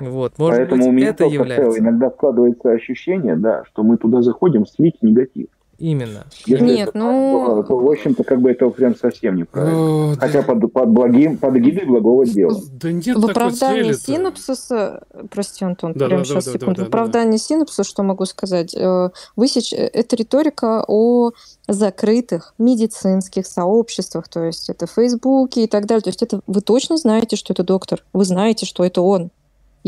[0.00, 1.78] Вот, может Поэтому у быть, меня это является...
[1.78, 5.46] иногда складывается ощущение, да, что мы туда заходим слить негатив.
[5.78, 6.24] Именно.
[6.44, 10.10] Если Нет, это ну- то, в общем-то, как бы это прям совсем неправильно.
[10.10, 12.60] О, Хотя да- под, под, благим, под эгидой благого дела.
[12.80, 14.00] Да нет В оправдании цели-то.
[14.00, 16.74] синапсиса, прости, Антон, Да, прямо да, да, сейчас, да, секунду.
[16.74, 18.74] да, да, в оправдании синапсиса, что могу сказать?
[18.74, 21.30] Э, Вы сеч- Это риторика о
[21.68, 26.02] закрытых медицинских сообществах, то есть это Фейсбуке и так далее.
[26.02, 29.30] То есть это вы точно знаете, что это доктор, вы знаете, что это он.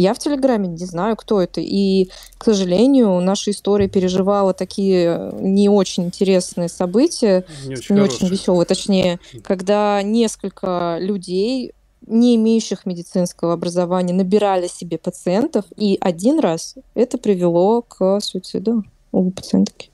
[0.00, 1.60] Я в Телеграме не знаю, кто это.
[1.60, 2.08] И,
[2.38, 8.64] к сожалению, наша история переживала такие не очень интересные события, Не очень не очень веселые,
[8.64, 11.72] точнее, когда несколько людей,
[12.06, 19.30] не имеющих медицинского образования, набирали себе пациентов, и один раз это привело к суициду у
[19.30, 19.90] пациентки.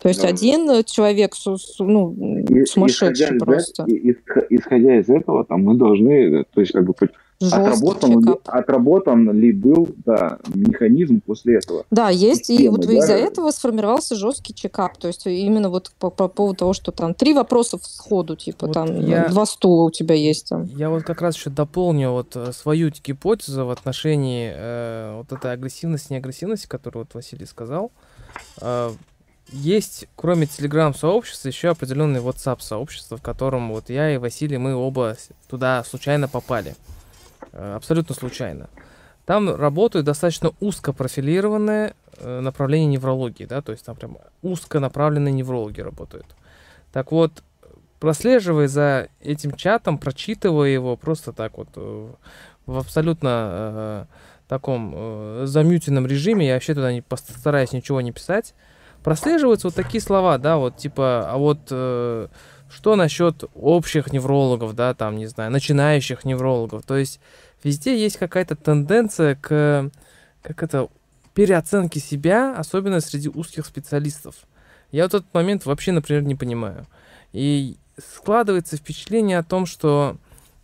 [0.00, 0.28] То есть Да.
[0.28, 2.16] один человек су- су- ну,
[2.66, 3.82] сумасшедший исходя из просто.
[3.82, 6.94] эт- и- исх- Исходя из этого, там, мы должны, то есть, как бы,
[7.40, 11.84] Жесткий отработан, ли, отработан ли был да, механизм после этого.
[11.88, 12.92] Да, есть, и системы, вот да?
[12.94, 14.96] из-за этого сформировался жесткий чекап.
[14.96, 18.72] То есть именно вот по, по поводу того, что там три вопроса сходу, типа Вот
[18.72, 20.64] там я- два стула у тебя есть там.
[20.64, 25.52] Я вот как раз еще дополню вот э, свою гипотезу в отношении э, вот этой
[25.52, 27.92] агрессивности, неагрессивности, которую вот Василий сказал.
[28.60, 28.90] Э,
[29.52, 35.16] есть, кроме телеграм-сообщества, еще определенное WhatsApp-сообщество, в котором вот я и Василий, мы оба
[35.48, 36.74] туда случайно попали.
[37.58, 38.70] Э, абсолютно случайно.
[39.26, 45.32] Там работают достаточно узко профилированное э, направление неврологии, да, то есть там прям узко направленные
[45.34, 46.26] неврологи работают.
[46.92, 47.42] Так вот,
[47.98, 52.08] прослеживая за этим чатом, прочитывая его просто так вот э,
[52.66, 54.04] в абсолютно э,
[54.46, 58.54] таком э, замютенном режиме, я вообще туда не постараюсь ничего не писать,
[59.02, 62.28] прослеживаются вот такие слова, да, вот типа, а вот э,
[62.70, 67.20] что насчет общих неврологов, да, там, не знаю, начинающих неврологов, то есть
[67.62, 69.90] везде есть какая-то тенденция к,
[70.42, 70.88] как это,
[71.34, 74.34] переоценке себя, особенно среди узких специалистов.
[74.90, 76.86] Я вот этот момент вообще, например, не понимаю.
[77.32, 80.16] И складывается впечатление о том, что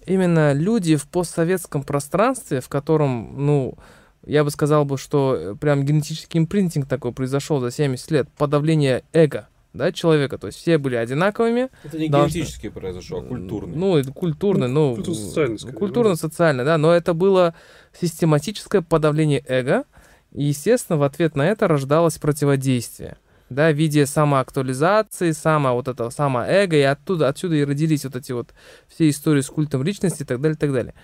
[0.04, 3.78] именно люди в постсоветском пространстве, в котором, ну,
[4.26, 9.04] я бы сказал бы, что э, прям генетический импринтинг такой произошел за 70 лет, подавление
[9.12, 13.76] эго, да, человека, то есть все были одинаковыми, Это не Должно- генетически произошло, а культурный.
[13.76, 17.54] ну, культурно, Ну, ну, культурно-социально, да, но это было
[17.92, 19.84] систематическое подавление эго,
[20.32, 23.16] и, естественно, в ответ на это рождалось противодействие,
[23.50, 28.30] да, в виде самоактуализации, само вот этого самоэго, и оттуда, отсюда и родились вот эти
[28.32, 28.54] вот
[28.88, 30.94] все истории с культом личности и так далее, и так далее.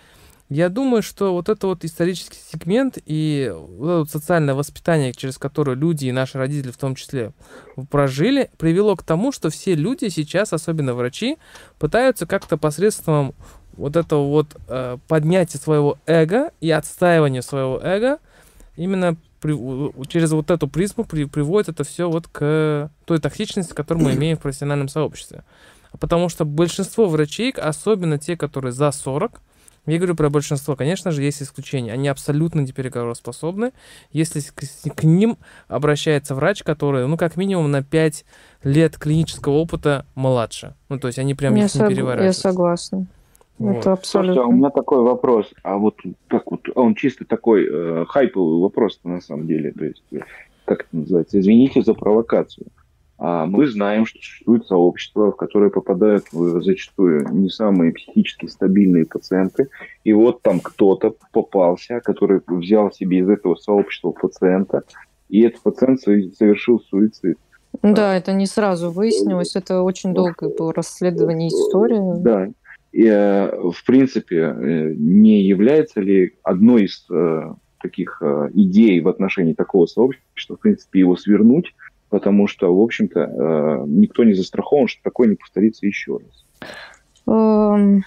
[0.51, 5.39] Я думаю, что вот это вот исторический сегмент и вот это вот социальное воспитание, через
[5.39, 7.33] которое люди и наши родители в том числе
[7.89, 11.39] прожили, привело к тому, что все люди сейчас, особенно врачи,
[11.79, 13.33] пытаются как-то посредством
[13.75, 18.19] вот этого вот э, поднятия своего эго и отстаивания своего эго
[18.77, 24.05] именно при- через вот эту призму при- приводит это все вот к той токсичности, которую
[24.05, 25.45] мы имеем в профессиональном сообществе.
[26.01, 29.41] Потому что большинство врачей, особенно те, которые за 40,
[29.93, 31.93] я говорю про большинство, конечно же, есть исключения.
[31.93, 33.73] Они абсолютно непереговороспособны,
[34.13, 35.37] если к, к ним
[35.69, 38.25] обращается врач, который, ну, как минимум на 5
[38.65, 40.75] лет клинического опыта младше.
[40.89, 42.37] Ну, то есть они прям я, их не сог- переворачивают.
[42.37, 43.07] я согласна.
[43.59, 43.77] Вот.
[43.77, 44.43] Это Слушайте, а абсолютно.
[44.47, 45.53] у меня такой вопрос.
[45.63, 45.97] А вот
[46.29, 49.73] как вот он чисто такой э, хайповый вопрос на самом деле.
[49.73, 50.21] То есть, э,
[50.65, 51.39] как это называется?
[51.39, 52.69] Извините за провокацию.
[53.23, 59.05] А мы знаем, что существует сообщество, в которое попадают э, зачастую не самые психически стабильные
[59.05, 59.69] пациенты.
[60.05, 64.85] И вот там кто-то попался, который взял себе из этого сообщества пациента,
[65.29, 67.37] и этот пациент со- совершил суицид.
[67.83, 72.23] Да, это не сразу выяснилось, это очень долгое было расследование истории.
[72.23, 72.49] Да.
[72.91, 77.07] И, э, в принципе, э, не является ли одной из
[77.83, 78.23] таких
[78.55, 81.75] идей в отношении такого сообщества, в принципе, его свернуть,
[82.11, 86.71] потому что, в общем-то, э, никто не застрахован, что такое не повторится еще раз.
[87.27, 88.05] Эм,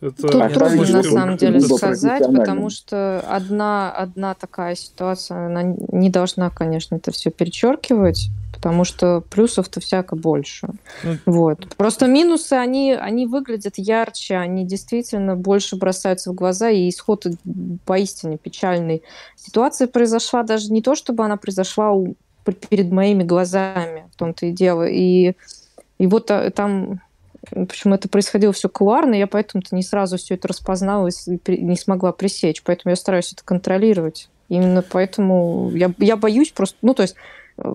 [0.00, 6.10] Это Тут трудно на самом деле сказать, потому что одна, одна такая ситуация, она не
[6.10, 10.68] должна, конечно, это все перечеркивать, потому что плюсов-то всяко больше.
[11.02, 11.66] Ну, вот.
[11.76, 17.26] Просто минусы, они, они выглядят ярче, они действительно больше бросаются в глаза, и исход
[17.84, 19.02] поистине печальный.
[19.36, 22.14] Ситуация произошла даже не то, чтобы она произошла у,
[22.54, 24.86] перед моими глазами, в том-то и дело.
[24.88, 25.34] И,
[25.98, 27.00] и вот а, там
[27.50, 32.12] Почему это происходило все кулуарно, я поэтому-то не сразу все это распознала и не смогла
[32.12, 32.62] пресечь.
[32.62, 34.28] Поэтому я стараюсь это контролировать.
[34.48, 36.76] Именно поэтому я, я боюсь просто...
[36.82, 37.14] Ну, то есть
[37.58, 37.72] э,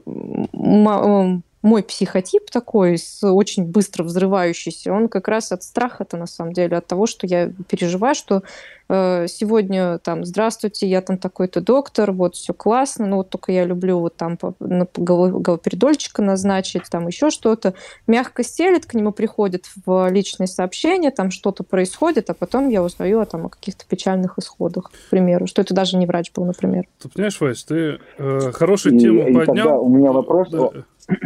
[1.63, 6.77] мой психотип такой, с очень быстро взрывающийся, он как раз от страха-то на самом деле,
[6.77, 8.43] от того, что я переживаю, что
[8.89, 13.63] э, сегодня там, здравствуйте, я там такой-то доктор, вот все классно, но вот только я
[13.63, 17.75] люблю вот там головопередольчика назначить, там еще что-то.
[18.07, 23.21] Мягко стелит, к нему приходит в личные сообщения, там что-то происходит, а потом я узнаю
[23.21, 26.87] о, там, о каких-то печальных исходах, к примеру, что это даже не врач был, например.
[27.01, 29.81] Ты понимаешь, Вась, ты э, хорошую тему и, поднял.
[29.81, 30.69] И у меня вопрос, да.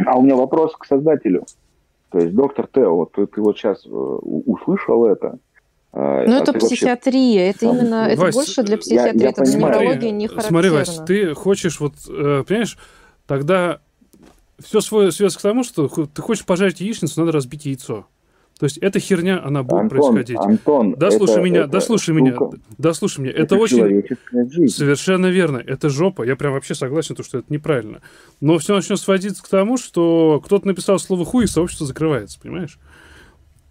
[0.06, 1.46] А у меня вопрос к создателю.
[2.10, 5.38] То есть, доктор Тео, вот ты, ты вот сейчас э, услышал это.
[5.92, 7.66] А, ну, а это психиатрия, вообще...
[7.66, 9.74] это именно, это Вась, больше для психиатрии, я, я это понимаю.
[9.74, 10.48] неврология не характерно.
[10.48, 12.78] Смотри, Вась, ты хочешь вот, э, понимаешь,
[13.26, 13.80] тогда
[14.58, 18.06] все свое связано к тому, что ты хочешь пожарить яичницу, надо разбить яйцо.
[18.58, 20.36] То есть эта херня, она будет Антон, происходить.
[20.38, 22.36] Антон, дослушай это, меня, это дослушай меня,
[22.76, 23.32] дослушай меня.
[23.32, 25.58] Это, это очень совершенно верно.
[25.58, 26.24] Это жопа.
[26.24, 28.00] Я прям вообще согласен, то, что это неправильно.
[28.40, 32.78] Но все начнет сводиться к тому, что кто-то написал слово хуй, и сообщество закрывается, понимаешь?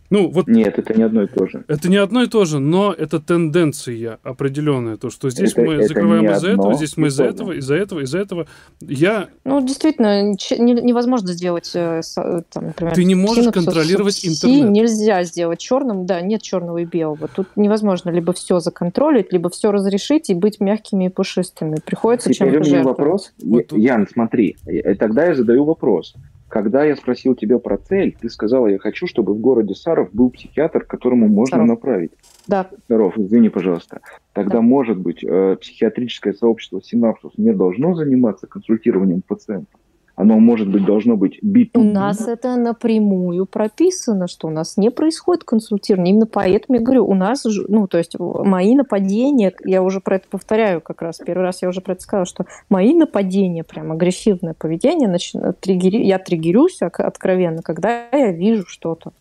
[0.10, 1.66] Ну, вот Нет, это не одно и то же.
[1.68, 4.98] Это не одно и то же, но это тенденция определенная.
[4.98, 8.00] То, что здесь это, мы это закрываем из-за этого, здесь мы из-за этого, из-за этого,
[8.02, 8.48] из-за этого.
[8.80, 9.28] Я...
[9.44, 12.94] Ну, действительно, невозможно сделать, э, э, там, например...
[12.94, 14.70] Ты не можешь контролировать интернет.
[14.70, 17.28] Нельзя сделать черным, да, нет черного и белого.
[17.28, 21.78] Тут невозможно либо все законтролить, либо все разрешить и быть мягкими и пушистыми.
[21.86, 22.86] Приходится чем-то жертвовать.
[22.86, 23.34] вопрос.
[23.44, 24.56] Вот Ян, смотри,
[25.00, 26.16] тогда я задаю вопрос.
[26.48, 30.30] Когда я спросил тебя про цель, ты сказала, я хочу, чтобы в городе Саров был
[30.30, 31.68] психиатр, которому можно Саров.
[31.68, 32.12] направить.
[32.48, 32.70] Да.
[32.88, 34.00] Здоров, извини, пожалуйста.
[34.34, 34.62] Тогда, да.
[34.62, 39.80] может быть, э, психиатрическое сообщество Синапсус не должно заниматься консультированием пациентов?
[40.18, 44.90] Оно, может быть, должно быть b У нас это напрямую прописано, что у нас не
[44.90, 46.12] происходит консультирование.
[46.12, 50.28] Именно поэтому я говорю, у нас, ну, то есть мои нападения, я уже про это
[50.28, 54.56] повторяю как раз, первый раз я уже про это сказала, что мои нападения, прям агрессивное
[54.56, 55.16] поведение,
[55.62, 59.12] триггери, я триггерюсь откровенно, когда я вижу что-то.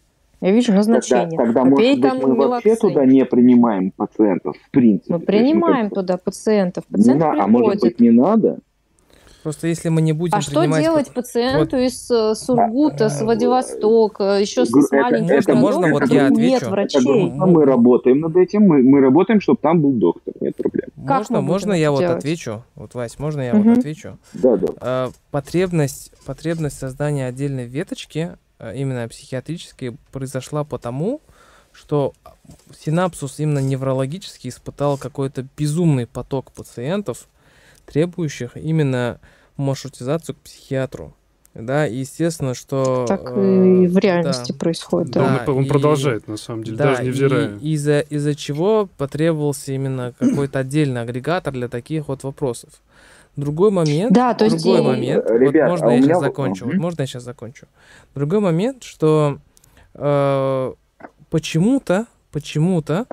[0.40, 1.38] Я вижу назначение.
[1.38, 5.12] Тогда, тогда может быть, мы вообще туда не принимаем пациентов, в принципе.
[5.12, 6.84] Мы принимаем есть, туда пациентов.
[6.86, 8.60] Пациент не, а может быть, не надо?
[9.46, 11.84] Просто если мы не будем А что делать пациенту вот.
[11.84, 16.50] из э, Сургута, с Владивостока, еще с маленьким это, можно, вот я отвечу.
[16.50, 17.30] нет врачей?
[17.30, 20.88] Мы работаем над этим, мы, мы работаем, чтобы там был доктор, нет проблем.
[21.06, 22.08] Как можно, можно я делать?
[22.08, 22.64] вот отвечу?
[22.74, 23.68] Вот, Вась, можно я угу.
[23.68, 24.18] вот отвечу?
[24.32, 24.66] Да, да.
[24.80, 28.32] А, потребность, потребность создания отдельной веточки,
[28.74, 31.20] именно психиатрической, произошла потому,
[31.70, 32.14] что
[32.76, 37.28] синапсус именно неврологически испытал какой-то безумный поток пациентов,
[37.86, 39.20] требующих именно
[39.56, 41.14] маршрутизацию к психиатру.
[41.54, 43.06] Да, и естественно, что...
[43.08, 45.10] Так э, и в реальности да, происходит.
[45.12, 47.58] Да, да он, он и, продолжает, на самом деле, да, даже невзирая.
[47.62, 52.70] И, из-за, из-за чего потребовался именно какой-то отдельный агрегатор для таких вот вопросов.
[53.36, 54.84] Другой момент, да, то есть другой и...
[54.84, 57.66] момент, Ребят, вот можно а я сейчас закончу, вот можно я сейчас закончу.
[58.14, 59.38] Другой момент, что
[59.94, 60.72] э,
[61.30, 63.06] почему-то, почему-то,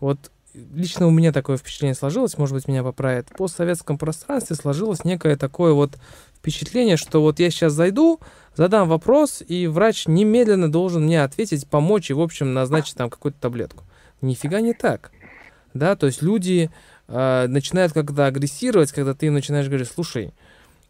[0.00, 0.30] вот
[0.72, 3.28] лично у меня такое впечатление сложилось, может быть, меня поправят.
[3.28, 5.98] В постсоветском пространстве сложилось некое такое вот
[6.36, 8.20] впечатление, что вот я сейчас зайду,
[8.54, 13.40] задам вопрос, и врач немедленно должен мне ответить, помочь и, в общем, назначить там какую-то
[13.40, 13.84] таблетку.
[14.20, 15.10] Нифига не так.
[15.74, 16.70] Да, то есть люди
[17.08, 20.32] э, начинают когда агрессировать, когда ты начинаешь говорить, слушай,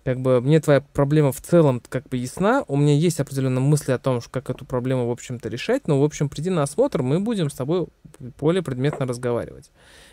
[0.05, 3.93] как бы мне твоя проблема в целом как бы ясна, у меня есть определенные мысли
[3.93, 7.21] о том, как эту проблему, в общем-то, решать, но, в общем, приди на осмотр, мы
[7.21, 7.89] будем с тобой
[8.41, 9.71] более предметно разговаривать.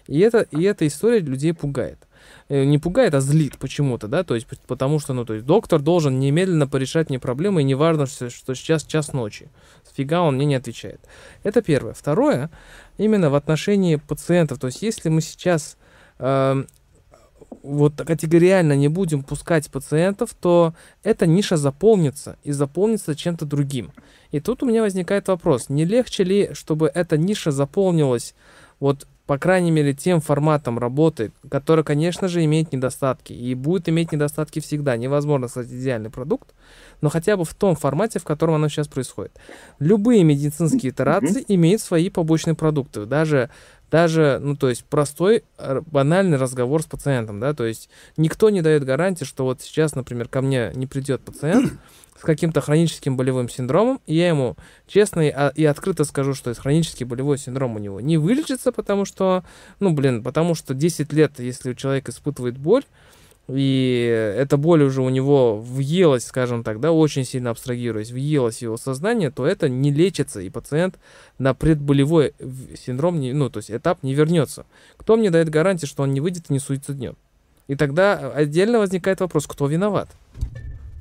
[0.08, 2.08] И, это, и эта история людей пугает.
[2.50, 5.82] Э, не пугает, а злит почему-то, да, то есть потому что, ну, то есть доктор
[5.82, 9.50] должен немедленно порешать мне проблемы, и неважно, что, что сейчас час ночи.
[9.96, 11.00] Фига он мне не отвечает.
[11.44, 11.94] Это первое.
[11.94, 12.50] Второе,
[12.98, 15.78] именно в отношении пациентов, то есть если мы сейчас
[16.20, 16.66] э,
[17.64, 20.74] вот категориально не будем пускать пациентов, то
[21.04, 23.92] эта ниша заполнится и заполнится чем-то другим.
[24.32, 28.36] И тут у меня возникает вопрос, не легче ли, чтобы эта ниша заполнилась
[28.80, 34.12] вот по крайней мере, тем форматом работы, который, конечно же, имеет недостатки и будет иметь
[34.12, 34.98] недостатки всегда.
[34.98, 36.54] Невозможно создать идеальный продукт,
[37.02, 39.32] но хотя бы в том формате, в котором оно сейчас происходит.
[39.80, 43.06] Любые медицинские итерации имеют свои побочные продукты.
[43.06, 43.50] Даже
[43.92, 48.84] даже, ну, то есть простой, банальный разговор с пациентом, да, то есть никто не дает
[48.84, 51.72] гарантии, что вот сейчас, например, ко мне не придет пациент
[52.18, 54.56] с каким-то хроническим болевым синдромом, и я ему
[54.88, 59.44] честно и, а, открыто скажу, что хронический болевой синдром у него не вылечится, потому что,
[59.80, 62.84] ну, блин, потому что 10 лет, если человек испытывает боль,
[63.48, 68.78] и эта боль уже у него въелась, скажем так, да, очень сильно абстрагируясь, въелась его
[68.78, 70.98] сознание, то это не лечится, и пациент
[71.38, 72.34] на предболевой
[72.84, 74.66] синдром, не, ну, то есть этап не вернется.
[74.98, 77.18] Кто мне дает гарантию, что он не выйдет и не суициднет?
[77.68, 80.10] И тогда отдельно возникает вопрос, кто виноват?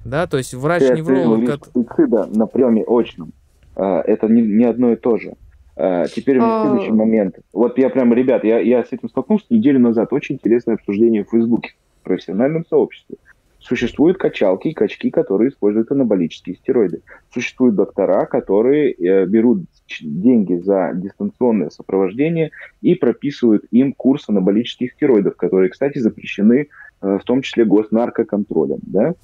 [0.05, 1.68] Да, то есть врач-невролог...
[1.72, 3.32] Суицида на приеме очном.
[3.76, 5.35] А, это не, не одно и то же.
[5.76, 6.68] А, теперь у меня а.
[6.68, 7.39] следующий момент.
[7.52, 10.12] Вот я прям, ребят, я, я с этим столкнулся неделю назад.
[10.12, 13.16] Очень интересное обсуждение в Фейсбуке профессиональном сообществе.
[13.59, 17.01] Существуют качалки и качки, которые используют анаболические стероиды.
[17.32, 19.62] Существуют доктора, которые э, берут
[20.02, 22.51] деньги за дистанционное сопровождение
[22.82, 26.68] и прописывают им курс анаболических стероидов, которые, кстати, запрещены
[27.01, 28.81] э, в том числе госнаркоконтролем.
[28.82, 29.14] Да?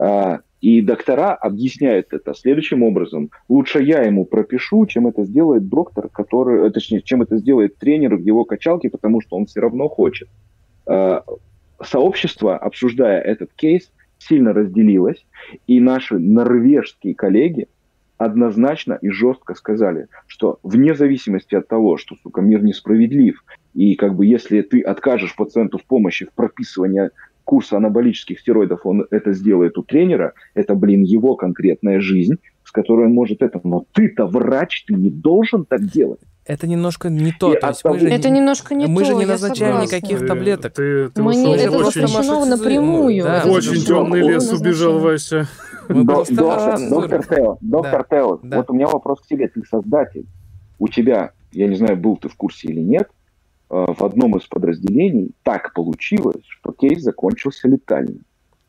[0.00, 3.30] А, и доктора объясняют это следующим образом.
[3.48, 8.16] Лучше я ему пропишу, чем это сделает доктор, который, э, точнее, чем это сделает тренер
[8.16, 10.28] в его качалке, потому что он все равно хочет.
[10.86, 11.22] А,
[11.82, 15.24] сообщество, обсуждая этот кейс, сильно разделилось,
[15.66, 17.68] и наши норвежские коллеги
[18.16, 23.42] однозначно и жестко сказали, что вне зависимости от того, что, сука, мир несправедлив,
[23.74, 27.10] и как бы если ты откажешь пациенту в помощи в прописывании
[27.50, 33.06] курса анаболических стероидов, он это сделает у тренера, это, блин, его конкретная жизнь, с которой
[33.06, 33.60] он может это.
[33.64, 37.54] Но ты-то врач, ты не должен так делать это немножко не то.
[37.54, 39.08] то есть мы же, это немножко не мы то.
[39.08, 40.72] же не назначаем никаких таблеток.
[40.72, 43.22] Ты, ты мы не, это очень, запрещено напрямую.
[43.22, 43.44] Да.
[43.46, 45.46] Очень темный лес убежал, Вася.
[45.88, 49.46] Доктор Тео, доктор Тео, вот у меня вопрос к тебе.
[49.46, 50.26] Ты создатель.
[50.80, 53.08] У тебя, я не знаю, был ты в курсе или нет,
[53.70, 58.20] в одном из подразделений так получилось, что кейс закончился летально.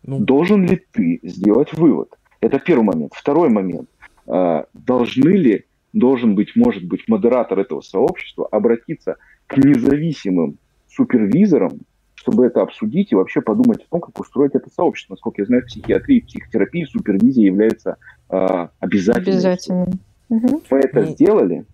[0.03, 0.19] Ну.
[0.19, 2.13] Должен ли ты сделать вывод?
[2.39, 3.13] Это первый момент.
[3.15, 3.89] Второй момент.
[4.27, 9.17] Э, должны ли должен быть, может быть, модератор этого сообщества, обратиться
[9.47, 10.57] к независимым
[10.89, 11.79] супервизорам,
[12.15, 15.13] чтобы это обсудить и вообще подумать о том, как устроить это сообщество.
[15.13, 17.97] Насколько я знаю, в психиатрии, в психотерапии супервизия является
[18.29, 19.33] э, обязательной.
[19.33, 19.87] Обязательно.
[20.29, 21.65] Мы это ну, сделали.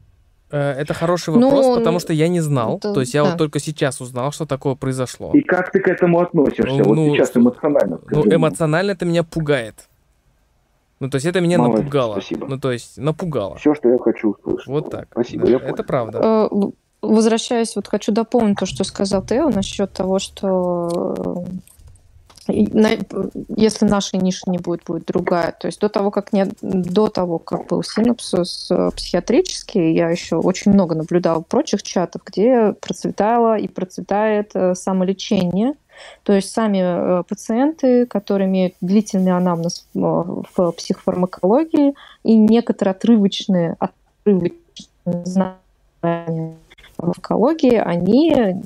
[0.50, 2.78] Э, это хороший вопрос, ну, потому что я не знал.
[2.78, 3.30] Это, то есть я да.
[3.30, 5.32] вот только сейчас узнал, что такое произошло.
[5.34, 6.66] И как ты к этому относишься?
[6.68, 8.00] Ну, вот сейчас эмоционально.
[8.10, 9.88] Ну, эмоционально это меня пугает.
[11.00, 12.14] Ну, то есть это меня Молодец, напугало.
[12.14, 12.48] Спасибо.
[12.48, 13.58] Ну, то есть напугало.
[13.58, 14.68] Все, что я хочу услышать.
[14.68, 15.08] Вот так.
[15.12, 15.46] Спасибо.
[15.46, 16.20] Да, это правда.
[16.24, 16.50] Э,
[17.02, 21.46] возвращаясь, вот хочу дополнить то, что сказал Тео насчет того, что
[22.48, 25.56] если нашей ниши не будет, будет другая.
[25.60, 30.38] То есть до того, как не, до того, как был синапсус э, психиатрический, я еще
[30.38, 35.74] очень много наблюдала прочих чатов, где процветало и процветает самолечение–
[36.24, 41.94] то есть сами э, пациенты, которые имеют длительный анамнез в психофармакологии
[42.24, 45.62] и некоторые отрывочные, отрывочные знания
[46.02, 48.62] в фармакологии, они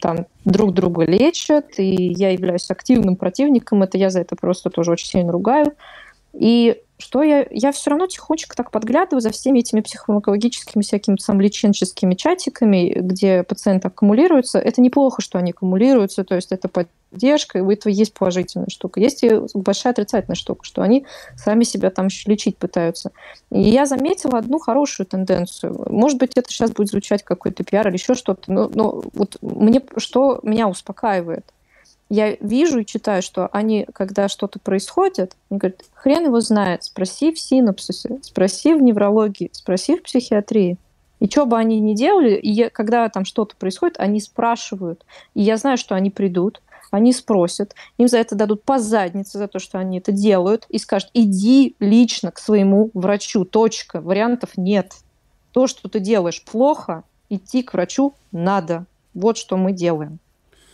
[0.00, 4.92] там друг друга лечат, и я являюсь активным противником, это я за это просто тоже
[4.92, 5.74] очень сильно ругаю.
[6.32, 12.14] И что я, я все равно тихонечко так подглядываю за всеми этими психофармакологическими всякими самолеченческими
[12.14, 14.58] чатиками, где пациенты аккумулируются.
[14.58, 19.00] Это неплохо, что они аккумулируются, то есть это поддержка, и у этого есть положительная штука.
[19.00, 21.06] Есть и большая отрицательная штука, что они
[21.36, 23.12] сами себя там еще лечить пытаются.
[23.50, 25.84] И я заметила одну хорошую тенденцию.
[25.90, 29.82] Может быть, это сейчас будет звучать какой-то пиар или еще что-то, но, но вот мне,
[29.96, 31.44] что меня успокаивает–
[32.10, 37.32] я вижу и читаю, что они, когда что-то происходит, они говорят, хрен его знает, спроси
[37.32, 40.76] в синапсисе, спроси в неврологии, спроси в психиатрии.
[41.20, 45.04] И что бы они ни делали, и я, когда там что-то происходит, они спрашивают.
[45.34, 46.60] И я знаю, что они придут,
[46.90, 50.78] они спросят, им за это дадут по заднице, за то, что они это делают, и
[50.78, 54.94] скажут, иди лично к своему врачу, точка, вариантов нет.
[55.52, 58.86] То, что ты делаешь плохо, идти к врачу надо.
[59.14, 60.18] Вот что мы делаем.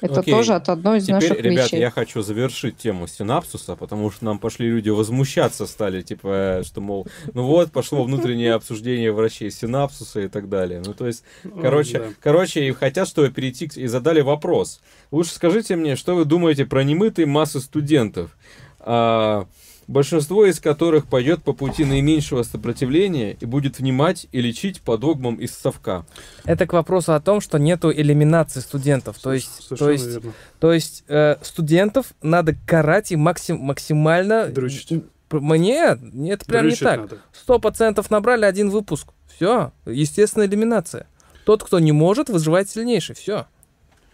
[0.01, 0.35] Это Окей.
[0.35, 1.81] тоже от одной из Теперь, наших ребят, вещей.
[1.81, 7.07] я хочу завершить тему синапсуса, потому что нам пошли люди возмущаться стали, типа, что, мол,
[7.33, 10.83] ну вот, пошло внутреннее обсуждение врачей синапсуса и так далее.
[10.85, 11.25] Ну, то есть,
[11.63, 12.07] короче, О, да.
[12.21, 14.81] короче, и хотят, чтобы перейти, и задали вопрос.
[15.11, 18.37] Лучше скажите мне, что вы думаете про немытые массы студентов?
[18.81, 19.47] А,
[19.89, 25.37] большинство из которых пойдет по пути наименьшего сопротивления и будет внимать и лечить по догмам
[25.37, 26.05] из совка.
[26.45, 29.19] Это к вопросу о том, что нету элиминации студентов.
[29.19, 30.33] То есть, то есть, верно.
[30.59, 34.49] то есть э, студентов надо карать и максим, максимально...
[34.49, 35.05] Дрючить.
[36.13, 37.19] Нет, это прям Дрючить не так.
[37.33, 39.09] Сто процентов набрали один выпуск.
[39.35, 41.07] Все, естественная элиминация.
[41.45, 43.15] Тот, кто не может, выживает сильнейший.
[43.15, 43.47] Все.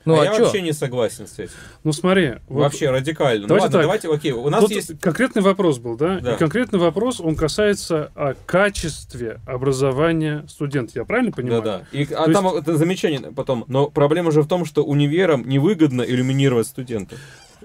[0.04, 0.44] Ну а, а, я чё?
[0.44, 1.52] вообще не согласен с этим.
[1.84, 3.42] Ну смотри, вот Вообще радикально.
[3.42, 3.82] Ну Давайте ладно, так.
[3.82, 4.98] давайте, окей, у нас тут есть...
[5.00, 6.18] конкретный вопрос был, да?
[6.20, 6.34] Да.
[6.34, 10.92] И конкретный вопрос, он касается о качестве образования студента.
[10.96, 11.62] Я правильно понимаю?
[11.62, 11.84] Да-да.
[11.92, 13.64] И, а То там это замечание потом.
[13.68, 17.18] Но проблема же в том, что универам невыгодно иллюминировать студентов.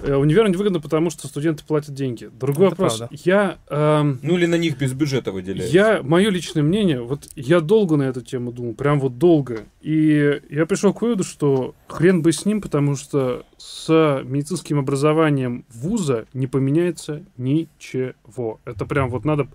[0.03, 2.29] Э, Универу невыгодно, потому что студенты платят деньги.
[2.39, 2.97] Другой Это вопрос.
[2.97, 3.15] правда.
[3.23, 5.71] Я, эм, Ну или на них без бюджета выделяют.
[5.71, 9.65] я, мое личное мнение, вот я долго на эту тему думал, прям вот долго.
[9.81, 15.65] И я пришел к выводу, что хрен бы с ним, потому что с медицинским образованием
[15.73, 18.59] вуза не поменяется ничего.
[18.65, 19.47] Это прям вот надо...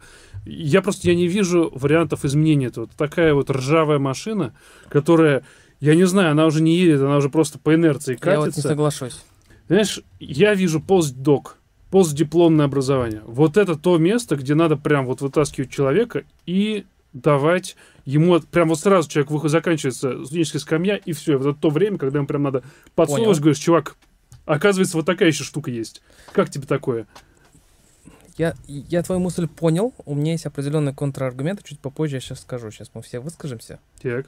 [0.44, 2.86] Я просто я не вижу вариантов изменения этого.
[2.86, 4.54] Это такая вот ржавая машина,
[4.88, 5.44] которая,
[5.80, 8.50] я не знаю, она уже не едет, она уже просто по инерции Я вот не
[8.50, 8.68] катится.
[8.68, 9.22] соглашусь.
[9.72, 11.56] Знаешь, я вижу постдок,
[11.90, 13.22] постдипломное образование.
[13.24, 16.84] Вот это то место, где надо прям вот вытаскивать человека и
[17.14, 17.74] давать
[18.04, 21.38] ему прям вот сразу человек выход заканчивается студенческая скамья и все.
[21.38, 22.62] Вот это то время, когда ему прям надо
[22.94, 23.32] Понял.
[23.40, 23.96] говоришь, чувак,
[24.44, 26.02] оказывается, вот такая еще штука есть.
[26.32, 27.06] Как тебе такое?
[28.36, 29.94] Я, я твою мысль понял.
[30.04, 31.62] У меня есть определенные контраргументы.
[31.64, 32.70] Чуть попозже я сейчас скажу.
[32.70, 33.80] Сейчас мы все выскажемся.
[34.02, 34.26] Так.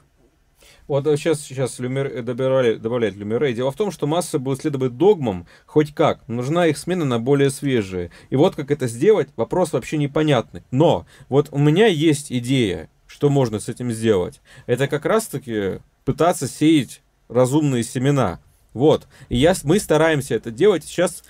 [0.86, 3.52] Вот сейчас, сейчас Люмер, добирали, добавляет Люмере.
[3.52, 6.26] Дело в том, что масса будет следовать догмам хоть как.
[6.28, 8.10] Нужна их смена на более свежие.
[8.30, 10.62] И вот как это сделать, вопрос вообще непонятный.
[10.70, 14.40] Но вот у меня есть идея, что можно с этим сделать.
[14.66, 18.40] Это как раз-таки пытаться сеять разумные семена.
[18.74, 19.06] Вот.
[19.28, 20.84] И я, мы стараемся это делать.
[20.84, 21.22] Сейчас,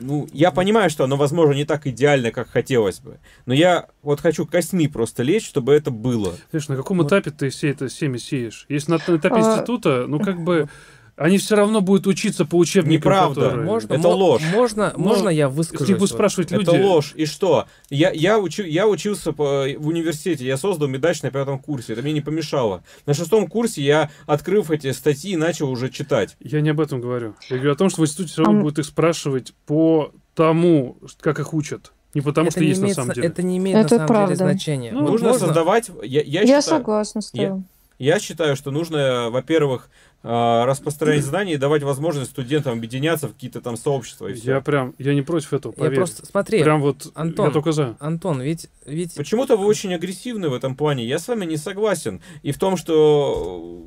[0.00, 3.18] ну, я понимаю, что оно, возможно, не так идеально, как хотелось бы.
[3.46, 6.34] Но я вот хочу костьми просто лечь, чтобы это было.
[6.50, 8.66] Знаешь, на каком этапе ты все это семя сеешь?
[8.68, 10.68] Если на, на этапе А- института, ну как бы
[11.16, 13.40] они все равно будут учиться по учебникам, Неправда.
[13.42, 14.42] которые- Можно, Это ложь.
[14.52, 16.08] Можно, Но можно я будут вот?
[16.10, 16.62] спрашивать люди...
[16.68, 17.12] Это ложь.
[17.16, 17.66] И что?
[17.88, 21.94] Я, я, учу, я учился по, в университете, я создал медач на пятом курсе.
[21.94, 22.82] Это мне не помешало.
[23.06, 26.36] На шестом курсе я, открыв эти статьи, начал уже читать.
[26.40, 27.34] Я не об этом говорю.
[27.48, 31.38] Я говорю о том, что в институте все равно будут их спрашивать по тому, как
[31.40, 31.92] их учат.
[32.14, 33.28] Не потому, Это что не есть на имеет самом зна- деле.
[33.28, 34.34] Это не имеет Это на самом правда.
[34.36, 34.92] деле значения.
[34.92, 35.90] Ну, Вот нужно можно- создавать...
[36.02, 37.62] Я, я, Я, считаю, согласна с я- тобой.
[37.98, 39.90] я считаю, что нужно, во-первых,
[40.22, 44.26] распространять знания и давать возможность студентам объединяться в какие-то там сообщества.
[44.26, 44.54] И всё.
[44.54, 45.96] Я прям, я не против этого, Я поверь.
[45.96, 46.26] просто...
[46.26, 47.96] Смотри, Прям вот, Антон, я только за.
[48.00, 48.68] Антон, ведь...
[48.86, 49.14] ведь...
[49.14, 51.06] Почему-то вы очень агрессивны в этом плане.
[51.06, 52.20] Я с вами не согласен.
[52.42, 53.84] И в том, что...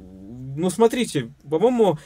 [0.56, 1.98] Ну, смотрите, по-моему,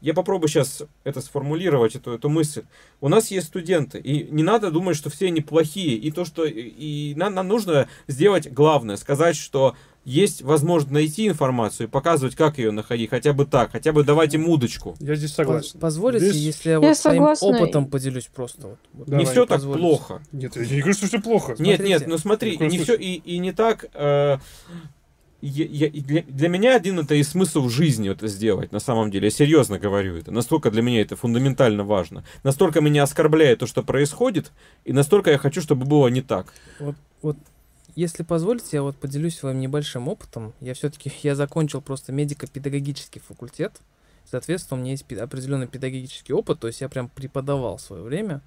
[0.00, 2.62] я попробую сейчас это сформулировать, эту, эту мысль.
[3.00, 5.94] У нас есть студенты, и не надо думать, что все они плохие.
[5.96, 6.44] И то, что...
[6.44, 12.58] И нам, нам нужно сделать главное, сказать, что есть возможность найти информацию и показывать, как
[12.58, 13.10] ее находить.
[13.10, 14.96] Хотя бы так, хотя бы давать им удочку.
[14.98, 15.78] Я здесь согласен.
[15.78, 18.66] Позволите, Здесь- если я, Я вот своим опытом поделюсь просто?
[18.68, 19.80] Вот, вот Давай, не все так позволите.
[19.80, 20.22] плохо.
[20.32, 21.50] Нет, я не говорю, что все плохо.
[21.58, 21.84] Нет, Смотрите.
[21.88, 23.86] нет, ну смотри, не все и, и не так.
[23.92, 24.38] э,
[25.42, 29.26] я- я- для, для меня один это и смысл жизни это сделать, на самом деле.
[29.26, 30.30] Я серьезно говорю это.
[30.30, 32.24] Настолько для меня это фундаментально важно.
[32.42, 34.52] Настолько меня оскорбляет то, что происходит,
[34.84, 36.52] и настолько я хочу, чтобы было не так.
[37.96, 40.52] Если позволите, я вот поделюсь своим небольшим опытом.
[40.60, 43.80] Я все-таки я закончил просто медико-педагогический факультет.
[44.30, 48.42] Соответственно, у меня есть определенный педагогический опыт, то есть я прям преподавал свое время.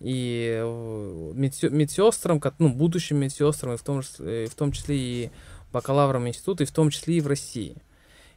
[0.00, 4.96] И э, медсе- медсестрам, ну, будущим медсестрам, и в том, чис- э, в том числе
[4.98, 5.30] и
[5.72, 7.76] бакалаврам института, и в том числе и в России.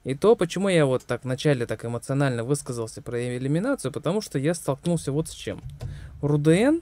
[0.04, 4.54] И то, почему я вот так вначале так эмоционально высказался про элиминацию, потому что я
[4.54, 5.62] столкнулся вот с чем.
[6.22, 6.82] РУДН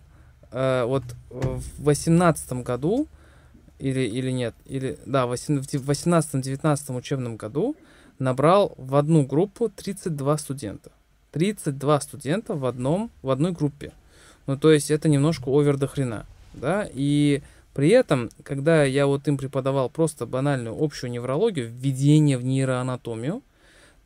[0.51, 3.07] э, вот в восемнадцатом году
[3.81, 7.75] или, или нет, или, да, в 18-19 учебном году
[8.19, 10.91] набрал в одну группу 32 студента.
[11.31, 13.91] 32 студента в, одном, в одной группе.
[14.45, 17.41] Ну, то есть это немножко овер до хрена, да, и
[17.73, 23.41] при этом, когда я вот им преподавал просто банальную общую неврологию, введение в нейроанатомию,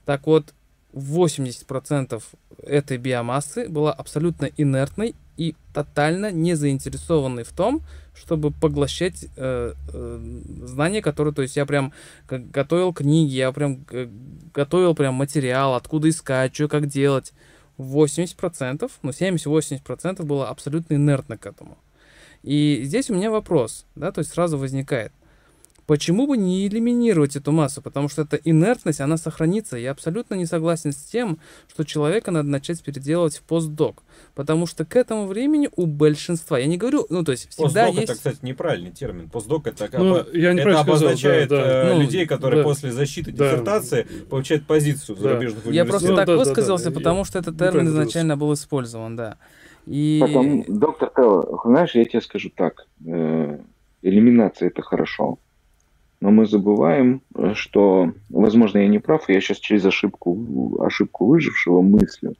[0.05, 0.53] так вот
[0.95, 2.23] 80%
[2.63, 7.81] этой биомассы была абсолютно инертной и тотально не заинтересованной в том,
[8.13, 10.19] чтобы поглощать э, э,
[10.63, 11.91] знания, которые, то есть я прям
[12.29, 13.85] готовил книги, я прям
[14.53, 17.33] готовил прям материал, откуда искать, что как делать.
[17.77, 21.77] 80%, ну 70-80% было абсолютно инертно к этому.
[22.41, 25.11] И здесь у меня вопрос, да, то есть сразу возникает.
[25.87, 27.79] Почему бы не элиминировать эту массу?
[27.81, 29.77] Потому что эта инертность, она сохранится.
[29.77, 31.37] Я абсолютно не согласен с тем,
[31.71, 34.01] что человека надо начать переделывать в постдок.
[34.33, 37.87] Потому что к этому времени у большинства, я не говорю, ну то есть всегда Постдок
[37.93, 38.03] есть...
[38.05, 39.29] это, кстати, неправильный термин.
[39.29, 41.83] Постдок это, Ну, бы- я не это правильно сказал, обозначает да, да.
[41.89, 42.69] э, Ну, людей, которые да.
[42.69, 43.51] после защиты Да.
[43.51, 45.29] диссертации получают позицию в Да.
[45.29, 46.09] зарубежных Я просто.
[46.09, 49.37] Ну, так да, да, да, высказался, я- потому что этот термин изначально был использован, да.
[49.85, 50.19] И...
[50.23, 52.87] А, доктор Телло, знаешь, я тебе скажу так.
[53.05, 53.59] э,
[54.01, 55.37] элиминация это хорошо.
[56.21, 61.81] Но мы забываем, э, что, возможно, я не прав, я сейчас через ошибку, ошибку выжившего
[61.81, 62.35] мыслю,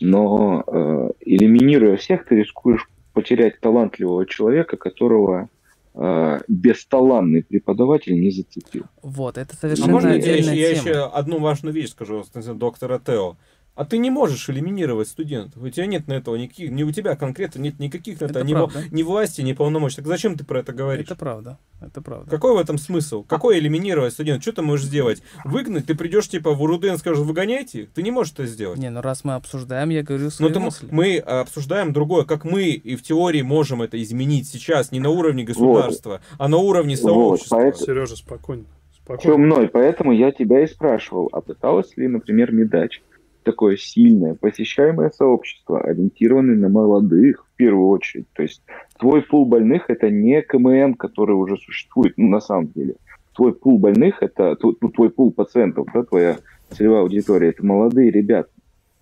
[0.00, 5.48] но э, элиминируя всех, ты рискуешь потерять талантливого человека, которого
[5.94, 8.84] э, бесталанный преподаватель не зацепил.
[9.02, 10.52] Вот, это А совершенно можно я, я тема.
[10.52, 12.24] еще одну важную вещь скажу,
[12.54, 13.36] доктора Тео?
[13.78, 15.62] А ты не можешь элиминировать студентов.
[15.62, 18.48] У тебя нет на этого никаких, не у тебя конкретно нет никаких на это, Это
[18.48, 19.96] ни, во- ни власти, ни полномочий.
[19.96, 21.04] Так зачем ты про это говоришь?
[21.06, 22.28] Это правда, это правда.
[22.28, 23.22] Какой в этом смысл?
[23.22, 24.42] Какой элиминировать студент?
[24.42, 25.22] Что ты можешь сделать?
[25.44, 25.86] Выгнать?
[25.86, 27.90] Ты придешь типа в УРУДН, скажешь, выгоняйте их?
[27.92, 28.78] Ты не можешь это сделать.
[28.80, 30.88] Не, ну раз мы обсуждаем, я говорю Но свои ты м- мысли.
[30.90, 35.44] мы обсуждаем другое, как мы и в теории можем это изменить сейчас не на уровне
[35.44, 37.56] государства, а на уровне Вот, сообщества.
[37.56, 38.64] поэтому- Сережа, спокойно.
[38.90, 39.38] Все Спокойно.
[39.38, 43.00] мной, поэтому я тебя и спрашивал, а пыталась ли, например, Медач,
[43.48, 48.26] такое сильное, посещаемое сообщество, ориентированное на молодых в первую очередь.
[48.34, 48.60] То есть
[48.98, 52.96] твой пул больных это не КМН, который уже существует, ну, на самом деле.
[53.34, 56.36] Твой пул больных это ну, твой пул пациентов, да, твоя
[56.68, 58.50] целевая аудитория, это молодые ребята.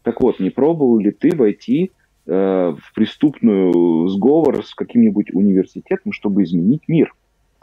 [0.05, 1.91] Так вот, не пробовал ли ты войти
[2.27, 7.13] э, в преступную сговор с каким-нибудь университетом, чтобы изменить мир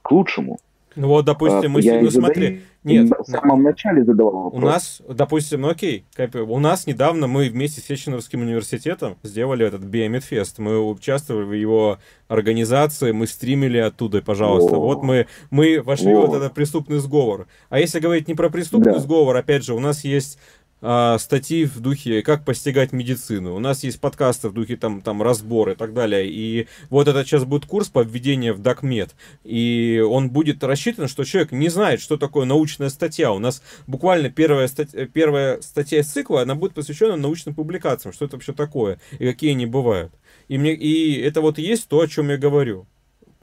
[0.02, 0.60] к лучшему?
[0.96, 4.36] Ну вот, допустим, мы А, я сегодня, и задаю- смотри, нет, в самом начале задавал
[4.36, 4.62] У вопрос.
[4.64, 6.06] нас, допустим, ну окей,
[6.48, 10.60] у нас недавно мы вместе с Сеченовским университетом сделали этот Биомедфест.
[10.60, 11.98] Мы участвовали в его
[12.28, 14.76] организации, мы стримили оттуда, пожалуйста.
[14.76, 14.80] О.
[14.80, 16.22] Вот мы, мы вошли О.
[16.22, 17.48] в вот этот преступный сговор.
[17.70, 19.00] А если говорить не про преступный Да.
[19.00, 20.38] сговор, опять же, у нас есть
[20.86, 23.56] а, статьи в духе «Как постигать медицину».
[23.56, 26.28] У нас есть подкасты в духе там, там разбор и так далее.
[26.30, 29.16] И вот этот сейчас будет курс по введению в Докмед.
[29.46, 33.32] И он будет рассчитан, что человек не знает, что такое научная статья.
[33.32, 38.26] У нас буквально первая, статья, первая статья из цикла, она будет посвящена научным публикациям, что
[38.26, 40.12] это вообще такое и какие они бывают.
[40.50, 42.86] И, мне, и это вот и есть то, о чем я говорю.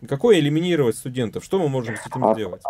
[0.07, 1.43] Какое элиминировать студентов?
[1.43, 2.63] Что мы можем с этим А- сделать?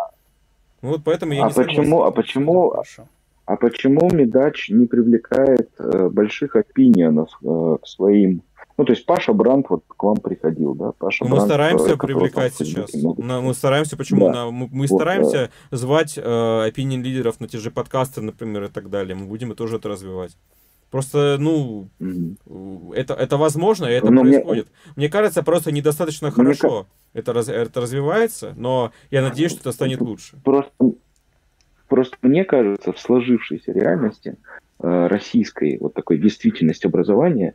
[0.81, 1.77] Ну Вот поэтому я а не согласен.
[1.81, 3.07] почему, а почему, Хорошо.
[3.51, 8.43] А почему Медач не привлекает э, больших опинионов э, к своим?
[8.77, 10.93] Ну, то есть Паша Бранд вот к вам приходил, да?
[10.97, 12.93] Паша Ну, мы стараемся э, которого привлекать сейчас.
[12.93, 13.21] много.
[13.21, 14.27] На- мы стараемся, почему?
[14.27, 14.33] Да.
[14.45, 18.67] На- мы, мы Вот, стараемся звать э, opinion лидеров на те же подкасты, например, и
[18.69, 19.15] так далее.
[19.15, 20.37] Мы будем и тоже это развивать.
[20.89, 22.91] Просто, ну, Мгм.
[22.93, 24.67] это, это возможно, и это Но мне- происходит.
[24.95, 25.09] Мне...
[25.09, 30.01] кажется, просто недостаточно Мне хорошо это, раз- это развивается, но я надеюсь, что это станет
[30.01, 30.37] лучше.
[30.43, 30.71] Просто,
[31.91, 34.37] просто мне кажется, в сложившейся реальности
[34.79, 37.53] э, российской вот такой действительности образования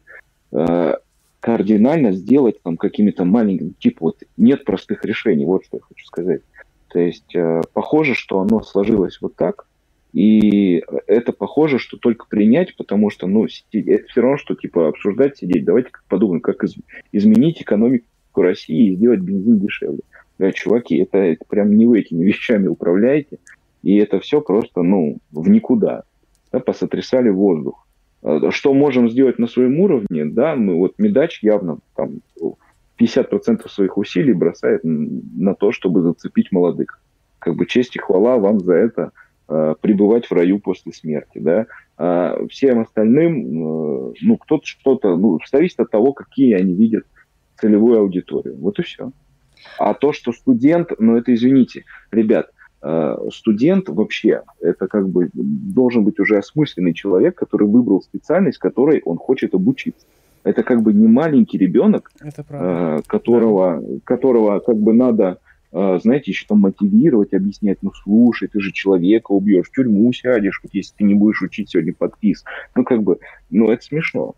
[0.53, 0.93] э,
[1.41, 6.43] кардинально сделать там какими-то маленькими, типа вот нет простых решений, вот что я хочу сказать.
[6.89, 9.67] То есть э, похоже, что оно сложилось вот так,
[10.13, 15.39] и это похоже, что только принять, потому что, ну, это все равно, что типа обсуждать,
[15.39, 15.65] сидеть.
[15.65, 16.77] Давайте подумаем, как из-
[17.11, 18.05] изменить экономику
[18.35, 20.01] России и сделать бензин дешевле.
[20.39, 23.39] Да, чуваки, это, это прям не вы этими вещами управляете,
[23.87, 26.03] и это все просто, ну, в никуда.
[26.51, 27.87] Да, посотрясали воздух.
[28.21, 32.19] А, Что можем сделать на своем уровне, да, мы вот Медач явно там
[32.99, 37.01] 50% своих усилий бросает на то, чтобы зацепить молодых.
[37.39, 39.13] Как бы честь и хвала вам за это
[39.49, 41.67] э, пребывать в раю после смерти, да.
[41.97, 47.05] А всем остальным, э, ну, кто-то что-то, ну, зависит от того, какие они видят
[47.61, 48.57] целевую аудиторию.
[48.57, 49.13] Вот и все.
[49.79, 52.51] А то, что студент, ну это извините, ребят,
[53.31, 59.17] студент вообще это как бы должен быть уже осмысленный человек, который выбрал специальность, которой он
[59.17, 60.07] хочет обучиться.
[60.47, 65.39] Это как бы не маленький ребенок, э, которого, которого как бы надо,
[65.73, 70.61] э, знаете, еще там мотивировать, объяснять, ну слушай, ты же человека убьешь, в тюрьму сядешь,
[70.63, 72.45] вот если ты не будешь учить сегодня подпис.
[72.77, 73.19] Ну как бы,
[73.51, 74.37] ну это смешно.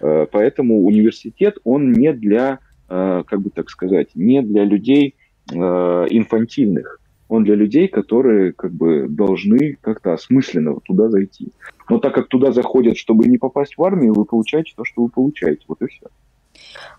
[0.00, 5.16] Э, Поэтому университет, он не для, э, как бы так сказать, не для людей
[5.50, 6.98] э, инфантильных.
[7.32, 11.50] Он для людей, которые как бы должны как-то осмысленно туда зайти.
[11.88, 15.08] Но так как туда заходят, чтобы не попасть в армию, вы получаете то, что вы
[15.08, 15.64] получаете.
[15.66, 16.06] Вот и все.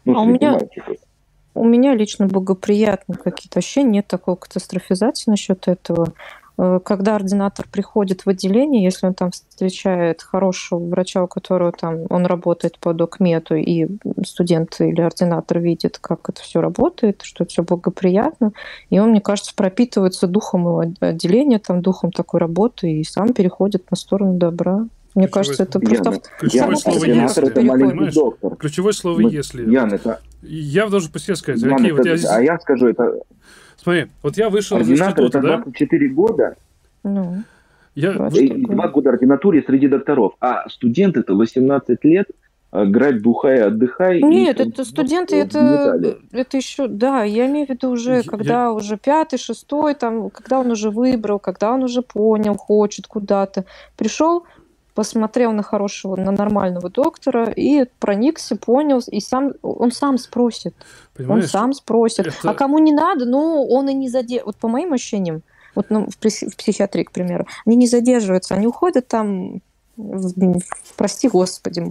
[0.06, 0.98] Ну, А у меня- мальчиков.
[1.54, 6.14] У меня лично благоприятные какие-то вообще нет такой катастрофизации насчет этого.
[6.58, 12.06] Э, Когда ординатор приходит в отделение, если он там встречает хорошего врача, у которого там
[12.10, 13.88] он работает по докмету, и
[14.26, 18.52] студент или ординатор видит, как это все работает, что все благоприятно,
[18.90, 23.90] и он, мне кажется, пропитывается духом его отделения, там, духом такой работы, и сам переходит
[23.90, 24.86] на сторону добра.
[25.16, 25.94] Мне Ключевое кажется, это слово.
[26.04, 26.30] просто...
[26.58, 27.48] Яна, Ключевое Яна, слово «если».
[27.52, 28.14] это маленький понимаешь?
[28.16, 28.56] доктор.
[28.56, 29.72] Ключевое слово «если».
[29.72, 32.30] Ян, это, Я должен по себе сказать, Ян, окей, это- вот я здесь...
[32.32, 33.20] а я скажу, это
[33.78, 35.58] Смотри, вот я вышел из это института, да?
[35.58, 36.56] 24 года,
[37.04, 37.44] Ну,
[37.96, 38.50] Я, такое?
[38.50, 42.28] два года ординатуре среди докторов, а студент это 18 лет
[42.74, 44.22] грать, бухай, отдыхай.
[44.22, 48.64] Нет, и, это студенты, это, это еще, да, я имею в виду уже, я, когда
[48.64, 48.72] я...
[48.72, 54.46] уже пятый, шестой, там, когда он уже выбрал, когда он уже понял, хочет куда-то, пришел,
[54.96, 60.74] посмотрел на хорошего, на нормального доктора и проникся, понял, и сам, он сам спросит.
[61.16, 62.28] Понимаешь, он сам спросит.
[62.28, 62.36] Это...
[62.44, 64.46] А кому не надо, ну, он и не задерживается.
[64.46, 65.44] Вот по моим ощущениям,
[65.76, 69.62] вот ну, в, в психиатрии, к примеру, они не задерживаются, они уходят там
[70.98, 71.84] прости господи,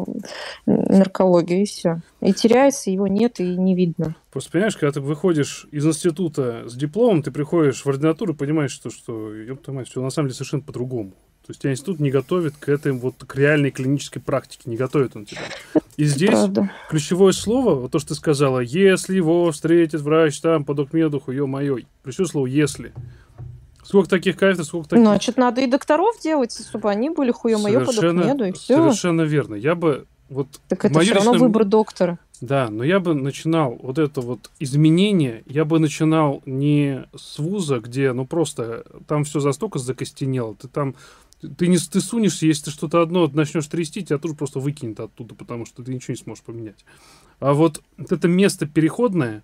[0.66, 2.00] наркологию, и все.
[2.20, 4.16] И теряется, его нет, и не видно.
[4.32, 8.72] Просто понимаешь, когда ты выходишь из института с дипломом, ты приходишь в ординатуру и понимаешь,
[8.72, 11.12] что, что ёпта мать, все на самом деле совершенно по-другому.
[11.47, 15.16] То есть тебя институт не готовит к этой вот к реальной клинической практике, не готовит
[15.16, 15.40] он тебя.
[15.97, 16.70] И здесь Правда.
[16.89, 21.78] ключевое слово, вот то, что ты сказала, если его встретит врач там по докмедуху, ё-моё,
[22.05, 22.93] ключевое слово «если».
[23.85, 25.05] Сколько таких кафедр, сколько таких...
[25.05, 28.77] Значит, надо и докторов делать, чтобы они были хуё-моё по докмеду, и все.
[28.77, 29.56] Совершенно верно.
[29.56, 30.47] Я бы вот...
[30.69, 31.48] Так это все равно личном...
[31.48, 32.19] выбор доктора.
[32.40, 37.78] Да, но я бы начинал вот это вот изменение, я бы начинал не с вуза,
[37.78, 40.97] где, ну просто, там все застолько закостенело, ты там
[41.43, 45.35] ты не ты сунешься, если ты что-то одно начнешь трясти, тебя тоже просто выкинет оттуда,
[45.35, 46.85] потому что ты ничего не сможешь поменять.
[47.40, 49.43] А вот, это место переходное,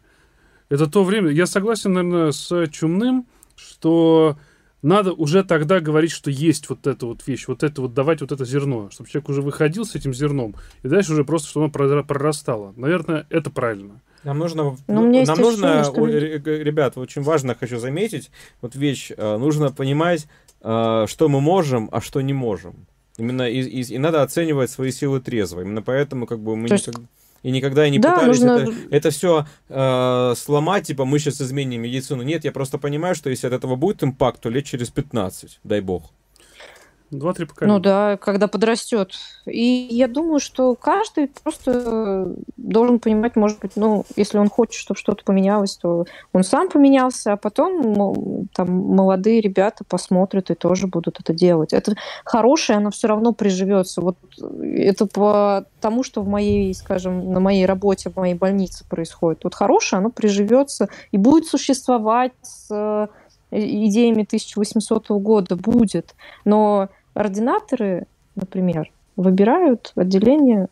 [0.69, 1.31] это то время.
[1.31, 3.27] Я согласен, наверное, с Чумным,
[3.57, 4.39] что
[4.83, 8.31] надо уже тогда говорить, что есть вот эта вот вещь, вот это вот давать вот
[8.31, 12.05] это зерно, чтобы человек уже выходил с этим зерном, и дальше уже просто, чтобы оно
[12.05, 12.73] прорастало.
[12.77, 14.01] Наверное, это правильно.
[14.25, 16.07] Нам нужно, ну, нам нужно, что...
[16.07, 18.31] ребят, очень важно, хочу заметить,
[18.61, 20.27] вот вещь, э, нужно понимать,
[20.61, 22.87] что мы можем, а что не можем.
[23.19, 25.61] Именно и, и, и надо оценивать свои силы трезво.
[25.63, 26.69] Именно поэтому как бы мы...
[26.69, 26.89] То есть...
[27.45, 28.63] И никогда и не да, пытались нужно...
[28.63, 32.23] это, это все э, сломать, типа мы сейчас изменим медицину.
[32.23, 35.81] Нет, я просто понимаю, что если от этого будет импакт, то лет через 15, дай
[35.81, 36.11] бог.
[37.11, 37.75] Два-три поколения.
[37.75, 39.13] Ну да, когда подрастет.
[39.47, 44.99] И я думаю, что каждый просто должен понимать, может быть, ну, если он хочет, чтобы
[44.99, 46.05] что-то поменялось, то
[46.35, 51.73] он сам поменялся, а потом там молодые ребята посмотрят и тоже будут это делать.
[51.73, 51.95] Это
[52.25, 54.03] хорошее, оно все равно приживется.
[54.03, 54.19] Вот
[54.63, 59.45] это по тому, что в моей, скажем, на моей работе, в моей больнице происходит.
[59.45, 63.09] Вот хорошее, оно приживется и будет существовать с
[63.51, 66.15] идеями 1800 года будет,
[66.45, 70.69] но ординаторы, например, выбирают отделение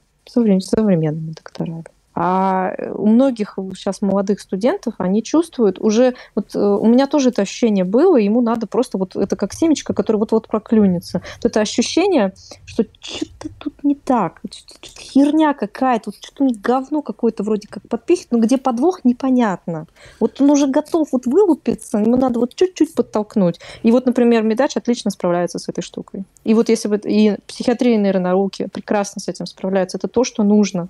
[0.61, 1.85] современными докторами.
[2.19, 7.43] А у многих сейчас молодых студентов они чувствуют уже, вот э, у меня тоже это
[7.43, 11.21] ощущение было, ему надо просто вот это как семечко, которое вот-вот проклюнется.
[11.37, 12.33] Вот это ощущение,
[12.65, 18.33] что что-то тут не так, что-то херня какая-то, вот что-то говно какое-то вроде как подпихивает,
[18.33, 19.87] но где подвох непонятно.
[20.19, 23.61] Вот он уже готов вот вылупиться, ему надо вот чуть-чуть подтолкнуть.
[23.83, 26.25] И вот, например, Медач отлично справляется с этой штукой.
[26.45, 30.43] И вот если бы и психиатрия и нейронауки прекрасно с этим справляются, это то, что
[30.43, 30.89] нужно.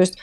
[0.00, 0.16] То есть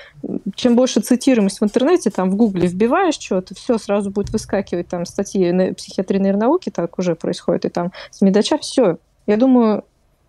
[0.56, 5.06] чем больше цитируемость в интернете, там в гугле вбиваешь что-то, все сразу будет выскакивать там
[5.06, 8.98] статьи на психиатрии нейронауки, так уже происходит, и там с медача все.
[9.28, 9.84] Я думаю,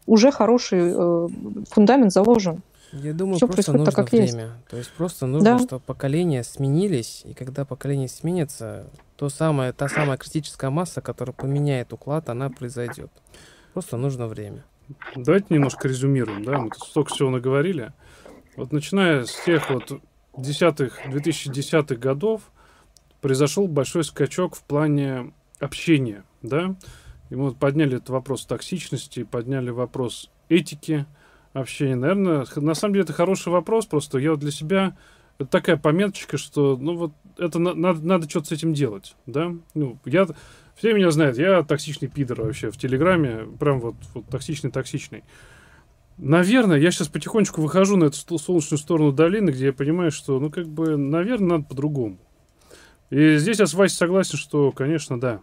[0.04, 1.28] уже хороший э,
[1.70, 2.60] фундамент заложен.
[2.92, 4.26] Я думаю, Все просто нужно так, как время.
[4.26, 4.66] Есть.
[4.68, 5.64] То есть просто нужно, да.
[5.64, 8.84] чтобы поколения сменились, и когда поколение сменится,
[9.16, 13.10] то самое, та самая критическая масса, которая поменяет уклад, она произойдет.
[13.72, 14.62] Просто нужно время.
[15.16, 17.94] Давайте немножко резюмируем, да, мы тут столько всего наговорили.
[18.58, 20.00] Вот начиная с тех вот
[20.36, 22.42] десятых, 2010-х годов
[23.20, 26.74] произошел большой скачок в плане общения, да,
[27.30, 31.06] и мы вот подняли этот вопрос токсичности, подняли вопрос этики
[31.52, 31.94] общения.
[31.94, 34.96] Наверное, на самом деле это хороший вопрос, просто я вот для себя
[35.38, 39.54] это такая пометочка, что, ну вот, это на, надо, надо что-то с этим делать, да.
[39.74, 40.26] Ну, я,
[40.74, 43.94] все меня знают, я токсичный пидор вообще в Телеграме, прям вот,
[44.28, 45.22] токсичный-токсичный.
[46.18, 50.50] Наверное, я сейчас потихонечку выхожу на эту солнечную сторону долины, где я понимаю, что, ну,
[50.50, 52.18] как бы, наверное, надо по-другому.
[53.10, 55.40] И здесь я с Васей согласен, что, конечно, да,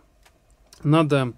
[0.84, 1.34] надо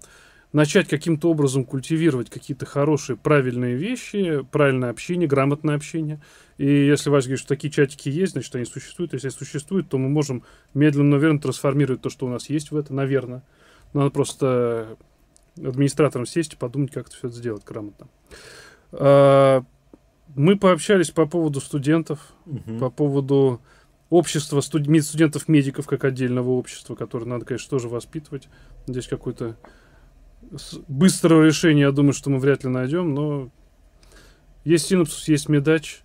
[0.52, 6.20] начать каким-то образом культивировать какие-то хорошие, правильные вещи, правильное общение, грамотное общение.
[6.56, 9.12] И если Вася говорит, что такие чатики есть, значит, они существуют.
[9.12, 10.42] Если существуют, то мы можем
[10.74, 13.42] медленно, но верно трансформировать то, что у нас есть в это, наверное.
[13.92, 14.96] Надо просто
[15.56, 18.08] администратором сесть и подумать, как это все это сделать грамотно.
[18.92, 19.62] А,
[20.34, 22.78] мы пообщались по поводу студентов, угу.
[22.78, 23.60] по поводу
[24.10, 28.48] общества студ- студентов-медиков как отдельного общества, которое надо, конечно, тоже воспитывать.
[28.86, 29.56] Здесь какое-то
[30.86, 33.50] быстрого решения, я думаю, что мы вряд ли найдем, но
[34.64, 36.02] есть синапсус, есть медач,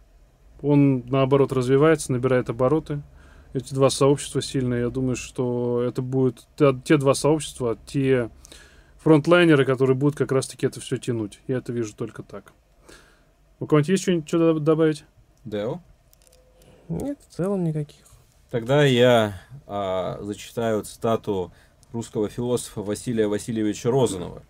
[0.62, 3.02] он, наоборот, развивается, набирает обороты.
[3.54, 8.32] Эти два сообщества сильные, я думаю, что это будут те, те два сообщества, те
[8.98, 11.40] фронтлайнеры, которые будут как раз-таки это все тянуть.
[11.48, 12.54] Я это вижу только так.
[13.64, 15.06] У кого-нибудь есть что-нибудь что добавить?
[15.45, 15.80] Део?
[16.90, 18.03] Нет, в целом никаких.
[18.52, 21.53] Тогда я а, зачитаю цитату
[21.94, 24.44] русского философа Василия Васильевича Розанова.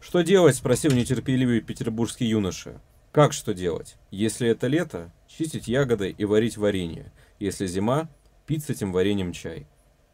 [0.00, 2.80] «Что делать?»– спросил нетерпеливый петербургский юноша.
[3.12, 3.96] «Как что делать?
[4.10, 7.12] Если это лето, чистить ягоды и варить варенье.
[7.38, 8.08] Если зима,
[8.46, 9.66] пить с этим вареньем чай».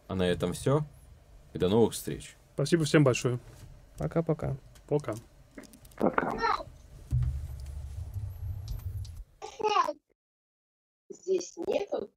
[0.08, 0.84] А на этом все.
[1.52, 2.36] И до новых встреч.
[2.54, 3.38] Спасибо всем большое.
[3.96, 4.56] Пока-пока.
[4.88, 5.14] Пока.
[5.96, 6.64] Пока.
[11.28, 12.10] здесь нету,